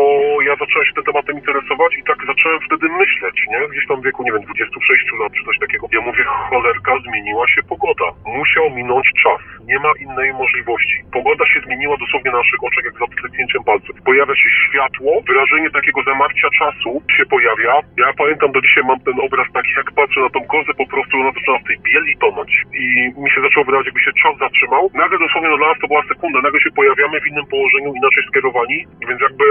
ja 0.49 0.55
zacząłem 0.63 0.87
się 0.87 0.95
tym 0.95 1.05
tematem 1.11 1.35
interesować 1.41 1.93
i 2.01 2.03
tak 2.11 2.19
zacząłem 2.31 2.59
wtedy 2.67 2.87
myśleć, 3.03 3.37
nie? 3.53 3.61
Gdzieś 3.73 3.87
tam 3.89 4.01
w 4.01 4.05
wieku, 4.05 4.21
nie 4.25 4.33
wiem, 4.33 4.43
26 4.43 5.07
lat 5.21 5.33
czy 5.37 5.45
coś 5.45 5.59
takiego. 5.65 5.85
Ja 5.93 6.01
mówię, 6.01 6.25
cholerka, 6.51 6.93
zmieniła 7.07 7.47
się 7.55 7.63
pogoda. 7.73 8.09
Musiał 8.39 8.71
minąć 8.71 9.07
czas. 9.23 9.41
Nie 9.71 9.79
ma 9.85 9.91
innej 10.05 10.33
możliwości. 10.33 10.97
Pogoda 11.13 11.45
się 11.47 11.61
zmieniła 11.67 11.97
dosłownie 11.97 12.31
na 12.31 12.39
naszych 12.39 12.65
oczach, 12.69 12.85
jak 12.85 12.97
za 12.99 13.07
kliknięciem 13.21 13.65
palców. 13.65 14.03
Pojawia 14.05 14.35
się 14.35 14.49
światło, 14.65 15.11
wyrażenie 15.29 15.71
takiego 15.71 16.03
zamarcia 16.03 16.49
czasu 16.59 17.03
się 17.17 17.25
pojawia. 17.27 17.73
Ja 18.03 18.13
pamiętam 18.19 18.53
do 18.53 18.61
dzisiaj 18.61 18.85
mam 18.85 19.01
ten 19.01 19.17
obraz 19.27 19.47
taki, 19.53 19.73
jak 19.77 19.93
patrzę 19.93 20.21
na 20.25 20.31
tą 20.37 20.41
kozę, 20.55 20.73
po 20.83 20.87
prostu 20.93 21.13
ona 21.21 21.33
zaczęła 21.39 21.59
w 21.59 21.69
tej 21.69 21.79
bieli 21.87 22.13
tonąć. 22.25 22.53
I 22.83 22.85
mi 23.25 23.31
się 23.31 23.41
zaczęło 23.47 23.65
wydawać, 23.65 23.87
jakby 23.87 24.05
się 24.07 24.13
czas 24.23 24.35
zatrzymał. 24.45 24.83
Nagle 25.03 25.17
dosłownie 25.19 25.51
no, 25.51 25.59
dla 25.61 25.69
nas 25.69 25.79
to 25.81 25.87
była 25.89 26.03
sekunda, 26.13 26.39
nagle 26.41 26.61
się 26.61 26.71
pojawiamy 26.71 27.21
w 27.21 27.29
innym 27.31 27.47
położeniu, 27.47 27.95
inaczej 27.95 28.23
skierowani, 28.29 28.79
więc 29.09 29.21
jakby 29.27 29.45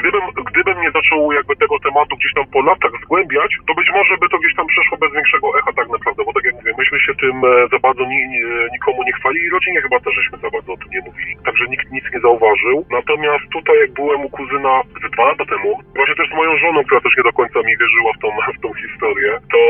gdybym, 0.00 0.24
gdybym 0.50 0.76
nie 0.84 0.90
zaczął 0.90 1.32
jakby 1.32 1.56
tego 1.56 1.76
tematu 1.78 2.16
gdzieś 2.16 2.32
tam 2.34 2.46
po 2.54 2.60
latach 2.70 2.92
zgłębiać, 3.04 3.50
to 3.66 3.74
być 3.74 3.88
może 3.98 4.14
by 4.20 4.28
to 4.28 4.38
gdzieś 4.38 4.54
tam 4.56 4.66
przeszło 4.66 4.98
bez 4.98 5.12
większego 5.12 5.58
echa 5.58 5.72
tak 5.72 5.88
naprawdę, 5.88 6.20
bo 6.24 6.32
tak 6.32 6.44
jak 6.44 6.54
mówię, 6.54 6.72
myśmy 6.78 6.98
się 7.00 7.14
tym 7.14 7.36
e, 7.44 7.68
za 7.72 7.78
bardzo 7.78 8.04
ni, 8.04 8.18
ni, 8.32 8.40
nikomu 8.72 9.02
nie 9.02 9.12
chwalili 9.12 9.46
i 9.46 9.54
rodzinie 9.56 9.80
chyba 9.82 10.00
też 10.00 10.14
żeśmy 10.14 10.38
za 10.38 10.50
bardzo 10.50 10.72
o 10.72 10.76
tym 10.76 10.90
nie 10.94 11.02
mówili. 11.08 11.32
Także 11.46 11.64
nikt 11.72 11.90
nic 11.90 12.04
nie 12.14 12.20
zauważył. 12.20 12.76
Natomiast 12.90 13.44
tutaj 13.56 13.76
jak 13.80 13.92
byłem 13.92 14.20
u 14.24 14.30
kuzyna 14.30 14.72
ze 15.02 15.08
dwa 15.14 15.24
lata 15.30 15.44
temu, 15.44 15.70
właśnie 15.96 16.14
też 16.14 16.28
z 16.30 16.34
moją 16.40 16.56
żoną, 16.56 16.84
która 16.84 17.00
też 17.00 17.16
nie 17.16 17.22
do 17.22 17.32
końca 17.32 17.58
mi 17.66 17.76
wierzyła 17.82 18.10
w 18.12 18.20
tą, 18.22 18.28
w 18.58 18.60
tą 18.64 18.68
historię, 18.82 19.30
to 19.52 19.60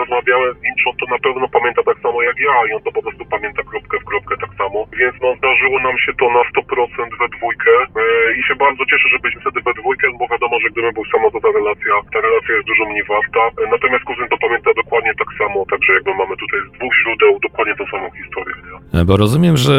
rozmawiałem 0.00 0.50
z 0.58 0.60
nim, 0.64 0.74
czy 0.78 0.84
on 0.90 0.96
to 1.00 1.06
na 1.14 1.20
pewno 1.26 1.44
pamięta 1.56 1.80
tak 1.90 1.98
samo 2.04 2.16
jak 2.28 2.36
ja 2.48 2.54
i 2.68 2.70
on 2.76 2.82
to 2.86 2.90
po 2.98 3.02
prostu 3.04 3.22
pamięta 3.34 3.62
kropkę 3.70 3.96
w 4.02 4.04
kropkę 4.10 4.34
tak 4.44 4.52
samo. 4.60 4.78
Więc 5.00 5.14
no 5.22 5.28
zdarzyło 5.40 5.76
nam 5.86 5.96
się 6.04 6.12
to 6.20 6.24
na 6.38 6.42
100% 6.50 7.20
we 7.20 7.26
dwójkę 7.36 7.72
e, 8.00 8.02
i 8.38 8.40
się 8.46 8.54
bardzo 8.64 8.82
cieszę, 8.90 9.06
że 9.12 9.18
byliśmy 9.22 9.40
wtedy 9.44 9.60
we 9.68 9.72
dwójkę, 9.80 10.04
bo 10.18 10.24
wiadomo, 10.34 10.54
że 10.62 10.68
gdybym 10.72 10.92
był 10.98 11.06
samo, 11.12 11.24
to 11.34 11.38
ta 11.44 11.50
relacja, 11.58 11.92
ta 12.14 12.18
relacja 12.26 12.52
jest 12.56 12.66
dużo 12.70 12.82
mniej 12.90 13.04
warta. 13.14 13.42
E, 13.60 13.62
Natomiast 13.74 14.04
kuzyn 14.08 14.28
to 14.32 14.36
pamięta 14.46 14.70
dokładnie 14.82 15.12
tak 15.22 15.30
samo, 15.40 15.58
także 15.72 15.90
jakby 15.98 16.10
mamy 16.20 16.34
tutaj 16.42 16.58
z 16.68 16.70
dwóch 16.76 16.92
źródeł 17.00 17.32
dokładnie 17.46 17.74
tą 17.80 17.84
samą 17.94 18.06
historię. 18.20 18.54
Nie? 18.66 19.00
E, 19.00 19.04
Bo 19.08 19.14
rozumiem, 19.24 19.56
że 19.64 19.74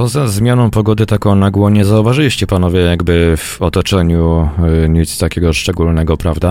poza 0.00 0.22
zmianą 0.38 0.64
pogody 0.78 1.04
taką 1.14 1.28
nagłą 1.46 1.64
nie 1.78 1.84
zauważyliście 1.84 2.46
panowie 2.54 2.80
jakby 2.80 3.14
w 3.36 3.62
otoczeniu 3.62 4.48
nic 4.88 5.18
takiego 5.24 5.52
szczególnego, 5.52 6.16
prawda? 6.16 6.50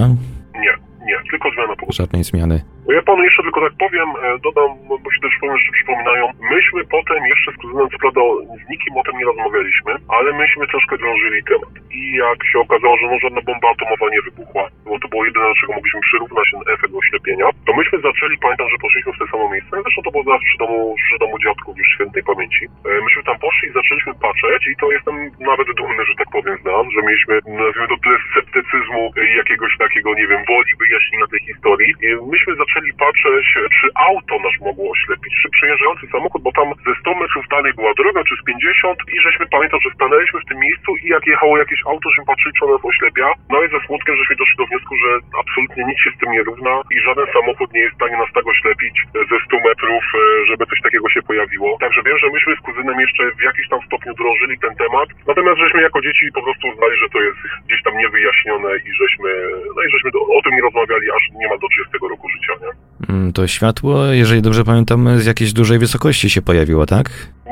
Nie, 0.56 0.74
nie, 1.08 1.18
tylko 1.32 1.50
zmiana 1.56 1.76
pogody. 1.76 1.94
Żadnej 1.98 2.24
zmiany. 2.24 2.62
Ja 2.96 3.02
panu 3.02 3.24
jeszcze 3.24 3.44
tylko 3.44 3.62
tak 3.62 3.76
powiem, 3.84 4.10
e, 4.10 4.40
dodam, 4.48 4.70
bo 5.04 5.12
się 5.14 5.22
też 5.22 5.34
że 5.66 5.72
przypominają. 5.78 6.24
Myśmy 6.56 6.82
potem 6.96 7.22
jeszcze 7.34 7.52
z 7.52 7.58
kuzynem, 7.62 7.88
co 7.92 7.98
prawda 8.04 8.22
z 8.62 8.64
nikim 8.72 8.94
o 8.98 9.04
tym 9.04 9.16
nie 9.20 9.26
rozmawialiśmy, 9.32 9.92
ale 10.18 10.30
myśmy 10.42 10.68
troszkę 10.68 10.98
drążyli 10.98 11.40
temat. 11.44 11.74
I 12.00 12.02
jak 12.26 12.40
się 12.52 12.60
okazało, 12.60 12.98
że 12.98 13.06
no 13.12 13.18
żadna 13.24 13.42
bomba 13.42 13.68
atomowa 13.72 14.06
nie 14.16 14.22
wybuchła, 14.28 14.64
bo 14.90 15.00
to 15.00 15.08
było 15.12 15.26
jedyne, 15.26 15.46
do 15.50 15.60
czego 15.60 15.74
mogliśmy 15.74 16.02
przyrównać 16.08 16.48
ten 16.52 16.62
efekt 16.74 16.94
oślepienia, 17.02 17.48
to 17.66 17.72
myśmy 17.80 17.98
zaczęli, 18.10 18.36
pamiętam, 18.46 18.68
że 18.70 18.78
poszliśmy 18.86 19.12
w 19.14 19.20
te 19.20 19.28
samo 19.32 19.46
miejsce, 19.54 19.74
zresztą 19.84 20.00
to 20.04 20.12
było 20.14 20.24
zaraz 20.24 20.42
przy 20.48 20.58
domu, 20.64 20.78
przy 21.06 21.18
domu 21.24 21.36
dziadków 21.46 21.74
już 21.78 21.88
świętej 21.96 22.24
pamięci. 22.32 22.64
E, 22.90 22.92
Myśmy 23.06 23.22
tam 23.30 23.38
poszli 23.46 23.66
i 23.70 23.78
zaczęliśmy 23.80 24.14
patrzeć 24.26 24.62
i 24.72 24.76
to 24.82 24.86
jestem 24.96 25.16
nawet 25.52 25.68
dumny, 25.80 26.02
że 26.10 26.16
tak 26.22 26.30
powiem, 26.36 26.56
znam, 26.64 26.86
że 26.94 27.00
mieliśmy, 27.08 27.34
nazwijmy 27.62 27.88
to 27.94 27.98
tyle 28.04 28.18
sceptycyzmu 28.32 29.02
jakiegoś 29.42 29.74
takiego, 29.84 30.10
nie 30.20 30.28
wiem, 30.28 30.42
woli 30.50 30.72
wyjaśnienia 30.80 31.28
tej 31.32 31.42
historii. 31.50 31.90
I 32.06 32.08
myśmy 32.34 32.52
zaczęli 32.62 32.79
patrzeć, 33.06 33.46
czy 33.78 33.86
auto 34.10 34.36
nas 34.46 34.56
mogło 34.68 34.92
oślepić, 34.92 35.34
czy 35.42 35.50
przejeżdżający 35.50 36.08
samochód, 36.08 36.42
bo 36.44 36.52
tam 36.52 36.68
ze 36.88 36.94
100 37.02 37.16
metrów 37.22 37.46
dalej 37.56 37.72
była 37.80 37.94
droga, 37.94 38.22
czy 38.28 38.36
z 38.42 38.44
50 38.46 39.00
i 39.16 39.20
żeśmy 39.26 39.46
pamiętam, 39.56 39.80
że 39.82 39.90
stanęliśmy 39.98 40.40
w 40.40 40.50
tym 40.50 40.60
miejscu 40.60 40.90
i 41.04 41.06
jak 41.16 41.24
jechało 41.28 41.58
jakieś 41.58 41.82
auto, 41.86 42.10
żeśmy 42.10 42.26
patrzyli, 42.26 42.54
czy 42.56 42.66
ono 42.66 42.74
nas 42.74 42.86
oślepia. 42.92 43.28
No 43.54 43.58
i 43.64 43.68
ze 43.70 43.80
smutkiem, 43.86 44.16
żeśmy 44.16 44.36
doszli 44.36 44.58
do 44.58 44.66
wniosku, 44.66 44.94
że 45.04 45.10
absolutnie 45.42 45.84
nic 45.90 46.00
się 46.04 46.12
z 46.16 46.20
tym 46.20 46.30
nie 46.32 46.44
równa 46.50 46.74
i 46.96 46.98
żaden 47.08 47.28
samochód 47.34 47.74
nie 47.74 47.82
jest 47.86 47.94
w 47.94 48.00
stanie 48.02 48.18
nas 48.18 48.32
tak 48.38 48.46
oślepić 48.54 48.96
ze 49.32 49.38
100 49.46 49.60
metrów, 49.68 50.04
e, 50.16 50.20
żeby 50.50 50.64
coś 50.66 50.82
takiego 50.82 51.10
się 51.10 51.22
pojawiło. 51.22 51.78
Także 51.84 52.02
wiem, 52.08 52.18
że 52.18 52.28
myśmy 52.36 52.56
z 52.56 52.66
kuzynem 52.68 52.98
jeszcze 53.06 53.24
w 53.40 53.42
jakimś 53.50 53.68
tam 53.70 53.82
stopniu 53.88 54.14
drążyli 54.14 54.56
ten 54.60 54.74
temat, 54.84 55.08
natomiast 55.28 55.58
żeśmy 55.64 55.80
jako 55.82 56.00
dzieci 56.02 56.26
po 56.38 56.42
prostu 56.46 56.64
uznali, 56.68 56.96
że 57.02 57.10
to 57.14 57.20
jest 57.28 57.40
gdzieś 57.68 57.82
tam 57.84 57.98
niewyjaśnione 57.98 58.72
i 58.88 58.90
żeśmy, 59.02 59.30
no 59.76 59.82
i 59.84 59.90
żeśmy 59.94 60.10
o 60.38 60.42
tym 60.44 60.54
nie 60.56 60.62
rozmawiali 60.62 61.06
aż 61.18 61.24
niemal 61.42 61.60
do 61.60 61.68
30 61.68 61.98
roku 62.14 62.30
życia, 62.30 62.54
nie? 62.64 62.69
Mm, 63.10 63.34
To 63.34 63.48
światło, 63.48 64.06
jeżeli 64.22 64.42
dobrze 64.42 64.64
pamiętam, 64.64 65.20
z 65.20 65.26
jakiejś 65.26 65.54
dużej 65.54 65.80
wysokości 65.80 66.30
się 66.30 66.42
pojawiło, 66.42 66.86
tak? 66.86 67.06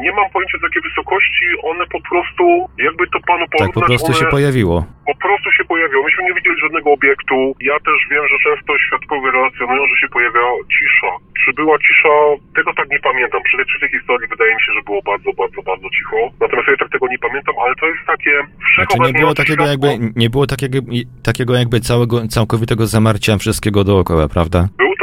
Nie 0.06 0.12
mam 0.18 0.28
pojęcia 0.34 0.58
z 0.62 0.64
jakiej 0.68 0.82
wysokości, 0.90 1.46
one 1.72 1.84
po 1.96 2.00
prostu, 2.10 2.44
jakby 2.88 3.04
to 3.14 3.20
panu 3.30 3.46
Tak, 3.46 3.52
porównać, 3.54 3.74
po 3.74 3.82
prostu 3.90 4.08
one 4.12 4.20
się 4.20 4.26
pojawiło. 4.36 4.78
po 5.12 5.16
prostu 5.26 5.48
się 5.58 5.64
pojawiło. 5.72 6.02
Myśmy 6.08 6.22
nie 6.28 6.34
widzieli 6.38 6.58
żadnego 6.66 6.88
obiektu. 6.98 7.38
Ja 7.72 7.76
też 7.88 7.98
wiem, 8.12 8.24
że 8.32 8.38
często 8.48 8.70
świadkowie 8.88 9.28
relacjonują, 9.38 9.82
że 9.92 9.96
się 10.02 10.08
pojawia 10.16 10.44
cisza. 10.76 11.12
Czy 11.40 11.50
była 11.60 11.76
cisza? 11.86 12.14
Tego 12.58 12.70
tak 12.80 12.88
nie 12.94 13.00
pamiętam. 13.10 13.40
Przy 13.48 13.56
tej, 13.58 13.66
przy 13.72 13.80
tej 13.82 13.90
historii 13.98 14.28
wydaje 14.34 14.52
mi 14.56 14.62
się, 14.66 14.72
że 14.78 14.82
było 14.90 15.02
bardzo, 15.12 15.30
bardzo, 15.42 15.60
bardzo 15.72 15.88
cicho. 15.98 16.18
Natomiast 16.42 16.68
ja 16.72 16.78
tak 16.84 16.90
tego 16.96 17.06
nie 17.14 17.20
pamiętam, 17.26 17.56
ale 17.64 17.74
to 17.82 17.86
jest 17.92 18.04
takie... 18.14 18.34
Znaczy 18.76 18.96
nie 19.08 19.14
było 19.22 19.34
takiego 19.42 19.64
jakby, 19.74 19.90
nie 20.24 20.30
było 20.34 20.46
takiego, 20.54 20.78
takiego 21.30 21.52
jakby 21.62 21.78
całego, 21.90 22.16
całkowitego 22.36 22.84
zamarcia 22.96 23.32
wszystkiego 23.44 23.80
dookoła, 23.90 24.26
prawda? 24.36 24.60
Był 24.84 24.94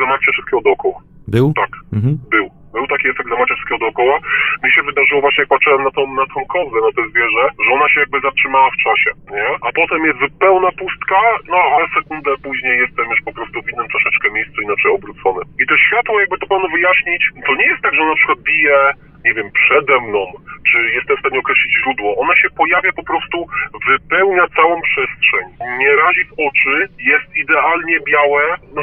efekt 0.00 0.08
zamarcia 0.08 0.32
wszystkiego 0.32 0.62
dookoła. 0.62 1.02
Był? 1.28 1.52
Tak, 1.56 1.70
Mhm. 1.92 2.18
był. 2.30 2.50
Był 2.74 2.86
taki 2.86 3.08
efekt 3.08 3.28
zamacza 3.28 3.54
wszystkiego 3.54 3.78
dookoła. 3.78 4.16
Mi 4.64 4.72
się 4.72 4.82
wydarzyło 4.82 5.20
właśnie, 5.20 5.42
jak 5.42 5.48
patrzyłem 5.48 5.84
na 5.84 5.90
tą, 5.90 6.02
na 6.14 6.26
tą 6.34 6.40
kozę, 6.54 6.76
na 6.86 6.92
to 6.96 7.02
zwierzę, 7.10 7.44
że 7.64 7.70
ona 7.76 7.88
się 7.88 8.00
jakby 8.00 8.20
zatrzymała 8.20 8.70
w 8.70 8.82
czasie, 8.86 9.10
nie? 9.36 9.46
A 9.66 9.68
potem 9.80 10.00
jest 10.08 10.18
zupełna 10.18 10.70
pustka, 10.80 11.20
no 11.52 11.58
ale 11.74 11.84
sekundę 11.96 12.30
później 12.42 12.78
jestem 12.78 13.06
już 13.10 13.20
po 13.24 13.32
prostu 13.32 13.62
w 13.62 13.70
innym 13.72 13.88
troszeczkę 13.88 14.30
miejscu, 14.30 14.62
inaczej 14.62 14.90
obrócony. 14.90 15.40
I 15.62 15.66
to 15.66 15.74
światło, 15.76 16.20
jakby 16.20 16.38
to 16.38 16.46
panu 16.46 16.68
wyjaśnić, 16.68 17.22
to 17.46 17.54
nie 17.54 17.66
jest 17.70 17.82
tak, 17.82 17.94
że 17.94 18.04
na 18.04 18.14
przykład 18.14 18.38
bije 18.38 18.78
nie 19.24 19.34
wiem, 19.34 19.50
przede 19.52 20.00
mną, 20.00 20.32
czy 20.72 20.78
jestem 20.94 21.16
w 21.16 21.20
stanie 21.20 21.38
określić 21.38 21.72
źródło. 21.82 22.16
Ona 22.16 22.36
się 22.36 22.48
pojawia 22.50 22.92
po 22.92 23.02
prostu, 23.02 23.46
wypełnia 23.88 24.46
całą 24.56 24.80
przestrzeń. 24.82 25.44
Nie 25.78 25.96
razi 25.96 26.24
w 26.24 26.32
oczy, 26.32 26.88
jest 26.98 27.36
idealnie 27.36 28.00
białe. 28.00 28.42
No, 28.74 28.82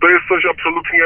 to 0.00 0.08
jest 0.08 0.24
coś 0.28 0.44
absolutnie 0.44 1.04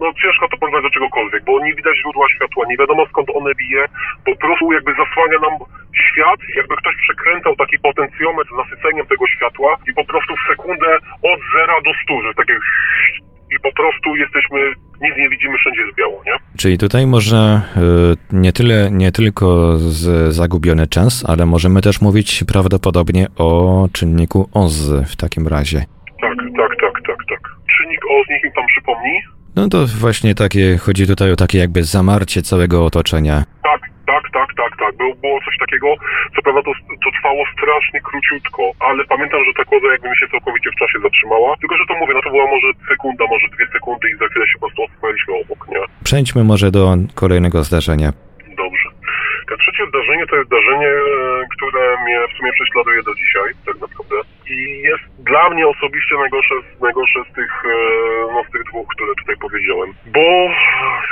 no 0.00 0.06
ciężko 0.22 0.48
to 0.48 0.56
porównać 0.56 0.82
do 0.82 0.90
czegokolwiek, 0.90 1.44
bo 1.44 1.64
nie 1.64 1.74
widać 1.74 1.96
źródła 1.98 2.26
światła, 2.34 2.64
nie 2.68 2.76
wiadomo 2.76 3.06
skąd 3.06 3.28
one 3.38 3.54
bije, 3.54 3.82
po 4.24 4.36
prostu 4.36 4.72
jakby 4.72 4.92
zasłania 5.02 5.38
nam 5.46 5.54
świat, 6.04 6.40
jakby 6.56 6.74
ktoś 6.76 6.94
przekręcał 7.04 7.56
taki 7.56 7.78
potencjometr 7.78 8.50
z 8.54 8.60
nasyceniem 8.62 9.06
tego 9.06 9.24
światła 9.26 9.70
i 9.88 9.92
po 9.94 10.04
prostu 10.04 10.32
w 10.36 10.46
sekundę 10.50 10.90
od 11.32 11.40
zera 11.54 11.76
do 11.86 11.92
stu, 12.02 12.14
że 12.22 12.34
tak 12.34 12.48
jak 12.48 12.62
i 13.56 13.60
po 13.62 13.72
prostu 13.72 14.16
jesteśmy, 14.16 14.58
nic 15.00 15.16
nie 15.16 15.28
widzimy, 15.28 15.58
wszędzie 15.58 15.80
jest 15.82 15.96
biało, 15.96 16.22
nie? 16.26 16.32
Czyli 16.58 16.78
tutaj 16.78 17.06
może 17.06 17.60
y, 17.76 18.36
nie, 18.36 18.52
tyle, 18.52 18.90
nie 18.90 19.12
tylko 19.12 19.76
z 19.76 20.34
zagubiony 20.34 20.86
czas, 20.86 21.24
ale 21.28 21.46
możemy 21.46 21.80
też 21.82 22.00
mówić 22.00 22.44
prawdopodobnie 22.52 23.26
o 23.38 23.88
czynniku 23.92 24.48
OZ 24.54 24.90
w 25.12 25.16
takim 25.16 25.48
razie. 25.48 25.84
Tak, 26.20 26.36
tak, 26.56 26.72
tak, 26.80 26.94
tak, 27.06 27.18
tak. 27.28 27.40
Czynnik 27.76 28.00
OZ, 28.10 28.26
niech 28.30 28.44
mi 28.44 28.50
pan 28.52 28.66
przypomni. 28.66 29.16
No 29.56 29.68
to 29.68 29.78
właśnie 30.04 30.34
takie, 30.34 30.78
chodzi 30.84 31.06
tutaj 31.06 31.32
o 31.32 31.36
takie 31.36 31.58
jakby 31.58 31.80
zamarcie 31.82 32.42
całego 32.42 32.84
otoczenia. 32.84 33.36
Tak, 33.62 33.80
tak, 34.06 34.24
tak, 34.32 34.48
tak, 34.60 34.72
tak. 34.82 34.96
Było, 34.96 35.14
było 35.14 35.38
coś 35.46 35.56
takiego, 35.64 35.88
co 36.34 36.42
prawda 36.42 36.62
to, 36.62 36.72
to 37.04 37.08
trwało 37.16 37.42
strasznie 37.56 38.00
króciutko, 38.08 38.62
ale 38.88 39.04
pamiętam, 39.04 39.40
że 39.46 39.52
ta 39.58 39.64
koza 39.70 39.86
jakby 39.92 40.08
mi 40.10 40.16
się 40.16 40.26
całkowicie 40.34 40.70
w 40.70 40.78
czasie 40.80 40.98
zatrzymała. 41.02 41.56
Tylko, 41.60 41.74
że 41.76 41.84
to 41.88 41.94
mówię, 42.00 42.12
no 42.14 42.22
to 42.24 42.30
była 42.30 42.46
może 42.54 42.68
sekunda, 42.92 43.24
może 43.32 43.46
dwie 43.54 43.66
sekundy 43.72 44.10
i 44.10 44.18
za 44.20 44.26
chwilę 44.28 44.46
się 44.46 44.58
po 44.60 44.66
prostu 44.66 44.82
odpaliśmy 44.82 45.32
obok, 45.42 45.68
nie? 45.68 45.80
Przejdźmy 46.04 46.44
może 46.44 46.70
do 46.70 46.96
kolejnego 47.14 47.64
zdarzenia. 47.68 48.12
To 49.48 49.56
trzecie 49.56 49.86
zdarzenie 49.86 50.26
to 50.26 50.36
jest 50.36 50.48
zdarzenie, 50.48 50.88
e, 50.88 51.02
które 51.54 51.82
mnie 52.04 52.18
w 52.30 52.36
sumie 52.36 52.52
prześladuje 52.52 53.02
do 53.02 53.14
dzisiaj, 53.14 53.48
tak 53.66 53.76
naprawdę. 53.84 54.16
I 54.54 54.58
jest 54.90 55.04
dla 55.30 55.50
mnie 55.50 55.64
osobiście 55.68 56.14
najgorsze, 56.16 56.54
najgorsze 56.80 57.20
z 57.30 57.34
tych, 57.34 57.52
e, 57.64 57.76
no, 58.34 58.40
z 58.48 58.52
tych 58.52 58.64
dwóch, 58.64 58.88
które 58.94 59.12
tutaj 59.20 59.36
powiedziałem. 59.44 59.90
Bo 60.06 60.26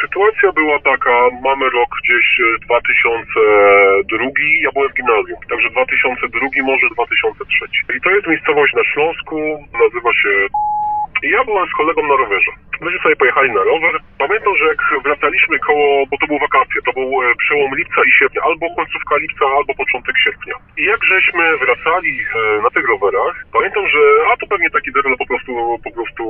sytuacja 0.03 0.53
była 0.53 0.79
taka, 0.93 1.15
mamy 1.43 1.65
rok 1.71 1.91
gdzieś 2.05 2.27
e, 2.41 2.59
2002, 2.67 4.29
ja 4.65 4.71
byłem 4.75 4.91
w 4.91 4.97
gimnazjum, 4.97 5.39
także 5.51 5.71
2002, 5.71 6.41
może 6.63 6.87
2003. 6.91 7.67
I 7.97 8.01
to 8.01 8.11
jest 8.11 8.27
miejscowość 8.27 8.75
na 8.75 8.85
Śląsku, 8.85 9.37
nazywa 9.85 10.11
się 10.23 10.33
ja 11.23 11.45
byłem 11.45 11.67
z 11.69 11.75
kolegą 11.81 12.03
na 12.03 12.17
rowerze. 12.17 12.53
Myśmy 12.81 13.01
sobie 13.01 13.17
pojechali 13.17 13.51
na 13.53 13.63
rower. 13.63 13.95
Pamiętam, 14.19 14.57
że 14.57 14.65
jak 14.65 14.81
wracaliśmy 15.05 15.59
koło, 15.59 16.07
bo 16.11 16.17
to 16.19 16.27
były 16.27 16.41
wakacje, 16.41 16.83
to 16.87 16.93
był 16.93 17.23
e, 17.23 17.35
przełom 17.35 17.71
lipca 17.77 18.01
i 18.09 18.13
sierpnia, 18.19 18.43
albo 18.43 18.75
końcówka 18.77 19.17
lipca, 19.17 19.45
albo 19.59 19.75
początek 19.75 20.15
sierpnia. 20.25 20.55
I 20.79 20.85
jak 20.85 21.05
żeśmy 21.05 21.59
wracali 21.59 22.13
e, 22.21 22.63
na 22.63 22.71
tych 22.71 22.89
rowerach, 22.89 23.35
pamiętam, 23.53 23.89
że 23.89 24.01
a 24.33 24.37
to 24.37 24.47
pewnie 24.47 24.71
taki 24.71 24.93
deren 24.93 25.17
po 25.17 25.27
prostu, 25.27 25.53
po 25.85 25.91
prostu 25.97 26.23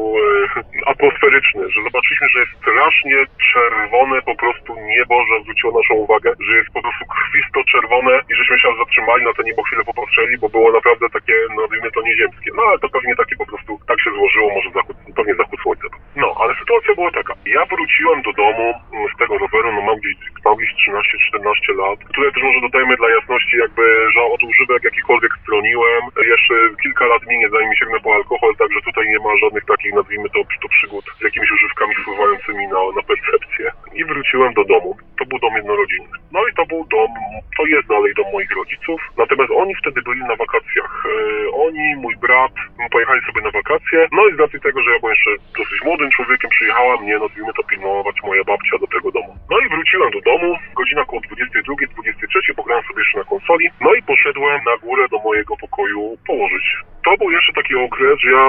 e, 0.56 0.90
atmosferyczny, 0.92 1.62
że 1.70 1.82
zobaczyliśmy, 1.82 2.28
że 2.28 2.40
jest 2.40 2.54
strasznie 2.60 3.18
czerwone 3.52 4.22
po 4.22 4.34
prostu 4.34 4.70
niebo, 4.94 5.14
że 5.26 5.42
zwróciło 5.42 5.72
naszą 5.80 5.94
uwagę, 5.94 6.30
że 6.46 6.52
jest 6.56 6.70
po 6.76 6.82
prostu 6.82 7.04
krwisto 7.14 7.58
czerwone 7.72 8.14
i 8.30 8.34
żeśmy 8.34 8.58
się 8.58 8.68
zatrzymali 8.78 9.24
na 9.24 9.32
to 9.32 9.42
niebo 9.42 9.62
chwilę 9.62 9.84
popatrzyli, 9.84 10.38
bo 10.38 10.48
było 10.48 10.72
naprawdę 10.72 11.06
takie, 11.10 11.34
nazwijmy 11.60 11.90
to 11.90 12.02
nieziemskie. 12.02 12.50
No 12.54 12.62
ale 12.68 12.78
to 12.78 12.88
pewnie 12.88 13.14
takie 13.16 13.36
po 13.36 13.46
prostu, 13.46 13.78
tak 13.88 14.00
się 14.00 14.10
złożyło, 14.10 14.48
może 14.54 14.70
zachód, 14.80 14.96
pewnie 15.16 15.34
zachód 15.34 15.60
słońca. 15.62 15.86
No, 16.16 16.28
ale 16.40 16.52
sytuacja 16.60 16.94
była 16.94 17.10
taka. 17.10 17.34
Ja 17.56 17.62
wróciłem 17.72 18.18
do 18.22 18.32
domu 18.32 18.66
mm, 18.92 19.08
z 19.14 19.18
tego 19.20 19.38
roweru, 19.38 19.68
no 19.72 19.80
mam 19.88 19.96
gdzieś, 20.00 20.14
mam 20.44 20.56
gdzieś 20.56 20.72
13-14 21.34 21.76
lat. 21.82 21.98
Tutaj 22.14 22.32
też 22.32 22.42
może 22.42 22.60
dodajmy 22.60 22.94
dla 22.96 23.08
jasności 23.16 23.54
jakby, 23.64 23.84
że 24.14 24.20
od 24.34 24.42
używek 24.50 24.82
jakikolwiek 24.84 25.32
stroniłem. 25.42 26.02
Jeszcze 26.34 26.54
kilka 26.82 27.04
lat 27.12 27.22
minie 27.32 27.48
zanim 27.48 27.74
sięgnę 27.74 27.98
po 28.00 28.10
alkohol, 28.14 28.52
także 28.56 28.80
tutaj 28.88 29.04
nie 29.12 29.20
ma 29.24 29.32
żadnych 29.42 29.64
takich, 29.64 29.92
nazwijmy 29.94 30.28
to, 30.34 30.40
to 30.62 30.68
przygód 30.76 31.04
z 31.20 31.22
jakimiś 31.28 31.50
używkami 31.52 31.94
wpływającymi 31.94 32.64
na, 32.74 32.80
na 32.96 33.02
percepcję. 33.10 33.66
I 33.98 34.04
wróciłem 34.04 34.54
do 34.54 34.64
domu. 34.64 34.90
To 35.18 35.24
był 35.26 35.38
dom 35.38 35.54
jednorodzinny. 35.60 36.16
No 36.32 36.40
i 36.48 36.52
to 36.58 36.66
był 36.66 36.80
dom, 36.96 37.10
to 37.56 37.62
jest 37.66 37.86
dalej 37.88 38.12
dom 38.14 38.26
moich 38.32 38.52
rodziców. 38.60 38.98
Natomiast 39.22 39.50
oni 39.62 39.74
wtedy 39.74 39.98
byli 40.02 40.20
na 40.20 40.36
wakacjach. 40.36 40.92
E, 41.06 41.12
oni, 41.64 41.86
mój 42.04 42.16
brat, 42.16 42.54
pojechali 42.90 43.20
sobie 43.26 43.40
na 43.42 43.50
wakacje. 43.50 43.98
No 44.12 44.22
i 44.28 44.36
z 44.36 44.40
racji 44.40 44.60
tego, 44.60 44.69
że 44.78 44.90
ja 44.92 44.98
byłem 45.00 45.14
jeszcze 45.16 45.30
dosyć 45.58 45.78
młodym 45.84 46.10
człowiekiem, 46.10 46.50
przyjechała 46.50 46.94
mnie, 46.96 47.18
nazwijmy 47.18 47.52
to, 47.56 47.62
pilnować 47.70 48.16
moja 48.28 48.44
babcia 48.44 48.76
do 48.78 48.86
tego 48.94 49.08
domu. 49.16 49.32
No 49.50 49.56
i 49.60 49.68
wróciłem 49.68 50.10
do 50.10 50.20
domu, 50.20 50.48
godzina 50.76 51.02
około 51.02 51.20
22, 51.20 51.74
23, 51.94 52.54
pograłem 52.54 52.84
sobie 52.84 53.02
jeszcze 53.02 53.18
na 53.18 53.24
konsoli, 53.24 53.66
no 53.80 53.94
i 53.94 54.02
poszedłem 54.02 54.60
na 54.70 54.76
górę 54.84 55.04
do 55.10 55.18
mojego 55.18 55.56
pokoju 55.56 56.00
położyć. 56.26 56.66
To 57.04 57.16
był 57.16 57.30
jeszcze 57.30 57.52
taki 57.52 57.74
okres, 57.74 58.16
że 58.22 58.30
ja, 58.30 58.44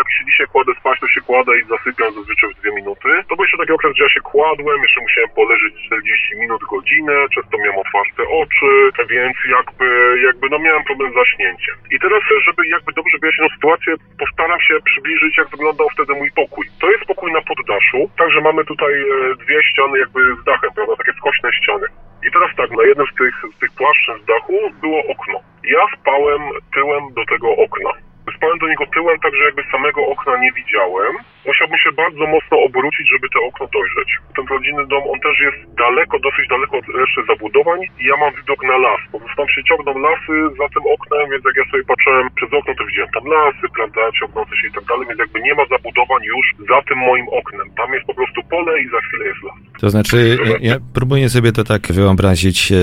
jak 0.00 0.08
się 0.14 0.22
dzisiaj 0.28 0.46
kładę 0.52 0.72
spać, 0.80 1.00
to 1.00 1.08
się 1.08 1.20
kładę 1.20 1.52
i 1.58 1.64
zasypiam 1.74 2.14
zazwyczaj 2.14 2.50
w 2.50 2.60
dwie 2.60 2.72
minuty. 2.72 3.08
To 3.28 3.36
był 3.36 3.44
jeszcze 3.44 3.58
taki 3.58 3.72
okres, 3.72 3.96
że 3.96 4.04
ja 4.04 4.10
się 4.10 4.20
kładłem, 4.20 4.82
jeszcze 4.82 5.00
musiałem 5.00 5.30
poleżeć 5.40 5.74
40 5.86 6.36
minut, 6.36 6.60
godzinę, 6.74 7.14
często 7.34 7.58
miałem 7.58 7.78
otwarte 7.78 8.22
oczy, 8.42 8.72
więc 9.14 9.36
jakby, 9.56 9.86
jakby 10.26 10.46
no 10.50 10.58
miałem 10.58 10.84
problem 10.84 11.12
z 11.12 11.20
zaśnięciem. 11.22 11.74
I 11.90 11.96
teraz, 12.00 12.22
żeby 12.46 12.68
jakby 12.68 12.92
dobrze 12.92 13.18
wyjaśnić 13.18 13.52
sytuację, 13.52 13.94
postaram 14.18 14.60
się 14.60 14.74
przybliżyć, 14.84 15.38
jak 15.38 15.47
wyglądał 15.50 15.88
wtedy 15.94 16.12
mój 16.14 16.30
pokój. 16.30 16.66
To 16.80 16.90
jest 16.90 17.04
pokój 17.04 17.32
na 17.32 17.42
poddaszu, 17.42 18.10
także 18.18 18.40
mamy 18.40 18.64
tutaj 18.64 18.92
e, 18.94 19.34
dwie 19.42 19.62
ściany 19.62 19.98
jakby 19.98 20.20
z 20.40 20.44
dachem, 20.44 20.70
prawda, 20.74 20.96
takie 20.96 21.12
skośne 21.12 21.52
ściany. 21.52 21.86
I 22.26 22.28
teraz 22.32 22.50
tak, 22.56 22.70
na 22.70 22.82
jednym 22.82 23.06
z 23.06 23.14
tych, 23.18 23.34
z 23.56 23.58
tych 23.60 23.72
płaszczyn 23.72 24.14
z 24.22 24.24
dachu 24.24 24.56
było 24.80 25.00
okno. 25.14 25.40
Ja 25.64 25.82
spałem 25.96 26.42
tyłem 26.74 27.02
do 27.14 27.24
tego 27.32 27.48
okna. 27.56 27.90
Spałem 28.36 28.58
do 28.58 28.68
niego 28.68 28.84
tyłem, 28.94 29.18
także 29.20 29.44
jakby 29.44 29.62
samego 29.72 30.06
okna 30.06 30.36
nie 30.38 30.52
widziałem. 30.52 31.12
Musiałbym 31.50 31.78
się 31.84 31.92
bardzo 32.02 32.24
mocno 32.34 32.54
obrócić, 32.68 33.06
żeby 33.14 33.26
to 33.34 33.38
okno 33.48 33.64
dojrzeć. 33.76 34.10
Ten 34.36 34.44
rodzinny 34.54 34.84
dom, 34.92 35.02
on 35.12 35.20
też 35.26 35.36
jest 35.46 35.60
daleko, 35.84 36.14
dosyć 36.26 36.44
daleko 36.54 36.74
od 36.82 36.88
reszty 37.00 37.20
zabudowań 37.30 37.78
i 38.00 38.04
ja 38.10 38.16
mam 38.22 38.32
widok 38.38 38.60
na 38.70 38.76
las. 38.84 39.00
Prostu 39.10 39.36
tam 39.40 39.48
się 39.54 39.60
ciągną 39.68 39.92
lasy 40.06 40.34
za 40.60 40.66
tym 40.74 40.84
oknem, 40.96 41.24
więc 41.32 41.42
jak 41.48 41.56
ja 41.60 41.66
sobie 41.70 41.84
patrzyłem 41.92 42.24
przez 42.38 42.50
okno, 42.58 42.70
to 42.78 42.84
widziałem 42.88 43.10
tam 43.16 43.24
lasy, 43.36 43.64
prawda, 43.76 44.00
ciągnące 44.20 44.52
się 44.58 44.66
i 44.68 44.74
tak 44.76 44.84
dalej, 44.90 45.04
więc 45.08 45.20
jakby 45.24 45.38
nie 45.46 45.54
ma 45.58 45.64
zabudowań 45.74 46.22
już 46.34 46.46
za 46.72 46.78
tym 46.88 46.98
moim 47.08 47.26
oknem. 47.40 47.66
Tam 47.80 47.88
jest 47.94 48.06
po 48.10 48.14
prostu 48.18 48.38
pole 48.52 48.72
i 48.82 48.86
za 48.94 49.00
chwilę 49.04 49.24
jest 49.30 49.42
las. 49.46 49.58
To 49.82 49.86
znaczy, 49.94 50.18
ja, 50.60 50.74
próbuję 50.98 51.26
sobie 51.28 51.50
to 51.52 51.62
tak 51.64 51.82
wyobrazić. 51.98 52.58
E, 52.72 52.76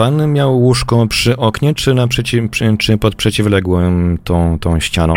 Pan 0.00 0.32
miał 0.32 0.50
łóżko 0.64 1.06
przy 1.06 1.36
oknie, 1.36 1.74
czy, 1.74 1.94
naprzeciw, 1.94 2.42
czy 2.78 2.98
pod 2.98 3.14
przeciwległym 3.14 4.18
tą, 4.24 4.58
tą 4.58 4.80
ścianą? 4.80 5.14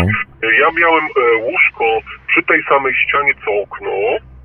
Ja 0.60 0.68
miałem 0.80 1.04
e, 1.04 1.36
łóżko 1.36 1.84
przy 2.26 2.42
tej 2.42 2.62
samej 2.62 2.94
ścianie 2.94 3.32
co 3.44 3.50
okno, 3.62 3.90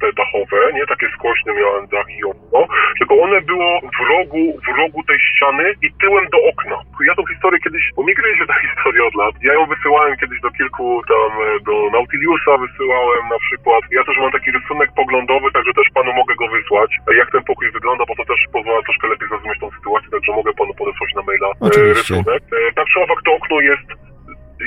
te 0.02 0.08
dachowe, 0.14 0.58
nie 0.74 0.86
takie 0.86 1.08
skośne 1.16 1.54
miałem 1.54 1.88
dach 1.88 2.10
i 2.20 2.24
okno, 2.24 2.60
tylko 2.98 3.14
one 3.26 3.42
było 3.42 3.70
w 3.98 4.00
rogu, 4.14 4.44
w 4.68 4.70
rogu 4.80 5.04
tej 5.04 5.20
ściany 5.20 5.66
i 5.86 5.88
tyłem 6.02 6.26
do 6.34 6.40
okna. 6.52 6.78
Ja 7.08 7.16
tą 7.16 7.24
historię 7.34 7.60
kiedyś, 7.66 7.84
bo 7.96 8.04
mi 8.04 8.14
gryzie 8.14 8.46
ta 8.48 8.56
historia 8.68 9.04
od 9.10 9.16
lat, 9.16 9.36
ja 9.42 9.54
ją 9.54 9.66
wysyłałem 9.66 10.18
kiedyś 10.22 10.40
do 10.42 10.52
kilku 10.52 11.02
tam, 11.12 11.32
e, 11.42 11.60
do 11.68 11.76
Nautiliusa 11.96 12.52
wysyłałem 12.66 13.24
na 13.36 13.40
przykład. 13.46 13.82
Ja 13.92 14.04
też 14.04 14.18
mam 14.18 14.32
taki 14.32 14.52
rysunek 14.52 14.90
poglądowy, 14.96 15.48
także 15.52 15.74
też 15.74 15.88
panu 15.94 16.12
mogę 16.14 16.36
go 16.36 16.48
wysłać, 16.48 16.92
jak 17.22 17.32
ten 17.32 17.44
pokój 17.44 17.72
wygląda, 17.72 18.04
bo 18.08 18.16
to 18.16 18.26
też 18.26 18.40
pozwala 18.54 18.82
troszkę 18.82 19.08
lepiej 19.08 19.28
zrozumieć 19.30 19.60
tą 19.60 19.68
sytuację, 19.78 20.10
także 20.12 20.32
mogę 20.32 20.52
panu 20.54 20.74
podesłać 20.74 21.12
na 21.16 21.22
maila 21.28 21.48
e, 21.48 21.54
Oczywiście. 21.60 22.16
rysunek. 22.16 22.44
E, 22.70 22.74
Tak 22.76 22.86
czy 22.92 23.00
owak 23.00 23.20
to 23.26 23.32
okno 23.40 23.60
jest 23.72 24.09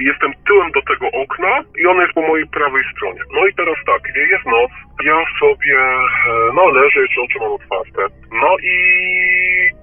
jestem 0.01 0.33
tyłem 0.47 0.71
do 0.71 0.83
tego 0.83 1.07
okna 1.11 1.63
i 1.81 1.87
ono 1.87 2.03
jest 2.03 2.15
po 2.15 2.23
mojej 2.23 2.47
prawej 2.47 2.85
stronie. 2.93 3.21
No 3.35 3.47
i 3.47 3.55
teraz 3.55 3.77
tak, 3.87 4.03
jest 4.17 4.47
noc, 4.47 4.71
ja 5.05 5.19
sobie, 5.41 5.79
e, 5.79 6.53
no 6.55 6.69
leżę, 6.69 7.01
jeszcze 7.01 7.21
oczy 7.21 7.39
mam 7.41 7.53
otwarte. 7.53 8.03
No 8.33 8.57
i 8.63 8.77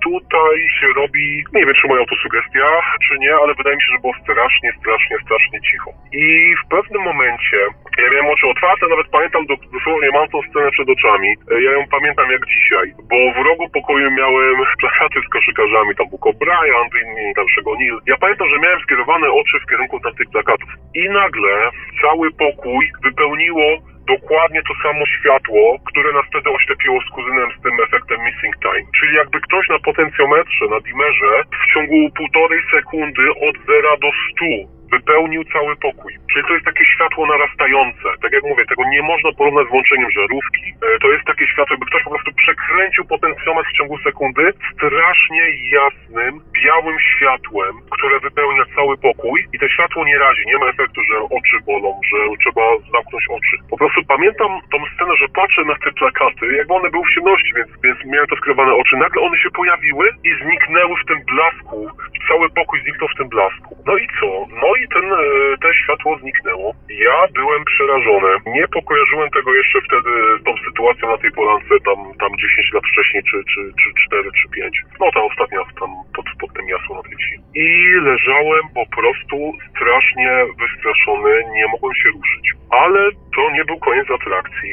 tutaj 0.03 0.57
się 0.79 0.87
robi, 0.95 1.43
nie 1.53 1.65
wiem 1.65 1.75
czy 1.81 1.87
moja 1.87 2.01
autosugestia, 2.01 2.67
czy 3.07 3.19
nie, 3.19 3.35
ale 3.35 3.53
wydaje 3.53 3.75
mi 3.75 3.81
się, 3.81 3.91
że 3.91 4.01
było 4.01 4.13
strasznie, 4.23 4.71
strasznie, 4.79 5.17
strasznie 5.25 5.59
cicho. 5.61 5.91
I 6.13 6.55
w 6.65 6.67
pewnym 6.69 7.01
momencie, 7.01 7.57
ja 8.03 8.09
miałem 8.11 8.29
oczy 8.33 8.47
otwarte, 8.47 8.87
nawet 8.87 9.07
pamiętam, 9.15 9.45
do- 9.45 9.63
dosłownie 9.73 10.09
mam 10.13 10.27
tą 10.29 10.37
scenę 10.49 10.71
przed 10.71 10.89
oczami. 10.89 11.29
E, 11.51 11.61
Ja 11.65 11.71
ją 11.71 11.81
pamiętam 11.95 12.31
jak 12.31 12.43
dzisiaj, 12.55 12.85
bo 13.09 13.17
w 13.35 13.45
rogu 13.47 13.69
pokoju 13.69 14.11
miałem 14.11 14.55
plakaty 14.81 15.19
z 15.25 15.29
koszykarzami, 15.35 15.95
tam 15.95 16.07
był 16.09 16.33
Bryant, 16.41 16.91
inni 17.01 17.33
tam 17.35 17.45
Neil. 17.79 17.97
Ja 18.07 18.17
pamiętam, 18.17 18.47
że 18.49 18.59
miałem 18.59 18.79
skierowane 18.79 19.27
oczy 19.31 19.59
w 19.59 19.69
kierunku 19.69 19.99
tamtych 19.99 20.29
plakatów. 20.29 20.69
I 20.95 21.09
nagle 21.09 21.69
cały 22.01 22.31
pokój 22.31 22.83
wypełniło 23.03 23.77
dokładnie 24.07 24.61
to 24.67 24.73
samo 24.83 25.05
światło, 25.05 25.61
które 25.89 26.13
nas 26.13 26.25
wtedy 26.29 26.49
oślepiło 26.49 26.97
z 27.01 27.09
kuzynem 27.15 27.49
z 27.57 27.61
tym 27.63 27.73
efektem 27.87 28.17
missing 28.25 28.55
time. 28.63 28.85
Czyli 28.99 29.15
jakby 29.15 29.41
ktoś 29.41 29.69
na 29.69 29.79
potencjometrze, 29.79 30.65
na 30.69 30.79
dimerze 30.79 31.31
w 31.63 31.73
ciągu 31.73 32.09
półtorej 32.17 32.61
sekundy 32.71 33.23
od 33.47 33.55
0 33.65 33.97
do 33.97 34.09
100 34.31 34.78
wypełnił 34.91 35.43
cały 35.53 35.75
pokój. 35.75 36.13
Czyli 36.33 36.45
to 36.47 36.53
jest 36.53 36.65
takie 36.65 36.85
światło 36.85 37.25
narastające. 37.27 38.07
Tak 38.21 38.31
jak 38.33 38.43
mówię, 38.43 38.63
tego 38.65 38.83
nie 38.89 39.01
można 39.01 39.31
porównać 39.31 39.67
z 39.67 39.69
włączeniem 39.69 40.11
żarówki. 40.11 40.65
E, 40.95 40.99
To 40.99 41.07
jest 41.11 41.25
takie 41.25 41.45
światło, 41.47 41.73
jakby 41.73 41.85
ktoś 41.85 42.03
po 42.03 42.09
prostu 42.09 42.31
przekręcił 42.33 43.03
potencjometr 43.05 43.69
w 43.69 43.77
ciągu 43.77 43.97
sekundy 43.97 44.53
strasznie 44.73 45.43
jasnym, 45.77 46.33
białym 46.65 46.97
światłem, 47.11 47.73
które 47.95 48.19
wypełnia 48.19 48.63
cały 48.75 48.97
pokój 48.97 49.37
i 49.53 49.59
to 49.59 49.69
światło 49.69 50.05
nie 50.05 50.17
razi. 50.17 50.41
Nie 50.45 50.57
ma 50.57 50.65
efektu, 50.65 51.01
że 51.09 51.15
oczy 51.37 51.57
bolą, 51.65 51.89
że 52.09 52.17
trzeba 52.43 52.63
zamknąć 52.93 53.25
oczy. 53.37 53.55
Po 53.69 53.77
prostu 53.77 53.99
pamiętam 54.13 54.51
tą 54.71 54.77
scenę, 54.95 55.13
że 55.21 55.27
patrzę 55.39 55.61
na 55.65 55.75
te 55.83 55.91
plakaty, 55.91 56.45
jakby 56.57 56.73
one 56.73 56.89
były 56.89 57.03
w 57.05 57.15
ciemności, 57.15 57.51
więc, 57.57 57.69
więc 57.83 57.97
miałem 58.05 58.27
to 58.27 58.35
skrywane 58.35 58.73
oczy. 58.73 58.97
Nagle 58.97 59.21
one 59.21 59.37
się 59.43 59.49
pojawiły 59.51 60.05
i 60.23 60.29
zniknęły 60.43 60.93
w 61.03 61.07
tym 61.09 61.19
blasku. 61.33 61.89
Cały 62.27 62.49
pokój 62.49 62.81
zniknął 62.83 63.09
w 63.09 63.17
tym 63.17 63.29
blasku. 63.29 63.69
No 63.87 63.97
i 63.97 64.07
co? 64.19 64.29
No 64.63 64.69
i 64.78 64.78
ten, 64.87 65.05
e, 65.13 65.17
te 65.61 65.69
światło 65.73 66.17
zniknęło. 66.21 66.73
Ja 66.89 67.17
byłem 67.33 67.65
przerażony. 67.65 68.31
Nie 68.47 68.67
pokojarzyłem 68.67 69.29
tego 69.29 69.55
jeszcze 69.55 69.79
wtedy 69.81 70.11
z 70.41 70.43
tą 70.43 70.51
sytuacją 70.67 71.09
na 71.09 71.17
tej 71.17 71.31
polance, 71.31 71.73
tam, 71.85 71.99
tam 72.19 72.31
10 72.37 72.73
lat 72.73 72.83
wcześniej, 72.91 73.23
czy, 73.23 73.37
czy, 73.51 73.61
czy 73.79 73.87
4, 74.07 74.29
czy 74.39 74.49
5. 74.49 74.83
No 74.99 75.11
ta 75.11 75.21
ostatnia 75.23 75.59
tam 75.79 75.91
pod, 76.15 76.25
pod 76.39 76.53
tym 76.53 76.67
jasło 76.69 76.95
na 76.95 77.03
tej 77.03 77.15
wsi. 77.17 77.35
I 77.55 77.69
leżałem 78.09 78.65
po 78.79 78.85
prostu 78.95 79.37
strasznie 79.69 80.31
wystraszony, 80.61 81.31
nie 81.57 81.67
mogłem 81.67 81.95
się 81.95 82.09
ruszyć. 82.09 82.45
Ale 82.69 83.11
to 83.35 83.51
nie 83.51 83.65
był 83.65 83.77
koniec 83.79 84.07
atrakcji, 84.11 84.71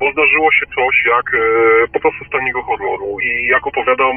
bo 0.00 0.12
zdarzyło 0.12 0.52
się 0.52 0.66
coś 0.76 0.94
jak 1.14 1.26
e, 1.34 1.38
po 1.92 2.00
prostu 2.00 2.24
z 2.24 2.30
taniego 2.30 2.62
horroru 2.62 3.20
i 3.20 3.46
jak 3.46 3.66
opowiadam, 3.66 4.14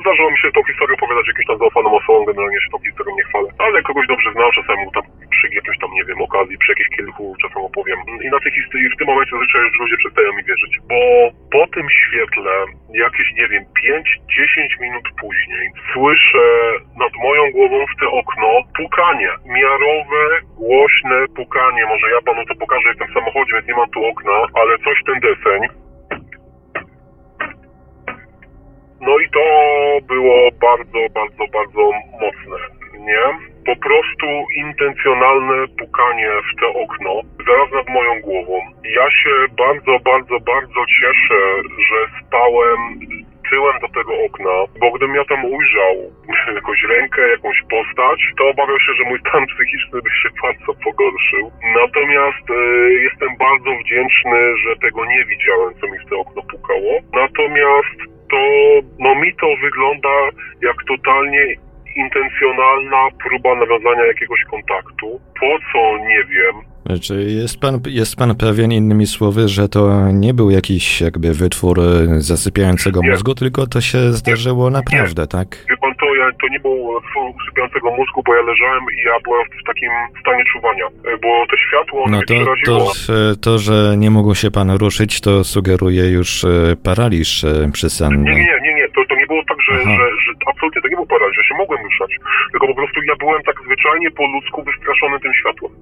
zdarzyło 0.00 0.30
mi 0.30 0.38
się 0.38 0.52
tą 0.52 0.62
historię 0.70 0.94
opowiadać 0.94 1.26
jakimś 1.26 1.46
tam 1.46 1.58
zaufanym 1.58 1.94
osobom, 2.00 2.24
generalnie 2.24 2.60
się 2.60 2.70
tą 2.72 2.78
historią 2.88 3.16
nie 3.16 3.28
chwalę, 3.28 3.48
ale 3.58 3.82
kogoś 3.82 4.06
dobrze 4.06 4.32
znam, 4.32 4.50
czasem 4.52 4.76
tam 4.94 5.04
przy 5.34 5.54
jakimś 5.54 5.78
tam, 5.78 5.90
nie 5.98 6.04
wiem, 6.04 6.22
okazji, 6.22 6.58
przy 6.58 6.72
jakichś 6.72 6.90
kilku 6.96 7.24
czasem 7.42 7.62
opowiem. 7.62 7.98
I 8.24 8.28
na 8.34 8.40
tej 8.40 8.52
historii 8.52 8.90
w 8.90 8.98
tym 8.98 9.06
momencie 9.06 9.32
zazwyczaj 9.32 9.60
już 9.62 9.80
ludzie 9.80 9.96
przestają 10.02 10.28
mi 10.32 10.44
wierzyć, 10.44 10.72
bo 10.90 11.00
po 11.56 11.64
tym 11.74 11.86
świetle, 12.00 12.52
jakieś, 13.06 13.28
nie 13.40 13.46
wiem, 13.48 13.64
5-10 13.84 14.80
minut 14.80 15.06
później, 15.20 15.66
słyszę 15.92 16.46
nad 17.02 17.12
moją 17.26 17.42
głową 17.50 17.76
w 17.86 18.00
te 18.00 18.06
okno 18.20 18.48
pukanie, 18.76 19.30
miarowe, 19.46 20.22
głośne 20.56 21.18
pukanie, 21.36 21.82
może 21.86 22.06
ja 22.10 22.20
panu 22.26 22.46
to 22.46 22.54
pokażę, 22.54 22.88
jestem 22.88 23.08
w 23.08 23.16
samochodzie, 23.18 23.52
więc 23.52 23.66
nie 23.68 23.74
mam 23.74 23.90
tu 23.90 24.04
okna, 24.04 24.36
ale 24.60 24.69
coś 24.78 24.98
ten 25.06 25.20
deseń. 25.20 25.80
No 29.00 29.18
i 29.18 29.30
to 29.30 29.44
było 30.06 30.50
bardzo, 30.60 30.98
bardzo, 31.14 31.44
bardzo 31.52 31.90
mocne, 32.12 32.58
nie? 32.98 33.50
Po 33.66 33.76
prostu 33.76 34.26
intencjonalne 34.56 35.68
pukanie 35.78 36.30
w 36.52 36.60
to 36.60 36.68
okno, 36.74 37.20
zaraz 37.46 37.72
nad 37.72 37.88
moją 37.88 38.20
głową. 38.20 38.60
Ja 38.84 39.10
się 39.10 39.30
bardzo, 39.58 39.98
bardzo, 40.04 40.40
bardzo 40.40 40.80
cieszę, 41.00 41.40
że 41.88 42.26
spałem 42.26 42.78
tyłem 43.50 43.76
do 43.84 43.88
tego 43.88 44.12
okna, 44.26 44.56
bo 44.80 44.86
gdybym 44.92 45.16
ja 45.16 45.24
tam 45.24 45.44
ujrzał 45.44 45.94
jakąś 46.58 46.82
rękę, 46.82 47.28
jakąś 47.28 47.58
postać, 47.70 48.20
to 48.38 48.48
obawiam 48.48 48.80
się, 48.80 48.92
że 48.98 49.04
mój 49.04 49.18
stan 49.20 49.46
psychiczny 49.46 50.02
by 50.02 50.10
się 50.10 50.28
bardzo 50.44 50.70
pogorszył. 50.84 51.44
Natomiast 51.80 52.46
e, 52.50 52.62
jestem 53.06 53.30
bardzo 53.36 53.70
wdzięczny, 53.80 54.38
że 54.62 54.76
tego 54.76 55.04
nie 55.04 55.24
widziałem, 55.24 55.70
co 55.80 55.86
mi 55.86 55.98
w 55.98 56.10
to 56.10 56.18
okno 56.20 56.42
pukało. 56.42 56.92
Natomiast 57.12 57.98
to, 58.30 58.42
no 58.98 59.14
mi 59.14 59.34
to 59.34 59.46
wygląda 59.62 60.14
jak 60.62 60.76
totalnie 60.88 61.44
intencjonalna 61.96 63.08
próba 63.24 63.54
nawiązania 63.54 64.04
jakiegoś 64.06 64.44
kontaktu. 64.44 65.20
Po 65.40 65.58
co, 65.72 65.98
nie 65.98 66.24
wiem. 66.24 66.69
Czy 67.02 67.14
jest 67.24 67.60
pan, 67.60 67.80
jest 67.86 68.16
pan 68.16 68.34
pewien, 68.36 68.72
innymi 68.72 69.06
słowy, 69.06 69.48
że 69.48 69.68
to 69.68 70.10
nie 70.12 70.34
był 70.34 70.50
jakiś 70.50 71.00
jakby 71.00 71.32
wytwór 71.34 71.80
e, 71.80 72.20
zasypiającego 72.20 73.00
Nie. 73.02 73.10
mózgu, 73.10 73.34
tylko 73.34 73.66
to 73.66 73.80
się 73.80 74.12
zdarzyło 74.12 74.70
naprawdę, 74.70 75.26
tak? 75.26 75.48
Wie 75.70 75.76
pan, 75.76 75.94
to, 76.00 76.06
ja, 76.14 76.24
to 76.40 76.48
nie 76.48 76.60
było 76.60 77.00
twór 77.00 77.22
usypiającego 77.42 77.90
mózgu, 77.90 78.22
bo 78.26 78.34
ja 78.34 78.42
leżałem 78.42 78.82
i 78.96 79.06
ja 79.06 79.12
byłem 79.24 79.42
w 79.62 79.66
takim 79.66 79.90
stanie 80.20 80.44
czuwania, 80.52 80.86
E, 80.86 81.18
bo 81.22 81.46
to 81.50 81.56
światło 81.56 82.04
No 82.10 82.20
to, 82.28 82.34
to, 82.66 82.92
to, 83.40 83.58
że 83.58 83.94
nie 83.96 84.10
mógł 84.10 84.34
się 84.34 84.50
pan 84.50 84.70
ruszyć, 84.70 85.20
to 85.20 85.44
sugeruje 85.44 86.10
już 86.10 86.44
e, 86.44 86.48
paraliż 86.84 87.42
Nie, 87.42 87.72
przysenny. 87.72 88.16
nie, 88.30 88.36
nie, 88.44 88.56
nie, 88.62 88.74
nie. 88.74 88.88
To, 88.88 89.00
to 89.08 89.14
nie 89.16 89.26
było 89.26 89.42
tak, 89.48 89.58
że, 89.66 89.72
że, 89.82 90.04
że 90.24 90.30
absolutnie 90.52 90.82
to 90.82 90.88
nie 90.88 90.96
był 90.96 91.06
paraliż, 91.06 91.36
ja 91.38 91.44
się 91.48 91.54
mogłem 91.54 91.84
ruszać. 91.84 92.10
Tylko 92.52 92.66
po 92.66 92.74
prostu 92.74 93.02
ja 93.02 93.16
byłem 93.16 93.42
tak 93.42 93.56
zwyczajnie 93.66 94.10
po 94.10 94.26
ludzku 94.26 94.62
wystraszony 94.64 95.20
tym 95.20 95.32
światłem. 95.40 95.72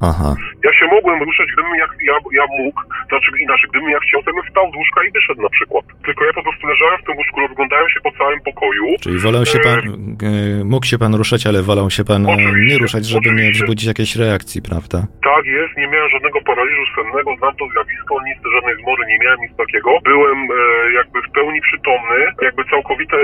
Aha. 0.00 0.34
Ja 0.64 0.72
się 0.78 0.86
mogłem 0.86 1.22
ruszać, 1.22 1.46
gdybym 1.52 1.74
jak, 1.74 1.90
ja, 2.02 2.14
ja 2.32 2.44
mógł, 2.58 2.80
znaczy 3.08 3.28
inaczej, 3.40 3.68
gdybym 3.70 3.90
ja 3.90 3.98
chciał, 3.98 4.22
to 4.22 4.32
bym 4.32 4.44
wstał 4.44 4.72
z 4.72 4.76
łóżka 4.76 5.00
i 5.04 5.10
wyszedł 5.10 5.42
na 5.42 5.48
przykład. 5.48 5.84
Tylko 6.06 6.24
ja 6.24 6.32
po 6.32 6.42
prostu 6.42 6.66
leżałem 6.66 6.98
w 7.02 7.04
tym 7.06 7.16
łóżku, 7.16 7.40
rozglądałem 7.40 7.88
się 7.88 8.00
po 8.00 8.12
całym 8.18 8.40
pokoju. 8.40 8.84
Czyli 9.00 9.18
wolał 9.18 9.44
się 9.46 9.58
pan, 9.58 9.78
e, 9.80 10.64
mógł 10.64 10.86
się 10.86 10.98
pan 10.98 11.14
ruszać, 11.14 11.46
ale 11.46 11.62
wolał 11.62 11.90
się 11.90 12.04
pan 12.04 12.26
e, 12.26 12.32
Oczywiście, 12.32 12.72
nie 12.74 12.78
ruszać, 12.78 13.04
żeby 13.06 13.28
nie 13.30 13.32
oczywiście. 13.36 13.64
wzbudzić 13.64 13.86
jakiejś 13.92 14.16
reakcji, 14.16 14.58
prawda? 14.70 14.98
Tak 15.30 15.44
jest, 15.56 15.72
nie 15.76 15.88
miałem 15.92 16.10
żadnego 16.10 16.38
paraliżu 16.50 16.84
sennego, 16.96 17.28
znam 17.40 17.54
to 17.56 17.64
zjawisko, 17.72 18.12
nic, 18.28 18.38
żadnej 18.54 18.74
zmory 18.82 19.02
nie 19.12 19.18
miałem, 19.22 19.40
nic 19.40 19.56
takiego. 19.62 19.90
Byłem 20.10 20.38
e, 20.50 20.56
jakby 20.98 21.18
w 21.22 21.30
pełni 21.38 21.60
przytomny, 21.68 22.18
jakby 22.42 22.62
całkowita 22.72 23.16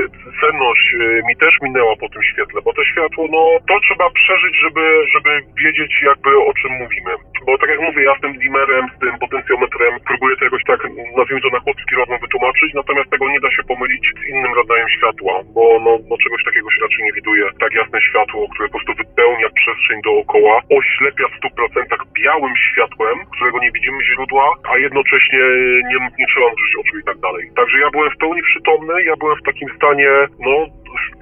senność 0.43 0.87
e, 0.95 0.99
mi 1.29 1.35
też 1.37 1.55
minęła 1.63 1.95
po 1.97 2.09
tym 2.09 2.23
świetle, 2.31 2.59
bo 2.65 2.73
to 2.73 2.83
światło, 2.85 3.23
no 3.35 3.43
to 3.69 3.75
trzeba 3.87 4.07
przeżyć, 4.21 4.55
żeby, 4.65 4.85
żeby 5.15 5.31
wiedzieć 5.65 5.93
jakby 6.11 6.31
o 6.51 6.53
czym 6.61 6.62
mówimy. 6.69 7.13
Bo 7.47 7.59
tak 7.59 7.71
jak 7.71 7.81
mówię, 7.81 8.03
ja 8.05 8.15
z 8.19 8.21
tym 8.21 8.33
dimerem, 8.39 8.85
z 8.97 8.99
tym 9.01 9.19
potencjometrem 9.19 9.93
próbuję 10.09 10.37
to 10.37 10.45
jakoś 10.45 10.65
tak, 10.65 10.81
nazwijmy 11.17 11.43
to 11.43 11.51
na 11.51 11.61
chłopski 11.61 11.95
rozum 11.95 12.19
wytłumaczyć, 12.19 12.75
natomiast 12.75 13.11
tego 13.11 13.29
nie 13.31 13.41
da 13.41 13.51
się 13.51 13.63
pomylić 13.63 14.05
z 14.21 14.29
innym 14.33 14.53
rodzajem 14.55 14.89
światła, 14.89 15.35
bo 15.55 15.65
no, 15.85 15.93
no 16.09 16.15
czegoś 16.25 16.45
takiego 16.45 16.71
się 16.71 16.81
raczej 16.83 17.05
nie 17.05 17.13
widuje. 17.13 17.45
Tak 17.61 17.73
jasne 17.81 18.01
światło, 18.01 18.49
które 18.53 18.69
po 18.69 18.73
prostu 18.73 18.93
wypełnia 18.95 19.49
przestrzeń 19.61 19.99
dookoła, 20.03 20.55
oślepia 20.79 21.27
w 21.29 21.37
100% 21.41 22.13
białym 22.21 22.55
światłem, 22.57 23.17
którego 23.35 23.59
nie 23.59 23.73
widzimy 23.73 24.05
źródła, 24.05 24.47
a 24.71 24.79
jednocześnie 24.79 25.43
nie, 25.91 25.99
nie 26.19 26.27
trzeba 26.27 26.47
użyć 26.47 26.73
oczu 26.81 26.99
i 26.99 27.05
tak 27.05 27.19
dalej. 27.19 27.45
Także 27.57 27.79
ja 27.79 27.91
byłem 27.91 28.11
w 28.11 28.17
pełni 28.17 28.43
przytomny, 28.43 28.95
ja 29.05 29.17
byłem 29.17 29.37
w 29.37 29.47
takim 29.51 29.69
stanie, 29.77 30.11
no, 30.47 30.55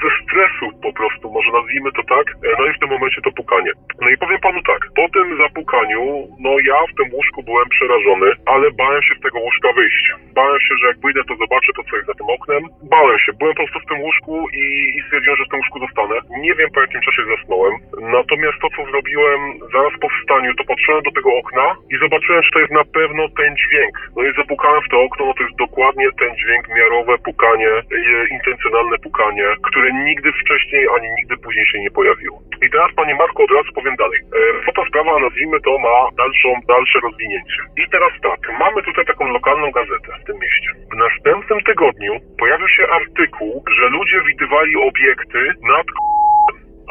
ze 0.02 0.10
stresu 0.22 0.66
po 0.82 0.92
prostu, 0.92 1.30
może 1.30 1.50
nazwijmy 1.52 1.92
to 1.92 2.02
tak, 2.02 2.26
E, 2.44 2.48
no 2.58 2.66
i 2.66 2.72
w 2.72 2.78
tym 2.78 2.90
momencie 2.90 3.20
to 3.20 3.30
pukanie. 3.32 3.72
No 4.00 4.08
i 4.10 4.16
powiem 4.16 4.40
panu 4.40 4.60
tak, 4.62 4.80
po 4.96 5.06
tym 5.14 5.26
zapukaniu, 5.38 6.02
no 6.44 6.50
ja 6.70 6.78
w 6.90 6.96
tym 6.98 7.06
łóżku 7.14 7.42
byłem 7.42 7.68
przerażony, 7.68 8.28
ale 8.46 8.70
bałem 8.70 9.02
się 9.02 9.14
z 9.14 9.20
tego 9.20 9.38
łóżka 9.38 9.68
wyjść. 9.72 10.04
Bałem 10.34 10.60
się, 10.60 10.74
że 10.80 10.86
jak 10.86 10.98
wyjdę, 11.00 11.20
to 11.28 11.34
zobaczę 11.36 11.70
to, 11.76 11.82
co 11.84 11.96
jest 11.96 12.08
za 12.08 12.14
tym 12.14 12.28
oknem. 12.36 12.62
Bałem 12.94 13.18
się, 13.18 13.32
byłem 13.40 13.54
po 13.54 13.62
prostu 13.62 13.80
w 13.80 13.90
tym 13.90 14.00
łóżku 14.00 14.34
i, 14.62 14.64
i 14.96 15.02
stwierdziłem, 15.02 15.36
że 15.36 15.44
w 15.44 15.48
tym 15.48 15.60
łóżku 15.60 15.78
zostanę. 15.78 16.16
Nie 16.46 16.54
wiem 16.54 16.70
po 16.74 16.80
jakim 16.80 17.00
czasie 17.00 17.22
zasnąłem, 17.34 17.74
natomiast 18.18 18.58
to, 18.62 18.68
co 18.76 18.90
zrobiłem 18.90 19.40
zaraz 19.74 19.94
po 20.02 20.08
wstaniu, 20.14 20.54
to 20.54 20.64
patrzyłem 20.64 21.02
do 21.02 21.12
tego 21.18 21.30
okna 21.42 21.66
i 21.92 21.94
zobaczyłem, 22.04 22.42
że 22.42 22.50
to 22.54 22.60
jest 22.60 22.72
na 22.82 22.84
pewno 22.98 23.22
ten 23.40 23.50
dźwięk. 23.60 23.94
No 24.16 24.22
i 24.22 24.30
zapukałem 24.40 24.82
w 24.82 24.88
to 24.92 24.96
okno, 25.06 25.22
no 25.26 25.34
to 25.34 25.42
jest 25.42 25.56
dokładnie 25.56 26.06
ten 26.22 26.32
dźwięk, 26.40 26.64
miarowe 26.78 27.14
pukanie, 27.18 27.70
e, 27.70 28.28
intencjonalne 28.36 28.96
pukanie, 29.06 29.46
które 29.68 29.92
nigdy 29.92 30.32
wcześniej 30.32 30.82
ani 30.96 31.08
nigdy 31.18 31.36
później 31.36 31.66
się 31.66 31.78
nie 31.80 31.90
pojawiło. 31.90 32.38
I 32.66 32.70
teraz, 32.70 32.90
panie 32.96 33.14
Marku, 33.14 33.42
od 33.42 33.50
razu 33.50 33.72
powiem 33.74 33.96
dalej. 33.96 34.18
E, 34.20 34.64
bo 34.66 34.72
ta 34.72 34.88
sprawa, 34.88 35.18
nazwijmy 35.18 35.60
to, 35.60 35.78
ma 35.78 35.96
dalszą, 36.16 36.48
dalsze 36.68 36.98
rozwinięcie. 37.00 37.60
I 37.82 37.90
teraz 37.90 38.12
tak, 38.22 38.40
mamy 38.58 38.82
tutaj 38.82 39.04
taką 39.04 39.32
lokalną 39.32 39.70
gazetę 39.70 40.10
w 40.22 40.24
tym 40.26 40.36
mieście. 40.44 40.70
W 40.92 40.96
następnym 40.96 41.60
tygodniu 41.60 42.12
pojawił 42.38 42.68
się 42.68 42.84
artykuł, 42.88 43.64
że 43.76 43.88
ludzie 43.88 44.18
widywali 44.28 44.76
obiekty 44.76 45.40
nad 45.74 45.86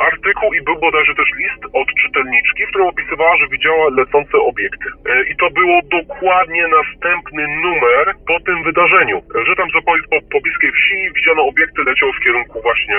artykuł 0.07 0.53
i 0.53 0.61
był 0.67 0.77
bodajże 0.85 1.13
też 1.15 1.29
list 1.41 1.63
od 1.73 1.87
czytelniczki, 2.01 2.61
w 2.65 2.69
którym 2.69 2.87
opisywała, 2.87 3.37
że 3.37 3.47
widziała 3.47 3.85
lecące 4.01 4.37
obiekty. 4.51 4.87
E, 5.11 5.23
I 5.31 5.33
to 5.41 5.47
było 5.59 5.77
dokładnie 5.97 6.63
następny 6.79 7.43
numer 7.63 8.05
po 8.27 8.37
tym 8.45 8.63
wydarzeniu, 8.63 9.17
że 9.47 9.55
tam 9.55 9.67
za 9.75 9.81
po, 9.87 9.91
po, 10.11 10.17
po 10.31 10.37
bliskiej 10.41 10.71
wsi 10.71 10.97
widziano 11.15 11.41
obiekty, 11.51 11.79
leciał 11.89 12.09
w 12.13 12.23
kierunku 12.23 12.61
właśnie 12.61 12.97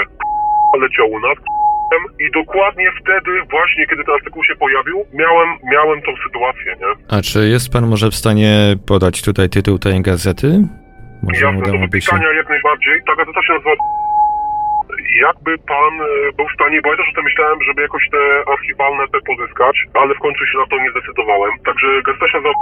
leciał 0.85 1.09
nad 1.29 1.39
i 2.21 2.31
dokładnie 2.31 2.89
wtedy, 3.01 3.31
właśnie 3.51 3.87
kiedy 3.87 4.05
ten 4.05 4.15
artykuł 4.15 4.45
się 4.45 4.57
pojawił, 4.57 5.05
miałem, 5.15 5.49
miałem 5.73 6.03
tą 6.03 6.13
sytuację, 6.27 6.77
nie? 6.81 7.17
A 7.17 7.23
czy 7.23 7.39
jest 7.49 7.73
pan 7.73 7.87
może 7.87 8.11
w 8.11 8.15
stanie 8.15 8.77
podać 8.87 9.23
tutaj 9.23 9.49
tytuł 9.49 9.79
tej 9.79 10.03
gazety? 10.03 10.47
Może 11.23 11.45
Jasne, 11.45 11.63
do 11.63 11.69
udałoby 11.69 12.01
się... 12.01 12.17
jak 12.37 12.49
najbardziej. 12.49 13.01
Ta 13.07 13.17
gazeta 13.17 13.43
się 13.43 13.53
nazywa 13.53 13.75
jakby 15.27 15.59
pan 15.59 15.93
e, 16.01 16.07
był 16.37 16.47
w 16.49 16.57
stanie, 16.59 16.81
bo 16.83 16.91
ja 16.91 16.97
też 16.97 17.09
o 17.09 17.15
tym 17.15 17.25
myślałem, 17.25 17.59
żeby 17.63 17.83
jakoś 17.83 18.05
te 18.11 18.23
archiwalne 18.53 19.05
te 19.13 19.19
pozyskać, 19.21 19.77
ale 19.95 20.15
w 20.15 20.19
końcu 20.19 20.47
się 20.47 20.59
na 20.59 20.67
to 20.67 20.77
nie 20.83 20.91
zdecydowałem. 20.91 21.53
Także 21.65 22.03
gazeta 22.07 22.29
się 22.29 22.39
nazywa 22.39 22.55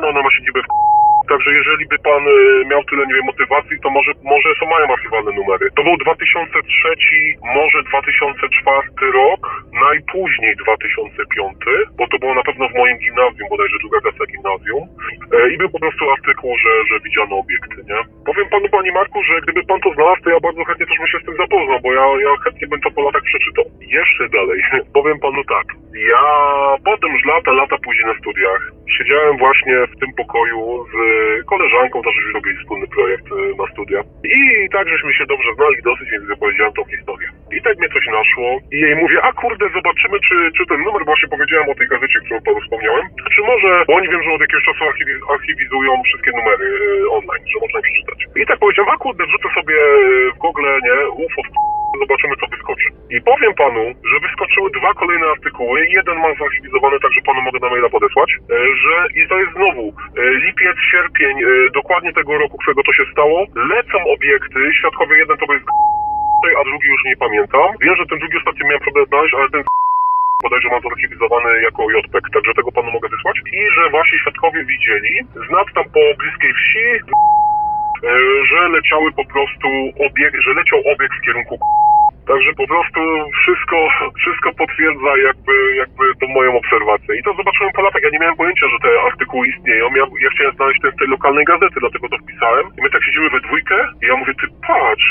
no 0.00 0.08
ona 0.08 0.22
ma 0.22 0.30
siedzibę 0.30 0.60
w 0.62 0.83
Także 1.28 1.50
jeżeli 1.60 1.84
by 1.86 1.98
pan 1.98 2.22
y, 2.28 2.64
miał 2.70 2.84
tyle, 2.84 3.02
nie 3.06 3.14
wiem, 3.14 3.26
motywacji, 3.32 3.80
to 3.82 3.90
może, 3.90 4.12
może 4.32 4.48
są 4.58 4.66
mają 4.66 4.86
archiwalne 4.92 5.32
numery. 5.32 5.66
To 5.76 5.82
był 5.86 5.96
2003, 5.96 6.94
może 7.58 7.78
2004 7.82 9.12
rok, 9.12 9.42
najpóźniej 9.88 10.52
2005, 10.56 11.56
bo 11.98 12.04
to 12.08 12.16
było 12.18 12.34
na 12.34 12.42
pewno 12.42 12.68
w 12.68 12.74
moim 12.80 12.96
gimnazjum, 12.98 13.48
bodajże 13.50 13.78
druga 13.82 13.98
klasa 14.00 14.24
gimnazjum. 14.32 14.82
E, 15.34 15.52
I 15.52 15.56
był 15.58 15.70
po 15.70 15.80
prostu 15.80 16.10
artykuł, 16.10 16.50
że, 16.62 16.72
że 16.88 16.96
widziano 17.04 17.34
obiekty, 17.44 17.78
nie? 17.90 18.00
Powiem 18.28 18.46
panu, 18.48 18.68
panie 18.68 18.92
Marku, 18.92 19.18
że 19.22 19.34
gdyby 19.44 19.60
pan 19.70 19.80
to 19.80 19.90
znalazł, 19.94 20.20
to 20.22 20.30
ja 20.30 20.40
bardzo 20.40 20.64
chętnie 20.64 20.86
też 20.86 20.98
bym 20.98 21.08
się 21.12 21.18
z 21.22 21.26
tym 21.26 21.36
zapoznał, 21.36 21.78
bo 21.84 21.90
ja, 21.98 22.04
ja 22.26 22.32
chętnie 22.44 22.66
bym 22.68 22.80
to 22.80 22.90
po 22.90 23.02
latach 23.02 23.22
przeczytał. 23.30 23.64
Jeszcze 23.98 24.24
dalej, 24.28 24.58
powiem 24.98 25.18
panu 25.24 25.42
tak. 25.44 25.66
Ja 26.12 26.24
potem 26.84 27.10
już 27.12 27.24
lata, 27.24 27.52
lata 27.52 27.76
później 27.84 28.06
na 28.06 28.14
studiach 28.20 28.60
siedziałem 28.98 29.38
właśnie 29.38 29.76
w 29.86 30.00
tym 30.00 30.10
pokoju 30.16 30.84
z 30.92 30.94
koleżanką, 31.52 32.02
też 32.02 32.14
żeśmy 32.14 32.32
robili 32.32 32.56
wspólny 32.58 32.86
projekt 32.96 33.26
y, 33.26 33.54
na 33.60 33.66
studia. 33.72 34.00
I 34.38 34.40
tak 34.74 34.88
żeśmy 34.88 35.10
się 35.18 35.24
dobrze 35.26 35.50
znali 35.58 35.76
dosyć, 35.90 36.06
więc 36.10 36.24
opowiedziałem 36.30 36.72
tą 36.72 36.82
historię. 36.84 37.28
I 37.56 37.62
tak 37.62 37.74
mnie 37.78 37.88
coś 37.94 38.06
naszło 38.18 38.48
i 38.72 38.78
jej 38.86 38.96
mówię, 39.02 39.18
a 39.22 39.32
kurde, 39.32 39.64
zobaczymy, 39.78 40.16
czy, 40.28 40.36
czy 40.56 40.62
ten 40.70 40.80
numer, 40.86 41.02
właśnie 41.04 41.28
powiedziałem 41.34 41.68
o 41.68 41.74
tej 41.78 41.88
gazecie, 41.88 42.18
którą 42.24 42.38
panu 42.46 42.60
wspomniałem, 42.60 43.04
czy 43.34 43.40
może, 43.50 43.70
bo 43.86 43.92
oni 43.98 44.08
wiem, 44.08 44.22
że 44.22 44.30
od 44.32 44.40
jakiegoś 44.40 44.64
czasu 44.64 44.82
archiwi- 44.90 45.24
archiwizują 45.34 45.90
wszystkie 46.02 46.30
numery 46.38 46.66
y, 46.66 47.10
online, 47.18 47.44
że 47.52 47.58
można 47.62 47.78
je 47.78 47.86
przeczytać. 47.88 48.18
I 48.42 48.46
tak 48.46 48.58
powiedziałem, 48.58 48.90
a 48.94 48.96
kurde, 49.04 49.22
wrzucę 49.26 49.48
sobie 49.58 49.76
w 50.34 50.38
Google, 50.44 50.66
nie, 50.86 50.96
UFO, 51.24 51.42
zobaczymy 51.98 52.34
co 52.40 52.46
wyskoczy. 52.46 52.88
I 53.16 53.18
powiem 53.30 53.54
panu, 53.54 53.84
że 54.10 54.16
wyskoczyły 54.26 54.70
dwa 54.78 54.90
kolejne 54.94 55.26
artykuły, 55.26 55.76
jeden 55.98 56.16
mam 56.18 56.34
zarchiwizowany, 56.40 56.96
także 57.00 57.20
panu 57.26 57.40
mogę 57.42 57.58
na 57.62 57.70
maila 57.70 57.88
podesłać, 57.88 58.30
e, 58.32 58.56
że 58.82 58.94
i 59.20 59.28
to 59.28 59.36
jest 59.38 59.52
znowu 59.58 59.84
e, 59.88 59.94
lipiec, 60.44 60.76
sierpień, 60.90 61.34
e, 61.42 61.46
dokładnie 61.80 62.12
tego 62.12 62.38
roku, 62.38 62.56
którego 62.58 62.82
to 62.82 62.92
się 62.92 63.04
stało, 63.12 63.38
lecą 63.74 63.98
obiekty, 64.16 64.60
świadkowie 64.78 65.16
jeden 65.18 65.36
to 65.36 65.52
jest 65.54 65.66
a 66.60 66.64
drugi 66.64 66.88
już 66.88 67.04
nie 67.04 67.16
pamiętam. 67.16 67.68
Wiem, 67.80 67.96
że 67.96 68.06
ten 68.06 68.18
drugi 68.18 68.36
ostatnio 68.38 68.66
miałem 68.66 68.80
problem 68.80 69.06
znaleźć, 69.06 69.34
ale 69.34 69.48
ten 69.50 69.62
bodajże 70.42 70.68
mam 70.68 70.82
zarchiwizowany 70.82 71.50
jako 71.62 71.80
JPEG, 71.90 72.24
także 72.34 72.52
tego 72.54 72.70
panu 72.72 72.90
mogę 72.90 73.08
wysłać. 73.08 73.36
I 73.58 73.60
że 73.74 73.90
wasi 73.90 74.18
świadkowie 74.18 74.64
widzieli, 74.64 75.14
znad 75.48 75.66
tam 75.74 75.84
po 75.96 76.02
bliskiej 76.20 76.52
wsi, 76.54 76.84
że 78.48 78.68
leciały 78.68 79.12
po 79.12 79.24
prostu 79.24 79.68
obiekt, 80.06 80.40
że 80.40 80.54
leciał 80.54 80.78
obiekt 80.92 81.14
w 81.14 81.24
kierunku 81.26 81.58
Także 82.26 82.50
po 82.62 82.66
prostu 82.66 83.00
wszystko, 83.40 83.76
wszystko 84.20 84.48
potwierdza 84.52 85.12
jakby, 85.28 85.74
jakby 85.82 86.04
tą 86.20 86.26
moją 86.28 86.56
obserwację. 86.56 87.18
I 87.18 87.22
to 87.22 87.34
zobaczyłem 87.34 87.72
po 87.72 87.82
latach. 87.82 88.02
Ja 88.02 88.10
nie 88.10 88.18
miałem 88.18 88.36
pojęcia, 88.36 88.66
że 88.68 88.78
te 88.84 88.90
artykuły 89.08 89.48
istnieją. 89.48 89.86
Ja, 89.94 90.04
ja 90.24 90.30
chciałem 90.30 90.54
znaleźć 90.56 90.80
ten 90.82 90.92
z 90.92 90.96
tej 90.96 91.08
lokalnej 91.08 91.44
gazety, 91.44 91.76
dlatego 91.80 92.08
to 92.08 92.16
wpisałem. 92.18 92.66
I 92.78 92.82
my 92.82 92.90
tak 92.90 93.04
siedzimy 93.04 93.30
we 93.30 93.40
dwójkę 93.40 93.76
i 94.02 94.06
ja 94.06 94.16
mówię, 94.16 94.34
ty 94.40 94.46
patrz, 94.66 95.08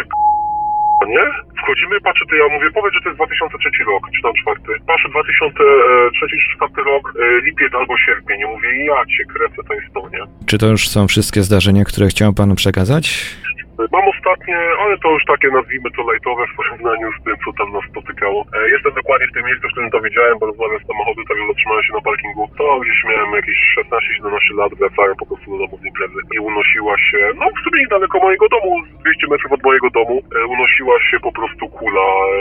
nie? 1.07 1.25
Wchodzimy, 1.61 2.01
patrzę, 2.01 2.25
to 2.29 2.35
ja 2.35 2.47
mówię, 2.55 2.67
powiedz, 2.73 2.93
że 2.93 3.01
to 3.01 3.09
jest 3.09 3.17
2003 3.17 3.83
rok, 3.83 4.03
czy 4.15 4.21
tam 4.21 4.33
czwarty. 4.41 4.71
Patrzę, 4.87 5.09
2003 5.09 6.27
czy 6.27 6.55
czwarty 6.55 6.81
rok, 6.83 7.13
lipiec 7.45 7.73
albo 7.73 7.97
sierpień. 7.97 8.39
I 8.41 8.45
mówię, 8.45 8.85
ja 8.85 9.05
cię 9.05 9.23
kręcę, 9.33 9.61
to 9.67 9.73
jest 9.73 9.93
to, 9.93 10.09
nie? 10.09 10.23
Czy 10.45 10.57
to 10.57 10.67
już 10.67 10.89
są 10.89 11.07
wszystkie 11.07 11.43
zdarzenia, 11.43 11.83
które 11.83 12.07
chciałem 12.07 12.33
panu 12.33 12.55
przekazać? 12.55 13.35
Mam 13.77 14.05
ostatnie, 14.15 14.57
ale 14.83 14.97
to 14.97 15.07
już 15.11 15.25
takie 15.25 15.47
nazwijmy 15.47 15.89
to 15.91 16.01
lajtowe 16.03 16.43
w 16.47 16.55
porównaniu 16.55 17.07
z 17.13 17.23
tym, 17.23 17.35
co 17.45 17.49
tam 17.57 17.69
nas 17.73 17.85
spotykało. 17.91 18.39
E, 18.55 18.69
jestem 18.69 18.93
dokładnie 18.93 19.27
w 19.27 19.35
tym 19.35 19.45
miejscu, 19.45 19.67
w 19.67 19.71
którym 19.71 19.91
to 19.91 19.99
widziałem, 20.01 20.39
bo 20.39 20.45
rozmawiam 20.45 20.79
z 20.83 20.87
samochodu, 20.87 21.21
także 21.27 21.47
zatrzymałem 21.47 21.83
się 21.83 21.93
na 21.93 22.01
parkingu. 22.01 22.43
To 22.57 22.79
gdzieś 22.79 22.99
miałem 23.09 23.31
jakieś 23.39 23.59
16-17 23.77 24.57
lat, 24.59 24.71
wracałem 24.81 25.15
po 25.15 25.25
prostu 25.25 25.47
do 25.51 25.57
domu 25.63 25.75
z 25.81 25.85
imprezy 25.85 26.19
i 26.35 26.39
unosiła 26.39 26.95
się, 26.97 27.21
no 27.39 27.45
w 27.57 27.59
sumie 27.63 27.79
niedaleko 27.83 28.15
mojego 28.19 28.45
domu, 28.55 28.71
200 29.03 29.27
metrów 29.31 29.51
od 29.51 29.63
mojego 29.63 29.89
domu, 29.89 30.15
e, 30.21 30.45
unosiła 30.45 30.95
się 31.09 31.17
po 31.27 31.31
prostu 31.31 31.63
kula 31.77 32.09
e, 32.25 32.37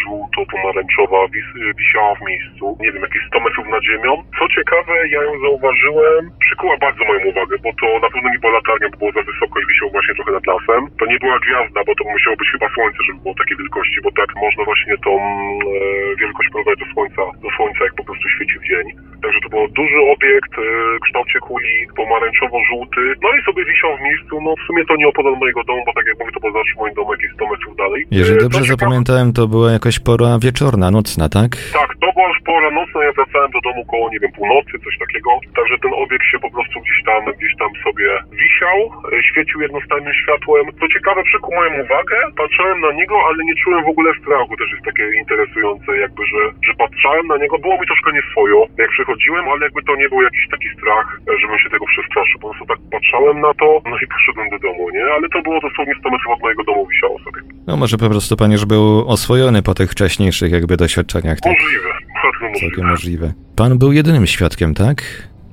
żółto-pomarańczowa, 0.00 1.18
wis, 1.34 1.48
wisiała 1.78 2.14
w 2.14 2.22
miejscu, 2.30 2.64
nie 2.80 2.92
wiem, 2.92 3.02
jakieś 3.02 3.22
100 3.26 3.40
metrów 3.40 3.66
nad 3.74 3.82
ziemią. 3.90 4.12
Co 4.38 4.44
ciekawe, 4.56 4.92
ja 5.14 5.22
ją 5.22 5.32
zauważyłem, 5.46 6.22
przykuła 6.46 6.76
bardzo 6.86 7.04
moją 7.04 7.20
uwagę, 7.32 7.56
bo 7.64 7.70
to 7.80 7.86
na 8.04 8.10
pewno 8.12 8.28
nie 8.30 8.38
była 8.38 8.52
latarnia, 8.52 8.88
bo 8.90 8.96
było 8.96 9.12
za 9.12 9.22
wysoko 9.30 9.60
i 9.60 9.66
wisiał 9.66 9.90
właśnie 9.90 10.14
trochę 10.14 10.31
nad 10.36 10.46
lasem. 10.52 10.80
To 10.98 11.04
nie 11.12 11.18
była 11.22 11.36
gwiazda, 11.44 11.80
bo 11.86 11.92
to 11.98 12.02
musiało 12.14 12.36
być 12.40 12.48
chyba 12.54 12.68
słońce, 12.74 13.00
żeby 13.06 13.18
było 13.24 13.34
takiej 13.42 13.56
wielkości, 13.62 13.98
bo 14.04 14.10
tak 14.20 14.30
można 14.44 14.62
właśnie 14.70 14.94
tą 15.06 15.12
e, 15.18 16.16
wielkość 16.22 16.48
porównać 16.52 16.78
do 16.82 16.86
słońca, 16.92 17.22
do 17.44 17.50
słońca, 17.56 17.80
jak 17.84 17.94
po 18.00 18.04
prostu 18.04 18.26
świeci 18.34 18.56
w 18.58 18.64
dzień. 18.70 18.86
Także 19.22 19.38
to 19.44 19.48
był 19.54 19.62
duży 19.80 19.98
obiekt 20.14 20.52
e, 20.58 20.62
w 20.98 21.04
kształcie 21.06 21.38
kuli, 21.48 21.74
pomarańczowo-żółty, 22.00 23.02
no 23.24 23.28
i 23.36 23.38
sobie 23.48 23.62
wisiał 23.70 23.90
w 23.98 24.04
miejscu, 24.08 24.32
no 24.46 24.50
w 24.60 24.62
sumie 24.66 24.82
to 24.88 24.96
nie 24.96 25.08
opodal 25.12 25.34
mojego 25.42 25.60
domu, 25.64 25.82
bo 25.86 25.92
tak 25.98 26.06
jak 26.06 26.16
mówię, 26.18 26.32
to 26.34 26.40
było 26.40 26.52
zawsze 26.52 26.74
moim 26.80 26.94
domu 26.94 27.12
jakieś 27.16 27.32
100 27.32 27.46
metrów 27.52 27.76
dalej. 27.76 28.00
Jeżeli 28.10 28.38
E, 28.38 28.42
dobrze 28.42 28.64
zapamiętałem, 28.64 29.32
to 29.32 29.42
była 29.54 29.72
jakaś 29.72 29.96
pora 29.98 30.38
wieczorna, 30.46 30.90
nocna, 30.90 31.28
tak? 31.28 31.50
tak, 31.80 31.90
to 32.00 32.06
była 32.14 32.28
już 32.28 32.40
pora 32.50 32.70
nocna, 32.70 33.04
ja 33.04 33.12
wracałem 33.12 33.50
do 33.50 33.60
domu 33.60 33.84
koło, 33.84 34.10
nie 34.10 34.20
wiem, 34.20 34.32
północy, 34.32 34.72
coś 34.84 34.98
takiego. 34.98 35.30
Także 35.56 35.76
ten 35.82 35.92
obiekt 36.04 36.26
się 36.32 36.38
po 36.38 36.50
prostu 36.50 36.80
gdzieś 36.80 37.00
tam, 37.08 37.20
gdzieś 37.38 37.54
tam 37.62 37.70
sobie 37.84 38.08
wisiał, 38.42 38.76
e, 39.12 39.22
świecił 39.30 39.60
jednostajnym 39.60 40.14
światłem. 40.22 40.64
Co 40.80 40.86
ciekawe, 40.94 41.20
przykuł 41.30 41.50
moją 41.58 41.70
uwagę, 41.84 42.16
patrzyłem 42.42 42.78
na 42.86 42.92
niego, 43.00 43.14
ale 43.28 43.38
nie 43.48 43.56
czułem 43.62 43.80
w 43.88 43.92
ogóle 43.94 44.10
strachu, 44.20 44.52
też 44.60 44.68
jest 44.74 44.84
takie 44.90 45.04
interesujące, 45.22 45.88
jakby, 46.04 46.22
że, 46.32 46.40
że 46.66 46.72
patrzałem 46.84 47.26
na 47.32 47.36
niego, 47.42 47.54
było 47.64 47.74
mi 47.80 47.86
troszkę 47.90 48.10
nieswojo, 48.18 48.58
jak 48.82 48.90
przychodziłem, 48.96 49.44
ale 49.52 49.60
jakby 49.66 49.80
to 49.88 49.92
nie 50.00 50.08
był 50.12 50.20
jakiś 50.28 50.44
taki 50.54 50.68
strach, 50.76 51.06
żebym 51.40 51.58
się 51.62 51.68
tego 51.74 51.86
przestraszył. 51.92 52.36
Po 52.40 52.46
prostu 52.48 52.64
tak 52.72 52.78
patrzałem 52.96 53.36
na 53.46 53.52
to, 53.60 53.66
no 53.90 53.96
i 54.02 54.06
poszedłem 54.14 54.46
do 54.54 54.58
domu, 54.66 54.84
nie? 54.96 55.04
Ale 55.16 55.26
to 55.34 55.38
było 55.46 55.58
dosłownie 55.66 55.94
100 56.00 56.10
metrów 56.14 56.32
od 56.36 56.40
mojego 56.46 56.62
domu 56.64 56.82
wisiało 56.92 57.16
sobie. 57.24 57.40
No 57.66 57.72
może 57.82 57.96
po 58.04 58.08
prostu 58.12 58.32
pan 58.36 58.50
już 58.56 58.64
był 58.74 58.84
oswojony 59.16 59.62
po 59.68 59.74
tych 59.78 59.90
wcześniejszych 59.90 60.52
jakby 60.52 60.76
doświadczeniach. 60.76 61.38
Tak? 61.40 61.52
Możliwe, 61.62 61.88
bardzo 62.22 62.44
możliwe. 62.48 62.60
Całkiem 62.60 62.86
możliwe. 62.90 63.32
Pan 63.56 63.78
był 63.78 63.92
jedynym 63.92 64.26
świadkiem, 64.26 64.74
tak? 64.74 64.98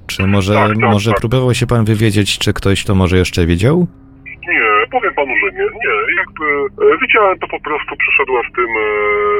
Czy 0.08 0.28
może, 0.28 0.54
Tak, 0.54 0.68
tak, 0.70 0.78
może 0.78 1.12
tak. 1.12 1.20
próbował 1.20 1.54
się 1.54 1.68
pan 1.68 1.86
wywiedzieć, 1.86 2.38
czy 2.40 2.54
ktoś 2.54 2.84
to 2.86 2.96
może 2.96 3.18
jeszcze 3.18 3.46
widział? 3.46 3.88
Powiem 4.92 5.14
panu, 5.14 5.34
że 5.42 5.48
nie. 5.58 5.66
Nie, 5.84 5.94
jakby 6.22 6.46
e, 6.94 6.98
widziałem 7.02 7.40
to 7.40 7.48
po 7.48 7.60
prostu, 7.68 7.92
przyszedłem 8.04 8.44
w 8.44 8.56
tym 8.58 8.70
e, 8.78 8.86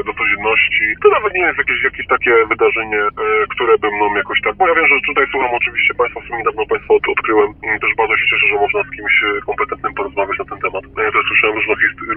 do 0.06 0.12
codzienności. 0.18 0.84
To 1.02 1.08
nawet 1.16 1.34
nie 1.34 1.46
jest 1.48 1.58
jakieś, 1.58 1.82
jakieś 1.82 2.06
takie 2.06 2.32
wydarzenie, 2.52 3.00
e, 3.02 3.10
które 3.52 3.78
by 3.78 3.88
mną 3.90 4.14
jakoś 4.22 4.38
tak... 4.44 4.54
Bo 4.56 4.68
ja 4.68 4.74
wiem, 4.74 4.86
że 4.86 5.06
tutaj 5.08 5.24
słucham 5.30 5.52
oczywiście 5.60 5.94
państwa, 5.94 6.20
w 6.20 6.24
sumie 6.24 6.38
niedawno 6.38 6.66
państwa 6.66 6.94
od, 6.94 7.08
odkryłem. 7.08 7.50
Mm, 7.64 7.78
Też 7.82 7.92
bardzo 8.00 8.16
się 8.16 8.26
cieszę, 8.30 8.46
że 8.48 8.56
można 8.64 8.80
z 8.82 8.90
kimś 8.96 9.14
kompetentnym 9.46 9.94
porozmawiać 9.94 10.38
na 10.38 10.44
ten 10.50 10.58
temat. 10.64 10.84
Ja 11.06 11.12
też 11.12 11.24
słyszałem 11.28 11.56
różne 11.56 11.74
historie, 11.84 12.14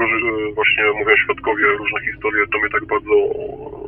właśnie 0.59 0.84
mówią 0.99 1.13
świadkowie 1.23 1.65
różne 1.81 1.99
historie, 2.09 2.41
to 2.51 2.59
mnie 2.59 2.69
tak 2.75 2.86
bardzo 2.93 3.15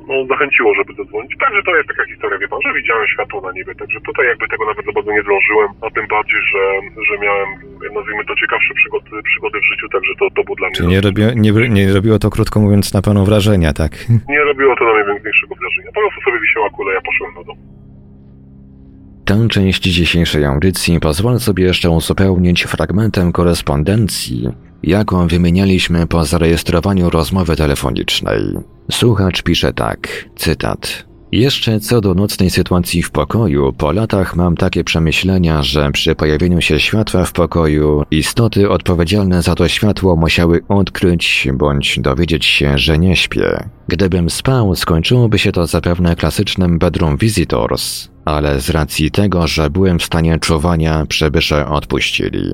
no, 0.08 0.16
zachęciło, 0.34 0.70
żeby 0.76 0.94
zadzwonić. 0.94 1.32
Także 1.44 1.62
to 1.64 1.76
jest 1.76 1.88
taka 1.88 2.06
historia, 2.06 2.38
wie 2.38 2.48
pan, 2.48 2.62
że 2.66 2.74
widziałem 2.74 3.08
światło 3.08 3.42
na 3.42 3.52
niebie, 3.52 3.76
także 3.76 4.00
tutaj 4.02 4.26
jakby 4.28 4.48
tego 4.48 4.66
nawet 4.66 4.86
za 4.86 4.92
bardzo 4.92 5.12
nie 5.12 5.22
zdążyłem, 5.28 5.70
a 5.86 5.88
tym 5.96 6.06
bardziej, 6.08 6.42
że, 6.52 6.64
że 7.08 7.14
miałem, 7.26 7.50
nazwijmy 7.98 8.26
to, 8.26 8.36
ciekawsze 8.36 8.74
przygody, 8.74 9.10
przygody 9.36 9.60
w 9.60 9.66
życiu, 9.72 9.90
także 9.90 10.14
to, 10.20 10.30
to 10.36 10.44
było 10.44 10.56
dla 10.56 10.68
mnie... 10.68 10.76
Czy 10.76 10.86
nie, 10.86 11.02
robi, 11.02 11.22
nie, 11.36 11.70
nie 11.70 11.94
robiło 11.94 12.20
to, 12.20 12.30
krótko 12.30 12.60
mówiąc, 12.60 12.94
na 12.94 13.02
panu 13.02 13.26
wrażenia, 13.26 13.74
tak? 13.74 13.92
Nie 14.34 14.40
robiło 14.40 14.76
to 14.76 14.86
na 14.86 14.94
mnie 14.94 15.22
większego 15.24 15.56
wrażenia. 15.56 15.90
Po 15.96 16.00
prostu 16.02 16.22
sobie 16.22 16.40
wisiała 16.40 16.70
kula, 16.70 16.94
ja 16.94 17.02
poszłem 17.02 17.34
do 17.36 17.44
domu. 17.44 17.62
Tę 19.26 19.48
część 19.50 19.82
dzisiejszej 19.82 20.46
audycji 20.46 21.00
pozwolę 21.00 21.40
sobie 21.40 21.64
jeszcze 21.64 21.90
uzupełnić 21.90 22.64
fragmentem 22.64 23.32
korespondencji, 23.32 24.50
jaką 24.84 25.28
wymienialiśmy 25.28 26.08
po 26.08 26.26
zarejestrowaniu 26.26 27.10
rozmowy 27.10 27.56
telefonicznej. 27.56 28.42
Słuchacz 28.92 29.44
pisze 29.44 29.74
tak, 29.74 30.26
cytat. 30.36 31.06
Jeszcze 31.32 31.80
co 31.80 32.02
do 32.02 32.14
nocnej 32.14 32.50
sytuacji 32.50 33.04
w 33.04 33.12
pokoju, 33.12 33.74
po 33.74 33.92
latach 33.92 34.36
mam 34.36 34.58
takie 34.58 34.84
przemyślenia, 34.84 35.64
że 35.64 35.92
przy 35.92 36.16
pojawieniu 36.16 36.62
się 36.62 36.80
światła 36.80 37.26
w 37.26 37.32
pokoju, 37.32 38.04
istoty 38.12 38.70
odpowiedzialne 38.70 39.42
za 39.42 39.56
to 39.56 39.68
światło 39.68 40.16
musiały 40.16 40.62
odkryć 40.68 41.48
bądź 41.54 42.00
dowiedzieć 42.00 42.46
się, 42.46 42.78
że 42.78 43.00
nie 43.00 43.16
śpię. 43.16 43.70
Gdybym 43.88 44.30
spał, 44.30 44.76
skończyłoby 44.76 45.40
się 45.40 45.52
to 45.52 45.68
zapewne 45.68 46.16
klasycznym 46.16 46.80
bedroom 46.80 47.18
visitors, 47.18 48.10
ale 48.26 48.62
z 48.62 48.70
racji 48.70 49.12
tego, 49.12 49.48
że 49.48 49.70
byłem 49.70 50.00
w 50.00 50.04
stanie 50.04 50.40
czuwania, 50.40 51.06
przybysze 51.06 51.68
odpuścili. 51.68 52.52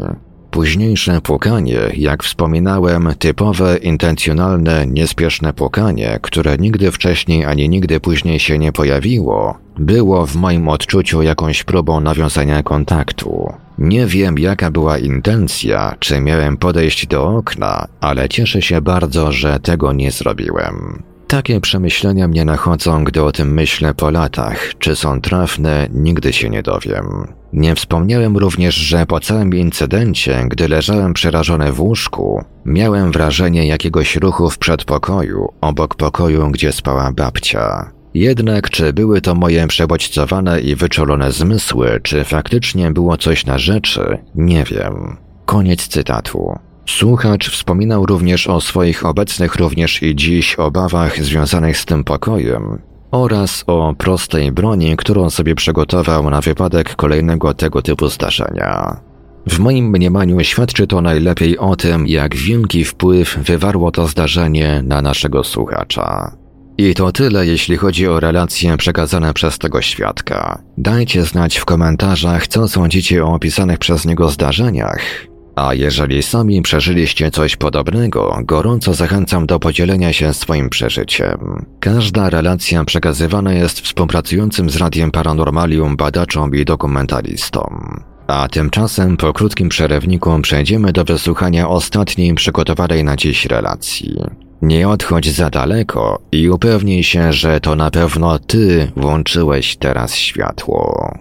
Późniejsze 0.52 1.22
płukanie, 1.22 1.80
jak 1.94 2.24
wspominałem, 2.24 3.14
typowe, 3.20 3.78
intencjonalne, 3.78 4.88
niespieszne 4.88 5.54
płukanie, 5.54 6.20
które 6.22 6.58
nigdy 6.58 6.92
wcześniej 6.92 7.46
ani 7.46 7.70
nigdy 7.70 8.00
później 8.00 8.40
się 8.40 8.58
nie 8.58 8.72
pojawiło, 8.72 9.58
było 9.80 10.26
w 10.26 10.36
moim 10.36 10.70
odczuciu 10.70 11.22
jakąś 11.22 11.64
próbą 11.64 12.00
nawiązania 12.00 12.64
kontaktu. 12.64 13.54
Nie 13.78 14.06
wiem, 14.06 14.40
jaka 14.40 14.72
była 14.72 14.98
intencja, 14.98 15.96
czy 16.00 16.22
miałem 16.22 16.58
podejść 16.58 17.08
do 17.08 17.28
okna, 17.28 17.88
ale 18.02 18.30
cieszę 18.30 18.62
się 18.62 18.82
bardzo, 18.82 19.32
że 19.32 19.60
tego 19.60 19.94
nie 19.94 20.12
zrobiłem. 20.12 21.04
Takie 21.32 21.62
przemyślenia 21.62 22.28
mnie 22.28 22.46
nachodzą, 22.46 23.04
gdy 23.04 23.24
o 23.24 23.32
tym 23.32 23.54
myślę 23.54 23.94
po 23.94 24.12
latach. 24.12 24.78
Czy 24.80 24.96
są 24.96 25.22
trafne, 25.22 25.88
nigdy 25.94 26.34
się 26.34 26.50
nie 26.50 26.64
dowiem. 26.64 27.34
Nie 27.54 27.76
wspomniałem 27.76 28.38
również, 28.38 28.76
że 28.76 29.06
po 29.06 29.20
całym 29.20 29.56
incydencie, 29.56 30.46
gdy 30.48 30.68
leżałem 30.68 31.14
przerażony 31.14 31.72
w 31.72 31.82
łóżku, 31.82 32.44
miałem 32.66 33.12
wrażenie 33.12 33.68
jakiegoś 33.68 34.16
ruchu 34.16 34.50
w 34.50 34.58
przedpokoju, 34.58 35.48
obok 35.62 35.96
pokoju, 35.96 36.50
gdzie 36.50 36.72
spała 36.72 37.12
babcia. 37.12 37.92
Jednak 38.14 38.70
czy 38.70 38.94
były 38.94 39.22
to 39.22 39.36
moje 39.36 39.68
przebodźcowane 39.68 40.62
i 40.62 40.76
wyczulone 40.76 41.32
zmysły, 41.32 42.00
czy 42.04 42.24
faktycznie 42.24 42.92
było 42.92 43.18
coś 43.18 43.46
na 43.46 43.58
rzeczy, 43.58 44.18
nie 44.36 44.64
wiem. 44.64 45.18
Koniec 45.46 45.88
cytatu. 45.88 46.60
Słuchacz 46.86 47.50
wspominał 47.50 48.06
również 48.06 48.48
o 48.48 48.62
swoich 48.62 49.06
obecnych 49.06 49.56
również 49.56 50.04
i 50.04 50.16
dziś 50.16 50.56
obawach 50.56 51.24
związanych 51.24 51.78
z 51.78 51.86
tym 51.86 52.04
pokojem 52.04 52.82
oraz 53.12 53.64
o 53.68 53.96
prostej 53.98 54.52
broni, 54.52 54.98
którą 54.98 55.30
sobie 55.30 55.56
przygotował 55.56 56.30
na 56.30 56.42
wypadek 56.42 56.96
kolejnego 56.96 57.54
tego 57.54 57.82
typu 57.82 58.08
zdarzenia. 58.08 59.00
W 59.48 59.60
moim 59.60 59.90
mniemaniu 59.90 60.44
świadczy 60.44 60.88
to 60.88 61.02
najlepiej 61.02 61.58
o 61.58 61.76
tym, 61.76 62.08
jak 62.08 62.36
wielki 62.36 62.84
wpływ 62.84 63.38
wywarło 63.38 63.92
to 63.92 64.08
zdarzenie 64.08 64.82
na 64.86 65.02
naszego 65.02 65.44
słuchacza. 65.44 66.38
I 66.78 66.94
to 66.94 67.12
tyle, 67.12 67.46
jeśli 67.46 67.78
chodzi 67.78 68.08
o 68.08 68.20
relacje 68.20 68.78
przekazane 68.78 69.34
przez 69.34 69.58
tego 69.58 69.82
świadka. 69.82 70.62
Dajcie 70.78 71.26
znać 71.26 71.58
w 71.58 71.66
komentarzach, 71.66 72.48
co 72.48 72.68
sądzicie 72.68 73.26
o 73.26 73.34
opisanych 73.34 73.80
przez 73.80 74.06
niego 74.06 74.30
zdarzeniach. 74.30 75.31
A 75.56 75.74
jeżeli 75.74 76.24
sami 76.24 76.62
przeżyliście 76.62 77.32
coś 77.32 77.56
podobnego, 77.56 78.38
gorąco 78.44 78.94
zachęcam 78.94 79.46
do 79.46 79.60
podzielenia 79.60 80.14
się 80.14 80.34
swoim 80.34 80.70
przeżyciem. 80.70 81.66
Każda 81.80 82.30
relacja 82.30 82.86
przekazywana 82.86 83.54
jest 83.54 83.82
współpracującym 83.82 84.70
z 84.70 84.76
Radiem 84.78 85.12
Paranormalium 85.12 85.98
badaczom 85.98 86.56
i 86.56 86.66
dokumentalistom. 86.66 88.02
A 88.28 88.48
tymczasem 88.48 89.18
po 89.18 89.34
krótkim 89.34 89.70
przerywniku 89.70 90.40
przejdziemy 90.42 90.94
do 90.94 91.04
wysłuchania 91.04 91.70
ostatniej 91.70 92.34
przygotowanej 92.34 93.04
na 93.04 93.16
dziś 93.16 93.46
relacji. 93.46 94.18
Nie 94.62 94.90
odchodź 94.90 95.32
za 95.32 95.50
daleko 95.50 96.22
i 96.32 96.50
upewnij 96.50 97.04
się, 97.04 97.34
że 97.34 97.60
to 97.60 97.76
na 97.76 97.92
pewno 97.92 98.40
ty 98.40 98.92
włączyłeś 98.96 99.76
teraz 99.76 100.16
światło. 100.16 101.12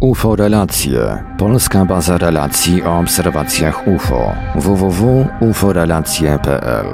UFO 0.00 0.36
Relacje. 0.36 1.24
Polska 1.38 1.84
baza 1.84 2.18
relacji 2.18 2.82
o 2.82 2.98
obserwacjach 2.98 3.88
UFO. 3.88 4.32
www.uforelacje.pl. 4.54 6.86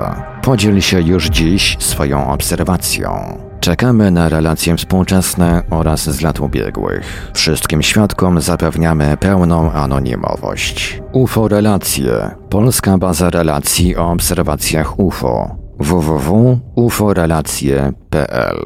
Podziel 0.43 0.81
się 0.81 1.01
już 1.01 1.27
dziś 1.27 1.77
swoją 1.81 2.33
obserwacją. 2.33 3.39
Czekamy 3.61 4.11
na 4.11 4.29
relacje 4.29 4.77
współczesne 4.77 5.63
oraz 5.71 6.11
z 6.11 6.21
lat 6.21 6.41
ubiegłych. 6.41 7.31
Wszystkim 7.35 7.83
świadkom 7.83 8.41
zapewniamy 8.41 9.17
pełną 9.17 9.73
anonimowość. 9.73 11.03
UFO 11.13 11.49
Relacje. 11.49 12.31
Polska 12.51 12.99
baza 12.99 13.31
relacji 13.31 13.97
o 13.97 14.11
obserwacjach 14.11 15.01
UFO. 15.01 15.57
www.uforelacje.pl. 15.79 18.65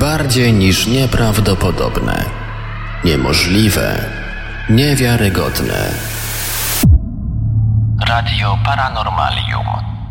Bardziej 0.00 0.52
niż 0.52 0.86
nieprawdopodobne, 0.86 2.24
niemożliwe, 3.04 4.04
niewiarygodne. 4.70 5.90
Radio 8.08 8.58
Paranormalium. 8.64 9.66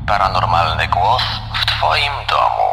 Paranormalny 0.08 0.88
głos 0.88 1.22
w 1.62 1.66
Twoim 1.66 2.14
domu. 2.30 2.70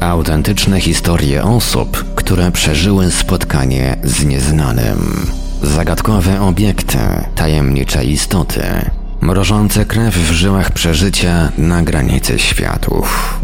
Autentyczne 0.00 0.80
historie 0.80 1.44
osób, 1.44 2.14
które 2.14 2.50
przeżyły 2.50 3.10
spotkanie 3.10 3.96
z 4.02 4.24
nieznanym. 4.24 5.30
Zagadkowe 5.62 6.40
obiekty, 6.40 6.98
tajemnicze 7.34 8.04
istoty, 8.04 8.90
mrożące 9.20 9.84
krew 9.84 10.14
w 10.14 10.32
żyłach 10.32 10.70
przeżycia 10.70 11.48
na 11.58 11.82
granicy 11.82 12.38
światów. 12.38 13.40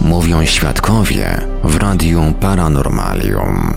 Mówią 0.00 0.44
świadkowie 0.44 1.40
w 1.64 1.76
Radiu 1.76 2.20
Paranormalium. 2.40 3.74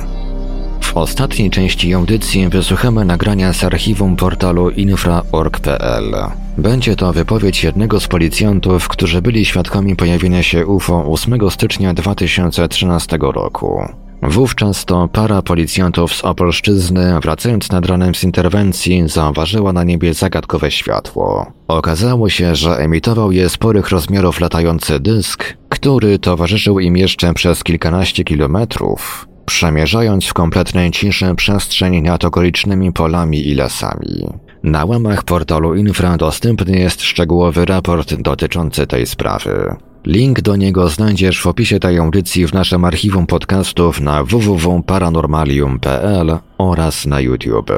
W 0.82 0.98
ostatniej 0.98 1.50
części 1.50 1.94
audycji 1.94 2.50
wysłuchamy 2.50 3.06
nagrania 3.06 3.54
z 3.54 3.64
archiwum 3.64 4.16
portalu 4.16 4.70
infra.org.pl. 4.70 6.16
Będzie 6.58 6.96
to 6.96 7.14
wypowiedź 7.14 7.64
jednego 7.64 8.00
z 8.00 8.08
policjantów, 8.08 8.88
którzy 8.88 9.22
byli 9.22 9.46
świadkami 9.46 9.96
pojawienia 9.96 10.44
się 10.44 10.66
UFO 10.66 11.06
8 11.12 11.50
stycznia 11.50 11.94
2013 11.94 13.18
roku. 13.22 13.82
Wówczas 14.28 14.86
to 14.86 15.08
para 15.08 15.42
policjantów 15.42 16.14
z 16.14 16.24
Opolszczyzny, 16.24 17.20
wracając 17.20 17.72
nad 17.72 17.86
ranem 17.86 18.16
z 18.16 18.24
interwencji, 18.24 19.04
zauważyła 19.06 19.74
na 19.74 19.84
niebie 19.84 20.14
zagadkowe 20.14 20.72
światło. 20.72 21.52
Okazało 21.68 22.30
się, 22.30 22.56
że 22.56 22.78
emitował 22.78 23.32
je 23.32 23.50
sporych 23.50 23.90
rozmiarów 23.90 24.40
latający 24.40 25.00
dysk, 25.00 25.58
który 25.70 26.20
towarzyszył 26.20 26.80
im 26.80 26.98
jeszcze 26.98 27.34
przez 27.34 27.64
kilkanaście 27.64 28.24
kilometrów, 28.24 29.28
przemierzając 29.46 30.26
w 30.26 30.34
kompletnej 30.34 30.92
ciszy 30.92 31.36
przestrzeń 31.36 32.02
nad 32.02 32.26
okolicznymi 32.26 32.94
polami 32.94 33.48
i 33.48 33.56
lasami. 33.56 34.28
Na 34.64 34.86
łamach 34.86 35.24
portalu 35.24 35.76
Infra 35.76 36.18
dostępny 36.18 36.80
jest 36.80 37.02
szczegółowy 37.02 37.66
raport 37.66 38.14
dotyczący 38.14 38.88
tej 38.88 39.06
sprawy. 39.06 39.76
Link 40.06 40.42
do 40.42 40.56
niego 40.56 40.88
znajdziesz 40.88 41.42
w 41.42 41.48
opisie 41.48 41.80
tej 41.80 41.98
audycji 41.98 42.48
w 42.48 42.54
naszym 42.54 42.86
archiwum 42.86 43.28
podcastów 43.28 44.02
na 44.02 44.24
www.paranormalium.pl 44.24 46.38
oraz 46.58 47.06
na 47.06 47.20
YouTube. 47.20 47.72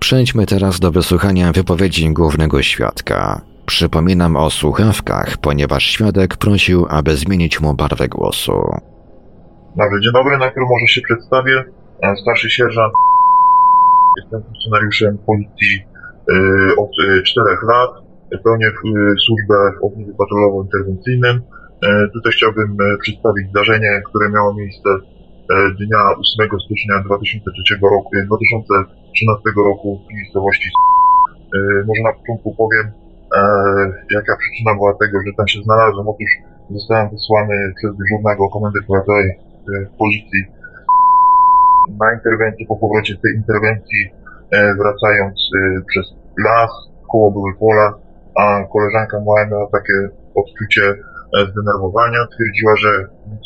Przejdźmy 0.00 0.46
teraz 0.46 0.80
do 0.80 0.90
wysłuchania 0.90 1.52
wypowiedzi 1.52 2.10
głównego 2.10 2.62
świadka. 2.62 3.40
Przypominam 3.66 4.36
o 4.36 4.50
słuchawkach, 4.50 5.36
ponieważ 5.36 5.84
świadek 5.84 6.36
prosił, 6.36 6.86
aby 6.90 7.16
zmienić 7.16 7.60
mu 7.60 7.74
barwę 7.74 8.08
głosu. 8.08 8.52
Dobry, 9.76 10.00
dzień 10.00 10.12
dobry, 10.12 10.38
najpierw 10.38 10.66
może 10.70 10.86
się 10.86 11.00
przedstawię. 11.00 11.64
E, 12.02 12.16
Starszy 12.16 12.50
sierżant. 12.50 12.92
Jestem 14.22 14.42
funkcjonariuszem 14.42 15.18
policji 15.26 15.82
y, 16.32 16.36
od 16.78 16.90
y, 17.04 17.22
4 17.22 17.56
lat. 17.68 17.90
Pełnię 18.44 18.66
służbę 19.26 19.54
w 19.80 19.84
ogniwie 19.84 20.12
patrolowo-interwencyjnym. 20.12 21.36
E, 21.36 21.40
Tutaj 22.14 22.32
chciałbym 22.32 22.70
e, 22.80 22.98
przedstawić 23.02 23.48
zdarzenie, 23.50 24.02
które 24.08 24.30
miało 24.30 24.54
miejsce 24.54 24.90
e, 24.90 25.54
dnia 25.78 26.00
8 26.40 26.60
stycznia 26.64 26.94
2003 27.06 27.74
roku, 27.82 28.10
e, 28.16 28.26
2013 28.26 29.50
roku 29.56 30.00
w 30.08 30.14
miejscowości 30.14 30.68
E, 31.56 31.84
Może 31.86 32.02
na 32.02 32.12
początku 32.12 32.54
powiem, 32.54 32.86
e, 33.36 33.40
jaka 34.10 34.36
przyczyna 34.36 34.74
była 34.74 34.94
tego, 34.94 35.18
że 35.26 35.32
tam 35.36 35.48
się 35.48 35.60
znalazłem. 35.62 36.08
Otóż 36.08 36.30
zostałem 36.70 37.08
wysłany 37.08 37.56
przez 37.76 37.90
dyżurnego 37.96 38.48
komendy 38.48 38.78
powiatowej 38.88 39.28
e, 39.30 39.86
policji 39.98 40.40
na 42.00 42.12
interwencję, 42.14 42.66
po 42.66 42.76
powrocie 42.76 43.14
tej 43.22 43.32
interwencji 43.36 44.02
e, 44.50 44.74
wracając 44.74 45.36
e, 45.56 45.82
przez 45.90 46.06
las, 46.44 46.70
koło 47.12 47.30
były 47.30 47.54
pola, 47.54 47.94
a 48.40 48.64
koleżanka 48.72 49.20
moja 49.20 49.46
miała 49.46 49.66
takie 49.72 49.96
odczucie 50.34 50.84
e, 50.84 50.96
zdenerwowania, 51.50 52.26
twierdziła, 52.34 52.76
że 52.76 52.90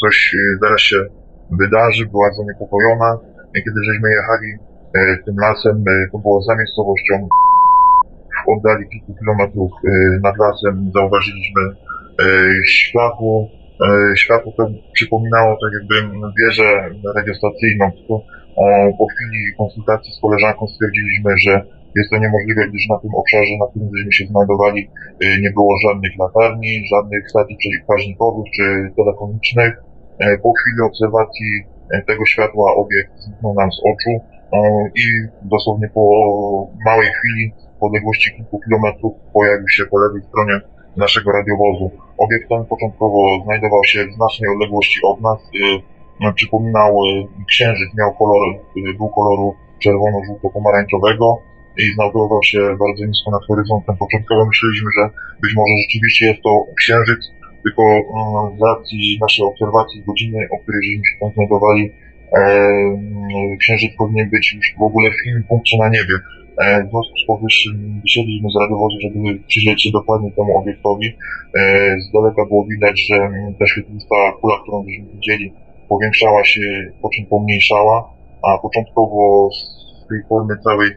coś 0.01 0.35
e, 0.35 0.59
zaraz 0.62 0.80
się 0.80 0.97
wydarzy, 1.51 2.07
była 2.07 2.28
zaniepokojona. 2.33 3.18
Kiedy 3.55 3.80
żeśmy 3.85 4.11
jechali 4.11 4.51
e, 4.95 5.24
tym 5.24 5.37
lasem, 5.37 5.85
e, 5.89 6.11
to 6.12 6.18
było 6.18 6.43
za 6.43 6.57
miejscowością 6.57 7.28
w 8.45 8.51
oddali 8.57 8.89
kilku 8.89 9.14
kilometrów 9.14 9.72
e, 9.72 9.89
nad 10.22 10.37
lasem 10.39 10.91
zauważyliśmy 10.95 11.62
e, 11.62 12.24
światło. 12.66 13.49
E, 14.12 14.16
Światło 14.16 14.53
to 14.57 14.68
przypominało 14.93 15.57
tak 15.62 15.72
jakby 15.78 16.18
wieżę 16.39 16.91
radiostacyjną, 17.16 17.91
po 18.99 19.07
chwili 19.07 19.55
konsultacji 19.59 20.12
z 20.12 20.20
koleżanką 20.20 20.66
stwierdziliśmy, 20.66 21.39
że 21.39 21.62
jest 21.97 22.11
to 22.11 22.16
niemożliwe, 22.18 22.68
gdyż 22.68 22.84
na 22.88 22.99
tym 22.99 23.11
obszarze, 23.20 23.55
na 23.61 23.66
którym 23.70 23.88
żeśmy 23.97 24.12
się 24.12 24.24
znajdowali, 24.32 24.80
e, 25.24 25.40
nie 25.45 25.51
było 25.51 25.72
żadnych 25.86 26.12
latarni, 26.18 26.72
żadnych 26.95 27.30
stacji 27.30 27.57
przeciwpaźnikowych 27.57 28.47
czy 28.57 28.64
telefonicznych. 28.97 29.72
E, 30.18 30.38
Po 30.45 30.51
chwili 30.59 30.80
obserwacji 30.90 31.51
e, 31.93 32.03
tego 32.03 32.24
światła 32.26 32.66
obiekt 32.82 33.12
zniknął 33.24 33.55
nam 33.55 33.72
z 33.72 33.80
oczu 33.90 34.12
e, 34.53 34.59
i 35.03 35.07
dosłownie 35.55 35.88
po 35.95 36.05
małej 36.86 37.09
chwili, 37.16 37.53
w 37.80 37.82
odległości 37.84 38.36
kilku 38.36 38.61
kilometrów, 38.64 39.12
pojawił 39.32 39.68
się 39.68 39.82
po 39.90 39.99
lewej 39.99 40.22
stronie 40.28 40.57
naszego 40.97 41.32
radiowozu. 41.32 41.90
Obiekt 42.18 42.49
ten 42.49 42.64
początkowo 42.64 43.20
znajdował 43.45 43.84
się 43.84 44.07
w 44.07 44.14
znacznej 44.14 44.51
odległości 44.55 45.01
od 45.05 45.20
nas. 45.20 45.38
e, 46.24 46.32
Przypominał 46.34 46.90
e, 47.05 47.45
księżyc, 47.49 47.90
miał 47.99 48.12
kolor, 48.14 48.43
był 48.99 49.09
koloru 49.09 49.55
czerwono-żółto-pomarańczowego. 49.78 51.36
I 51.79 51.83
znajdował 51.95 52.43
się 52.43 52.61
bardzo 52.85 53.03
nisko 53.07 53.31
nad 53.31 53.45
horyzontem. 53.49 53.97
Początkowo 53.97 54.47
myśleliśmy, 54.47 54.91
że 54.99 55.05
być 55.43 55.53
może 55.57 55.73
rzeczywiście 55.83 56.27
jest 56.27 56.43
to 56.43 56.53
księżyc, 56.79 57.23
tylko 57.62 57.83
mm, 57.83 58.59
z 58.59 58.61
racji 58.70 59.18
naszej 59.20 59.45
obserwacji 59.47 60.03
godziny, 60.07 60.39
o 60.55 60.59
której 60.62 60.81
żeśmy 60.85 61.03
się 61.09 61.35
znajdowali, 61.35 61.83
e, 62.39 62.41
mm, 62.41 63.59
księżyc 63.61 63.91
powinien 63.99 64.31
być 64.31 64.55
już 64.55 64.66
w 64.79 64.83
ogóle 64.83 65.11
w 65.11 65.27
innym 65.27 65.45
punkcie 65.49 65.79
na 65.79 65.89
niebie. 65.89 66.16
E, 66.59 66.85
w 66.85 66.91
związku 66.91 67.16
z 67.23 67.27
powyższym 67.27 68.01
wysiedliśmy 68.03 68.51
z 68.51 68.61
radiowozu, 68.61 68.97
żeby 69.01 69.18
przyjrzeć 69.49 69.83
się 69.83 69.91
dokładnie 69.91 70.31
temu 70.31 70.59
obiektowi. 70.59 71.09
E, 71.59 71.61
z 72.01 72.12
daleka 72.12 72.47
było 72.47 72.64
widać, 72.64 73.07
że 73.09 73.16
mm, 73.16 73.55
ta 73.59 73.66
świetlista 73.66 74.16
kula, 74.41 74.55
którą 74.62 74.85
żeśmy 74.89 75.14
widzieli, 75.14 75.53
powiększała 75.89 76.45
się, 76.45 76.61
po 77.03 77.09
czym 77.14 77.27
pomniejszała, 77.27 78.12
a 78.43 78.59
początkowo 78.59 79.49
z 79.51 80.09
tej 80.09 80.18
formy 80.29 80.55
całej, 80.64 80.91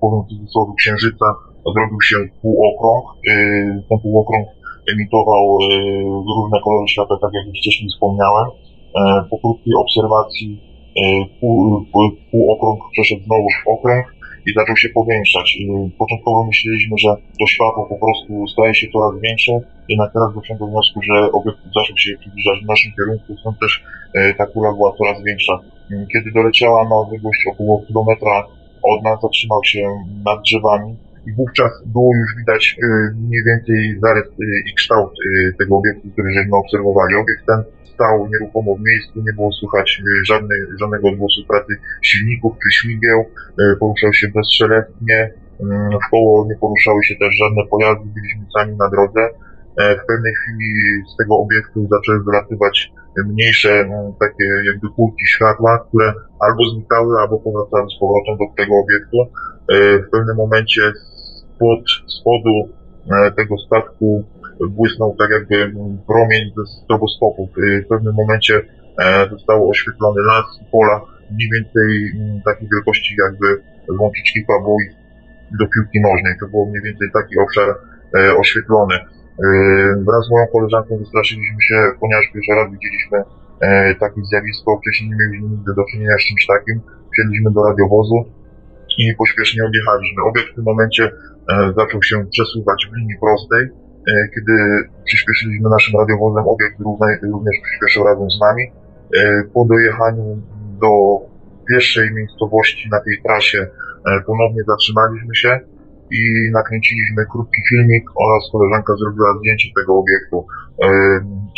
powiem 0.00 0.20
w 0.24 0.28
cudzysłowie, 0.28 0.72
księżyca 0.78 1.26
zrobił 1.74 2.00
się 2.00 2.16
półokrąg. 2.42 3.04
E, 3.28 3.32
ten 3.88 3.98
półokrąg 4.02 4.46
emitował 4.92 5.44
e, 5.62 5.66
różne 6.36 6.58
kolory 6.64 6.88
światła, 6.88 7.18
tak 7.22 7.30
jak 7.34 7.46
już 7.46 7.58
wcześniej 7.58 7.90
wspomniałem. 7.90 8.46
E, 8.98 9.24
po 9.30 9.38
krótkiej 9.38 9.74
obserwacji 9.74 10.68
pół, 11.40 11.84
pół- 11.92 12.16
półokrąg 12.30 12.78
przeszedł 12.92 13.22
znowu 13.24 13.46
w 13.64 13.68
okręg 13.68 14.06
i 14.46 14.52
zaczął 14.58 14.76
się 14.76 14.88
powiększać. 14.88 15.58
Początkowo 15.98 16.44
myśleliśmy, 16.44 16.98
że 16.98 17.08
to 17.40 17.46
światło 17.46 17.86
po 17.92 17.98
prostu 18.02 18.46
staje 18.52 18.74
się 18.74 18.86
coraz 18.92 19.20
większe, 19.20 19.52
jednak 19.88 20.12
teraz 20.12 20.34
doszedłem 20.34 20.58
do 20.58 20.66
wniosku, 20.66 21.02
że 21.02 21.32
obiekt 21.32 21.58
zaczął 21.76 21.96
się 21.96 22.10
przybliżać 22.20 22.58
w 22.64 22.68
naszym 22.68 22.92
kierunku, 22.96 23.36
stąd 23.40 23.56
też 23.60 23.84
e, 24.14 24.34
ta 24.34 24.46
kula 24.46 24.72
była 24.72 24.92
coraz 24.98 25.22
większa. 25.24 25.54
Kiedy 26.12 26.32
doleciała 26.32 26.88
na 26.88 26.96
odległość 26.96 27.40
około 27.52 27.82
kilometra 27.86 28.46
od 28.82 29.04
nas, 29.04 29.20
zatrzymał 29.22 29.64
się 29.64 29.82
nad 30.24 30.42
drzewami 30.42 30.96
i 31.28 31.32
wówczas 31.32 31.72
było 31.86 32.10
już 32.16 32.30
widać 32.38 32.76
e, 32.82 32.86
mniej 33.26 33.42
więcej 33.44 33.98
zarys 34.02 34.26
e, 34.26 34.70
i 34.70 34.74
kształt 34.74 35.12
e, 35.12 35.52
tego 35.58 35.76
obiektu, 35.76 36.08
który 36.12 36.32
żeśmy 36.32 36.56
obserwowali. 36.56 37.14
Obiekt 37.14 37.46
ten 37.46 37.62
stał 37.94 38.28
nieruchomo 38.32 38.74
w 38.76 38.80
miejscu, 38.80 39.22
nie 39.26 39.32
było 39.32 39.52
słychać 39.52 40.02
żadnej, 40.26 40.60
żadnego 40.80 41.08
odgłosu 41.08 41.40
pracy 41.48 41.72
silników 42.02 42.52
czy 42.62 42.70
śmigieł, 42.70 43.24
poruszał 43.80 44.12
się 44.12 44.28
bezszelestnie, 44.34 45.30
w 46.06 46.10
koło 46.10 46.46
nie 46.46 46.56
poruszały 46.56 47.04
się 47.04 47.14
też 47.14 47.34
żadne 47.42 47.62
pojazdy, 47.70 48.04
byliśmy 48.14 48.44
sami 48.54 48.76
na 48.76 48.90
drodze. 48.90 49.20
E, 49.78 49.96
W 49.96 50.06
pewnej 50.06 50.32
chwili 50.34 50.72
z 51.12 51.16
tego 51.16 51.38
obiektu 51.38 51.88
zaczęły 51.90 52.24
wylatywać 52.24 52.92
mniejsze 53.26 53.88
takie 54.20 54.44
jakby 54.64 54.88
kulki 54.88 55.26
światła, 55.26 55.86
które 55.88 56.12
albo 56.40 56.64
znikały, 56.70 57.20
albo 57.20 57.38
powracały 57.38 57.90
z 57.90 57.98
powrotem 58.00 58.36
do 58.38 58.46
tego 58.56 58.74
obiektu. 58.84 59.16
E, 59.72 59.98
W 59.98 60.10
pewnym 60.10 60.36
momencie 60.36 60.82
spod 60.94 61.80
spodu 62.20 62.54
e, 63.12 63.30
tego 63.30 63.54
statku 63.66 64.24
błysnął 64.70 65.16
tak 65.18 65.30
jakby 65.30 65.72
promień 66.06 66.42
ze 66.56 66.66
stroboskopów. 66.66 67.50
W 67.84 67.88
pewnym 67.88 68.14
momencie 68.14 68.60
został 69.30 69.70
oświetlony 69.70 70.20
las 70.22 70.46
i 70.62 70.64
pola 70.72 71.00
mniej 71.30 71.50
więcej 71.54 72.12
takiej 72.44 72.68
wielkości 72.72 73.16
jakby 73.24 73.46
łączyczki 74.00 74.40
boisk 74.48 74.96
do 75.60 75.66
piłki 75.74 76.00
nożnej. 76.00 76.34
To 76.40 76.48
było 76.48 76.66
mniej 76.66 76.82
więcej 76.82 77.08
taki 77.14 77.38
obszar 77.38 77.68
oświetlony. 78.38 78.94
E, 79.44 79.48
wraz 80.06 80.26
z 80.26 80.30
moją 80.30 80.46
koleżanką 80.52 80.98
wystraszyliśmy 80.98 81.60
się, 81.68 81.76
ponieważ 82.00 82.24
pierwszy 82.34 82.52
raz 82.58 82.66
widzieliśmy 82.72 83.18
e, 83.60 83.94
takie 83.94 84.20
zjawisko. 84.24 84.78
Wcześniej 84.80 85.10
nie 85.10 85.16
mieliśmy 85.16 85.48
nigdy 85.48 85.70
do 85.74 85.84
czynienia 85.90 86.16
z 86.18 86.24
czymś 86.28 86.46
takim. 86.46 86.80
Wsiedliśmy 87.12 87.50
do 87.50 87.60
radiowozu 87.68 88.16
i 88.98 89.14
pośpiesznie 89.14 89.64
odjechaliśmy. 89.64 90.22
Obiekt 90.22 90.48
w 90.52 90.54
tym 90.54 90.64
momencie 90.64 91.04
e, 91.04 91.72
zaczął 91.76 92.02
się 92.02 92.26
przesuwać 92.32 92.88
w 92.90 92.96
linii 92.96 93.18
prostej. 93.20 93.68
Kiedy 94.34 94.52
przyspieszyliśmy 95.04 95.70
naszym 95.70 96.00
radiowozem, 96.00 96.44
obiekt 96.48 96.76
również 97.22 97.56
przyspieszył 97.62 98.04
razem 98.04 98.30
z 98.30 98.40
nami. 98.40 98.64
Po 99.54 99.64
dojechaniu 99.64 100.42
do 100.80 100.90
pierwszej 101.68 102.14
miejscowości 102.14 102.88
na 102.90 103.00
tej 103.00 103.22
trasie 103.26 103.66
ponownie 104.26 104.62
zatrzymaliśmy 104.66 105.34
się 105.34 105.60
i 106.10 106.50
nakręciliśmy 106.52 107.26
krótki 107.32 107.60
filmik 107.68 108.04
oraz 108.24 108.42
koleżanka 108.52 108.92
zrobiła 108.96 109.38
zdjęcie 109.38 109.68
tego 109.76 109.92
obiektu. 110.02 110.46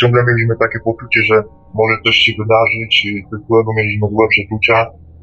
Ciągle 0.01 0.21
mieliśmy 0.29 0.55
takie 0.65 0.79
poczucie, 0.85 1.21
że 1.29 1.37
może 1.75 1.95
coś 2.05 2.17
się 2.25 2.33
wydarzyć, 2.43 2.95
złego, 3.47 3.71
mieliśmy 3.77 4.07
złe 4.09 4.27
przeczucia, 4.35 4.77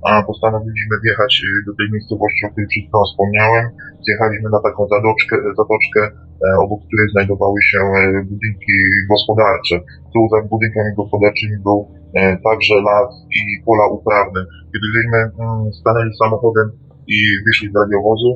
a 0.09 0.23
postanowiliśmy 0.30 0.95
wjechać 1.03 1.32
e, 1.43 1.65
do 1.67 1.73
tej 1.78 1.88
miejscowości, 1.93 2.41
o 2.45 2.49
której 2.51 2.67
przed 2.69 2.84
chwilą 2.84 2.99
wspomniałem. 3.09 3.65
Zjechaliśmy 4.05 4.49
na 4.55 4.61
taką 4.67 4.82
zadoczkę, 4.93 5.36
zatoczkę, 5.59 6.01
e, 6.45 6.47
obok 6.63 6.80
której 6.88 7.07
znajdowały 7.13 7.59
się 7.69 7.80
e, 7.80 7.91
budynki 8.30 8.75
gospodarcze. 9.11 9.75
Tu 10.13 10.19
za 10.32 10.38
budynkami 10.51 10.91
gospodarczymi 11.01 11.55
był 11.67 11.80
e, 12.15 12.38
także 12.47 12.75
las 12.89 13.09
i 13.39 13.41
pola 13.67 13.86
uprawne. 13.97 14.39
Kiedy 14.71 14.86
żeśmy 14.95 15.17
mm, 15.17 15.73
stanęli 15.80 16.11
samochodem 16.23 16.67
i 17.15 17.17
wyszli 17.45 17.67
z 17.71 17.75
radiowozu, 17.84 18.30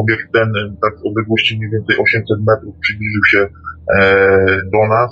obiekt 0.00 0.26
ten 0.32 0.48
e, 0.60 0.62
tak 0.82 0.92
z 0.98 1.06
odległości 1.08 1.56
mniej 1.58 1.70
więcej 1.70 1.96
800 1.98 2.38
metrów 2.50 2.74
przybliżył 2.84 3.24
się 3.32 3.40
e, 3.40 3.48
do 4.74 4.82
nas 4.94 5.10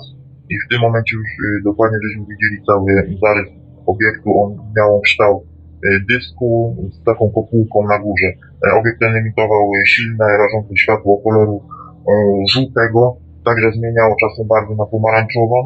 i 0.49 0.55
w 0.63 0.67
tym 0.69 0.79
momencie 0.81 1.13
już 1.19 1.29
e, 1.29 1.63
dokładnie 1.69 1.97
żeśmy 2.03 2.23
widzieli 2.31 2.57
cały 2.67 2.85
zarys 3.23 3.49
obiektu. 3.93 4.29
On 4.43 4.49
miał 4.77 5.01
kształt 5.01 5.43
dysku 6.09 6.75
z 6.93 7.03
taką 7.03 7.23
kopułką 7.29 7.87
na 7.87 7.99
górze. 7.99 8.29
Obiekt 8.79 8.99
ten 8.99 9.15
emitował 9.15 9.71
silne, 9.85 10.25
rażące 10.37 10.75
światło 10.75 11.21
koloru 11.23 11.61
żółtego, 12.53 13.17
także 13.45 13.71
zmieniało 13.71 14.15
czasem 14.21 14.47
barwę 14.47 14.75
na 14.75 14.85
pomarańczową. 14.85 15.57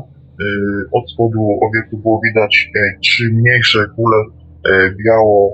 Od 0.91 1.11
spodu 1.11 1.59
obiektu 1.67 1.97
było 1.97 2.21
widać 2.27 2.71
trzy 3.03 3.29
mniejsze 3.33 3.79
kule 3.95 4.17
biało, 5.05 5.51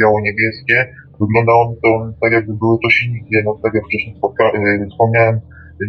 biało-niebieskie. 0.00 0.86
Wyglądało 1.20 1.62
mi 1.70 1.76
to 1.84 1.90
tak 2.22 2.32
jakby 2.32 2.52
były 2.62 2.76
to 2.82 2.88
silniki, 2.90 3.34
no 3.44 3.50
tak 3.64 3.74
jak 3.74 3.84
wcześniej 3.84 4.14
e, 4.16 4.86
wspomniałem, 4.90 5.34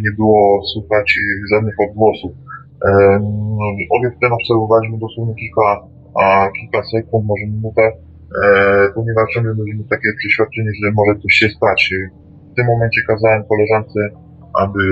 nie 0.04 0.12
było 0.20 0.40
słychać 0.72 1.06
e, 1.18 1.22
żadnych 1.52 1.76
odgłosów. 1.88 2.32
Obiekt 3.96 4.16
ten 4.22 4.32
obserwowaliśmy 4.32 4.98
dosłownie 4.98 5.34
kilka, 5.42 5.66
a, 6.22 6.24
kilka 6.56 6.80
sekund, 6.92 7.22
może 7.30 7.44
minutę, 7.56 7.84
e, 8.42 8.48
ponieważ 8.94 9.26
ciągle 9.34 9.54
mieliśmy 9.58 9.84
takie 9.94 10.08
przeświadczenie, 10.18 10.70
że 10.82 10.92
może 10.98 11.12
coś 11.22 11.32
się 11.40 11.48
stać. 11.56 11.80
W 12.52 12.54
tym 12.56 12.66
momencie 12.66 13.00
kazałem 13.10 13.42
koleżance, 13.52 14.00
aby 14.62 14.82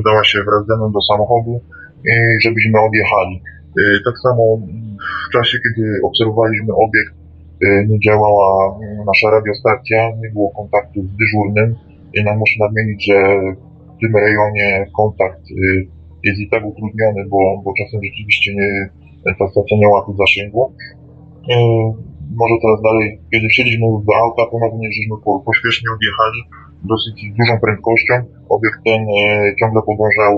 udała 0.00 0.24
się 0.24 0.38
wraz 0.46 0.66
ze 0.66 0.76
mną 0.76 0.92
do 0.92 1.02
samochodu 1.10 1.60
i 2.10 2.12
żebyśmy 2.44 2.80
odjechali. 2.80 3.42
Tak 4.04 4.14
samo 4.24 4.42
w 5.26 5.32
czasie, 5.32 5.58
kiedy 5.64 5.84
obserwowaliśmy 6.08 6.72
obiekt, 6.86 7.14
nie 7.88 7.98
działała 8.00 8.48
mm, 8.76 9.06
nasza 9.06 9.30
radiostacja, 9.30 9.98
nie 10.22 10.30
było 10.34 10.50
kontaktu 10.50 10.98
z 11.02 11.16
dyżurnym. 11.20 11.68
Jednak 12.14 12.38
muszę 12.38 12.56
nadmienić, 12.60 13.06
że 13.06 13.18
w 13.96 14.00
tym 14.00 14.16
rejonie 14.16 14.86
kontakt 14.96 15.42
e, 15.50 15.54
jest 16.24 16.40
i 16.40 16.48
tak 16.50 16.62
utrudniony, 16.64 17.20
bo, 17.30 17.38
bo 17.64 17.72
czasem 17.78 18.00
rzeczywiście 18.04 18.54
nie, 18.54 18.68
ta 19.38 19.48
stacja 19.48 19.76
nie 19.78 19.88
łapie 19.88 20.12
zasięgu. 20.18 20.72
E, 21.52 21.56
Może 22.40 22.54
teraz 22.62 22.78
dalej, 22.88 23.20
kiedy 23.32 23.46
wsiedliśmy 23.48 23.86
do 24.08 24.14
auta, 24.22 24.42
ponownie 24.50 24.88
żeśmy 24.96 25.16
po, 25.24 25.40
pośpiesznie 25.48 25.88
odjechali 25.96 26.40
dosyć 26.92 27.16
dużą 27.38 27.54
prędkością. 27.64 28.14
Obiekt 28.56 28.78
ten 28.84 29.00
e, 29.02 29.54
ciągle 29.60 29.80
podążał 29.90 30.32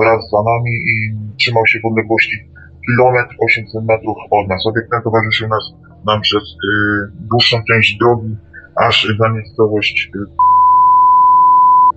wraz 0.00 0.30
za 0.32 0.40
nami 0.50 0.72
i 0.90 0.94
trzymał 1.38 1.66
się 1.66 1.78
w 1.80 1.86
odległości 1.90 2.36
kilometr 2.86 3.34
800 3.38 3.84
metrów 3.84 4.16
od 4.30 4.48
nas. 4.48 4.66
Obiekt 4.66 4.90
ten 4.90 5.02
towarzyszył 5.02 5.48
nas 5.48 5.64
nam 6.06 6.20
przez 6.20 6.42
e, 6.42 6.66
dłuższą 7.30 7.56
część 7.68 7.98
drogi, 7.98 8.36
aż 8.76 9.16
za 9.20 9.28
miejscowość 9.28 10.10
e, 10.14 10.18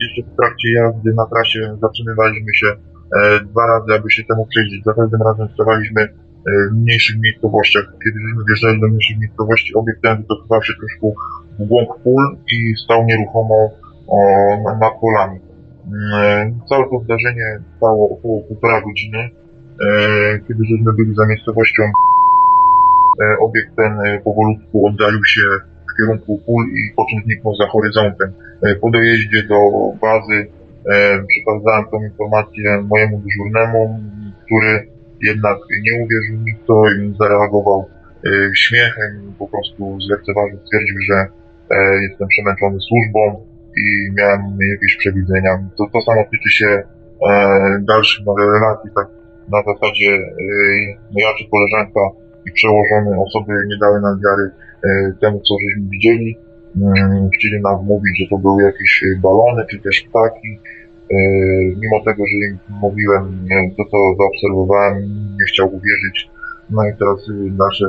jeszcze 0.02 0.22
w 0.32 0.36
trakcie 0.36 0.74
jazdy 0.74 1.14
na 1.14 1.26
trasie 1.26 1.78
zatrzymywaliśmy 1.82 2.54
się 2.54 2.68
e, 2.68 3.40
dwa 3.46 3.68
razy, 3.68 3.94
aby 4.00 4.12
się 4.12 4.24
temu 4.24 4.46
przyjrzeć. 4.46 4.84
Za 4.86 4.94
każdym 4.94 5.22
razem 5.22 5.48
stawaliśmy 5.54 6.02
e, 6.02 6.10
w 6.72 6.76
mniejszych 6.76 7.16
miejscowościach. 7.22 7.84
Kiedy 8.04 8.18
żeśmy 8.28 8.44
wjeżdżali 8.48 8.82
do 8.82 8.88
mniejszych 8.88 9.18
miejscowości, 9.20 9.74
obiekt 9.76 10.02
ten 10.02 10.18
wycofywał 10.18 10.64
się 10.64 10.74
troszkę 10.80 11.08
w 11.60 11.68
głąb 11.68 11.90
pól 12.04 12.38
i 12.54 12.76
stał 12.84 13.06
nieruchomo 13.06 13.56
o, 14.08 14.18
na- 14.66 14.78
nad 14.78 14.94
polami. 15.02 15.40
Mm, 15.88 16.60
Całe 16.70 16.84
to 16.90 17.00
zdarzenie 17.04 17.60
trwało 17.74 18.10
około 18.10 18.42
półtora 18.42 18.82
godziny. 18.82 19.30
E, 19.82 20.40
Kiedy 20.48 20.64
byli 20.98 21.16
za 21.16 21.26
miejscowością, 21.26 21.84
e, 21.84 23.38
obiekt 23.40 23.76
ten 23.76 24.00
e, 24.02 24.20
powolutku 24.20 24.88
oddalił 24.88 25.26
się 25.26 25.42
w 25.94 25.98
kierunku 25.98 26.42
pól 26.46 26.64
i 26.66 26.94
po 26.96 27.06
czym 27.10 27.24
zniknął 27.26 27.56
za 27.56 27.68
horyzontem. 27.68 28.34
Po 28.82 28.92
dojeździe 28.92 29.44
do 29.44 29.58
bazy 30.02 30.48
przekazałem 31.28 31.86
tą 31.92 32.04
informację 32.04 32.82
mojemu 32.82 33.22
dyżurnemu, 33.26 34.00
który 34.46 34.88
jednak 35.22 35.58
nie 35.86 36.04
uwierzył 36.04 36.38
mi 36.46 36.54
w 36.54 36.66
to 36.68 36.84
i 36.90 37.16
zareagował 37.20 37.90
śmiechem, 38.56 39.34
po 39.40 39.48
prostu 39.48 40.02
zlekceważył, 40.02 40.60
stwierdził, 40.66 40.98
że 41.02 41.26
jestem 42.02 42.28
przemęczony 42.28 42.78
służbą 42.80 43.46
i 43.78 44.12
miałem 44.18 44.42
jakieś 44.72 44.98
przewidzenia. 44.98 45.60
To, 45.78 45.84
to 45.94 46.02
samo 46.02 46.24
tyczy 46.32 46.50
się 46.50 46.84
dalszych 47.82 48.26
relacji, 48.38 48.90
tak 48.96 49.08
na 49.52 49.60
zasadzie 49.70 50.10
e, 50.10 50.46
no 51.12 51.18
ja 51.26 51.34
czy 51.38 51.44
koleżanka 51.52 52.00
i 52.46 52.52
przełożone 52.52 53.20
osoby 53.20 53.54
nie 53.68 53.78
dały 53.78 54.02
nam 54.02 54.20
wiary 54.26 54.46
e, 54.50 55.14
temu, 55.22 55.42
co 55.48 55.54
żeśmy 55.62 55.90
widzieli. 55.90 56.38
Mm, 56.76 57.30
chcieli 57.36 57.62
nam 57.62 57.80
wmówić, 57.80 58.20
że 58.20 58.26
to 58.30 58.38
były 58.38 58.64
jakieś 58.64 59.04
balony, 59.22 59.66
czy 59.72 59.80
też 59.80 60.02
ptaki. 60.10 60.60
Mimo 61.82 62.00
tego, 62.06 62.24
że 62.26 62.48
im 62.48 62.58
mówiłem 62.70 63.46
to, 63.78 63.84
co 63.92 63.98
zaobserwowałem, 64.18 65.04
nie 65.40 65.46
chciał 65.46 65.68
uwierzyć. 65.68 66.30
No 66.70 66.88
i 66.88 66.92
teraz 67.00 67.28
nasze, 67.58 67.86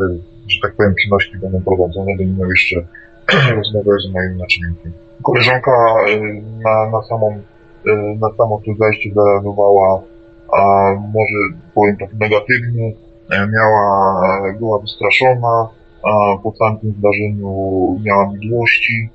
że 0.48 0.58
tak 0.62 0.74
powiem, 0.76 0.94
czynności 1.02 1.38
będą 1.38 1.62
prowadzone. 1.62 2.16
Będę 2.18 2.44
jeszcze 2.48 2.76
rozmowę 3.56 3.90
z 4.00 4.12
moim 4.12 4.36
naczelnikiem. 4.36 4.92
Koleżanka 5.22 5.94
na, 6.64 6.90
na 6.90 7.02
samą 7.02 7.42
na 8.20 8.28
samo 8.36 8.60
to 8.66 8.74
zajście 8.78 9.10
zareagowała, 9.14 10.02
a 10.58 10.94
może 10.94 11.58
powiem 11.74 11.96
tak 11.96 12.14
negatywnie, 12.14 12.92
E, 13.30 13.46
miała, 13.46 14.22
była 14.58 14.78
wystraszona, 14.78 15.68
po 16.42 16.52
tamtym 16.58 16.94
zdarzeniu 16.98 18.00
miała 18.04 18.32
mdłości, 18.32 19.08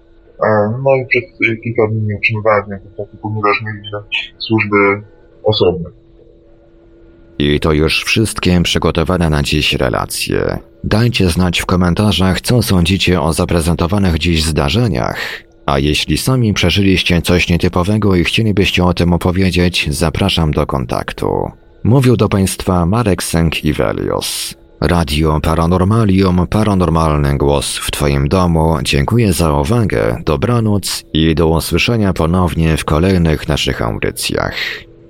E, 0.43 0.73
no 0.83 0.95
i 0.95 1.05
przez 1.05 1.23
e, 1.23 1.55
kilka 1.55 1.87
dni 1.87 2.01
nie 2.01 2.15
utrzymywałem 2.15 2.65
z 2.65 2.69
nią 2.69 2.77
kontaktu, 2.79 3.17
ponieważ 3.21 3.61
mieliśmy 3.65 3.99
służby 4.37 5.01
osobne. 5.43 5.89
I 7.39 7.59
to 7.59 7.71
już 7.71 8.03
wszystkie 8.03 8.61
przygotowane 8.63 9.29
na 9.29 9.43
dziś 9.43 9.73
relacje. 9.73 10.59
Dajcie 10.83 11.29
znać 11.29 11.59
w 11.59 11.65
komentarzach, 11.65 12.41
co 12.41 12.61
sądzicie 12.61 13.21
o 13.21 13.33
zaprezentowanych 13.33 14.17
dziś 14.17 14.43
zdarzeniach. 14.43 15.48
A 15.69 15.79
jeśli 15.79 16.17
sami 16.17 16.53
przeżyliście 16.53 17.21
coś 17.21 17.49
nietypowego 17.49 18.15
i 18.15 18.23
chcielibyście 18.23 18.83
o 18.83 18.93
tym 18.93 19.13
opowiedzieć, 19.13 19.87
zapraszam 19.89 20.51
do 20.51 20.65
kontaktu. 20.65 21.51
Mówił 21.83 22.17
do 22.17 22.29
Państwa 22.29 22.85
Marek 22.85 23.23
Sęk-Iwelios. 23.23 24.55
Radio 24.81 25.39
Paranormalium, 25.39 26.47
paranormalny 26.47 27.37
głos 27.37 27.77
w 27.77 27.91
Twoim 27.91 28.27
domu. 28.27 28.77
Dziękuję 28.83 29.33
za 29.33 29.53
uwagę, 29.53 30.21
dobranoc 30.25 31.03
i 31.13 31.35
do 31.35 31.47
usłyszenia 31.47 32.13
ponownie 32.13 32.77
w 32.77 32.85
kolejnych 32.85 33.47
naszych 33.47 33.81
audycjach. 33.81 34.55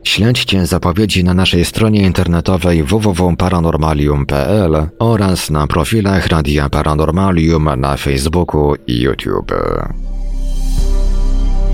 Śledźcie 0.03 0.65
zapowiedzi 0.65 1.23
na 1.23 1.33
naszej 1.33 1.65
stronie 1.65 2.01
internetowej 2.01 2.83
www.paranormalium.pl 2.83 4.87
oraz 4.99 5.49
na 5.49 5.67
profilach 5.67 6.27
Radia 6.27 6.69
Paranormalium 6.69 7.69
na 7.77 7.97
Facebooku 7.97 8.75
i 8.87 9.01
YouTube. 9.01 9.51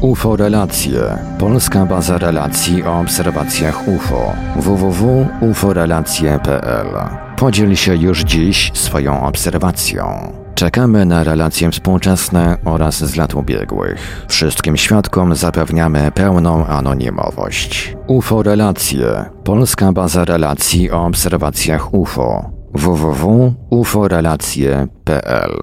UFO 0.00 0.36
Relacje. 0.36 1.18
Polska 1.38 1.86
baza 1.86 2.18
relacji 2.18 2.82
o 2.82 3.00
obserwacjach 3.00 3.88
UFO. 3.88 4.32
www.uforelacje.pl. 4.56 7.23
Podziel 7.36 7.76
się 7.76 7.96
już 7.96 8.20
dziś 8.20 8.70
swoją 8.74 9.26
obserwacją. 9.26 10.32
Czekamy 10.54 11.06
na 11.06 11.24
relacje 11.24 11.70
współczesne 11.70 12.58
oraz 12.64 13.04
z 13.04 13.16
lat 13.16 13.34
ubiegłych. 13.34 14.26
Wszystkim 14.28 14.76
świadkom 14.76 15.34
zapewniamy 15.34 16.10
pełną 16.14 16.66
anonimowość. 16.66 17.96
UFO 18.06 18.42
Relacje. 18.42 19.24
Polska 19.44 19.92
baza 19.92 20.24
relacji 20.24 20.90
o 20.90 21.06
obserwacjach 21.06 21.94
UFO. 21.94 22.50
www.uforelacje.pl 22.74 25.60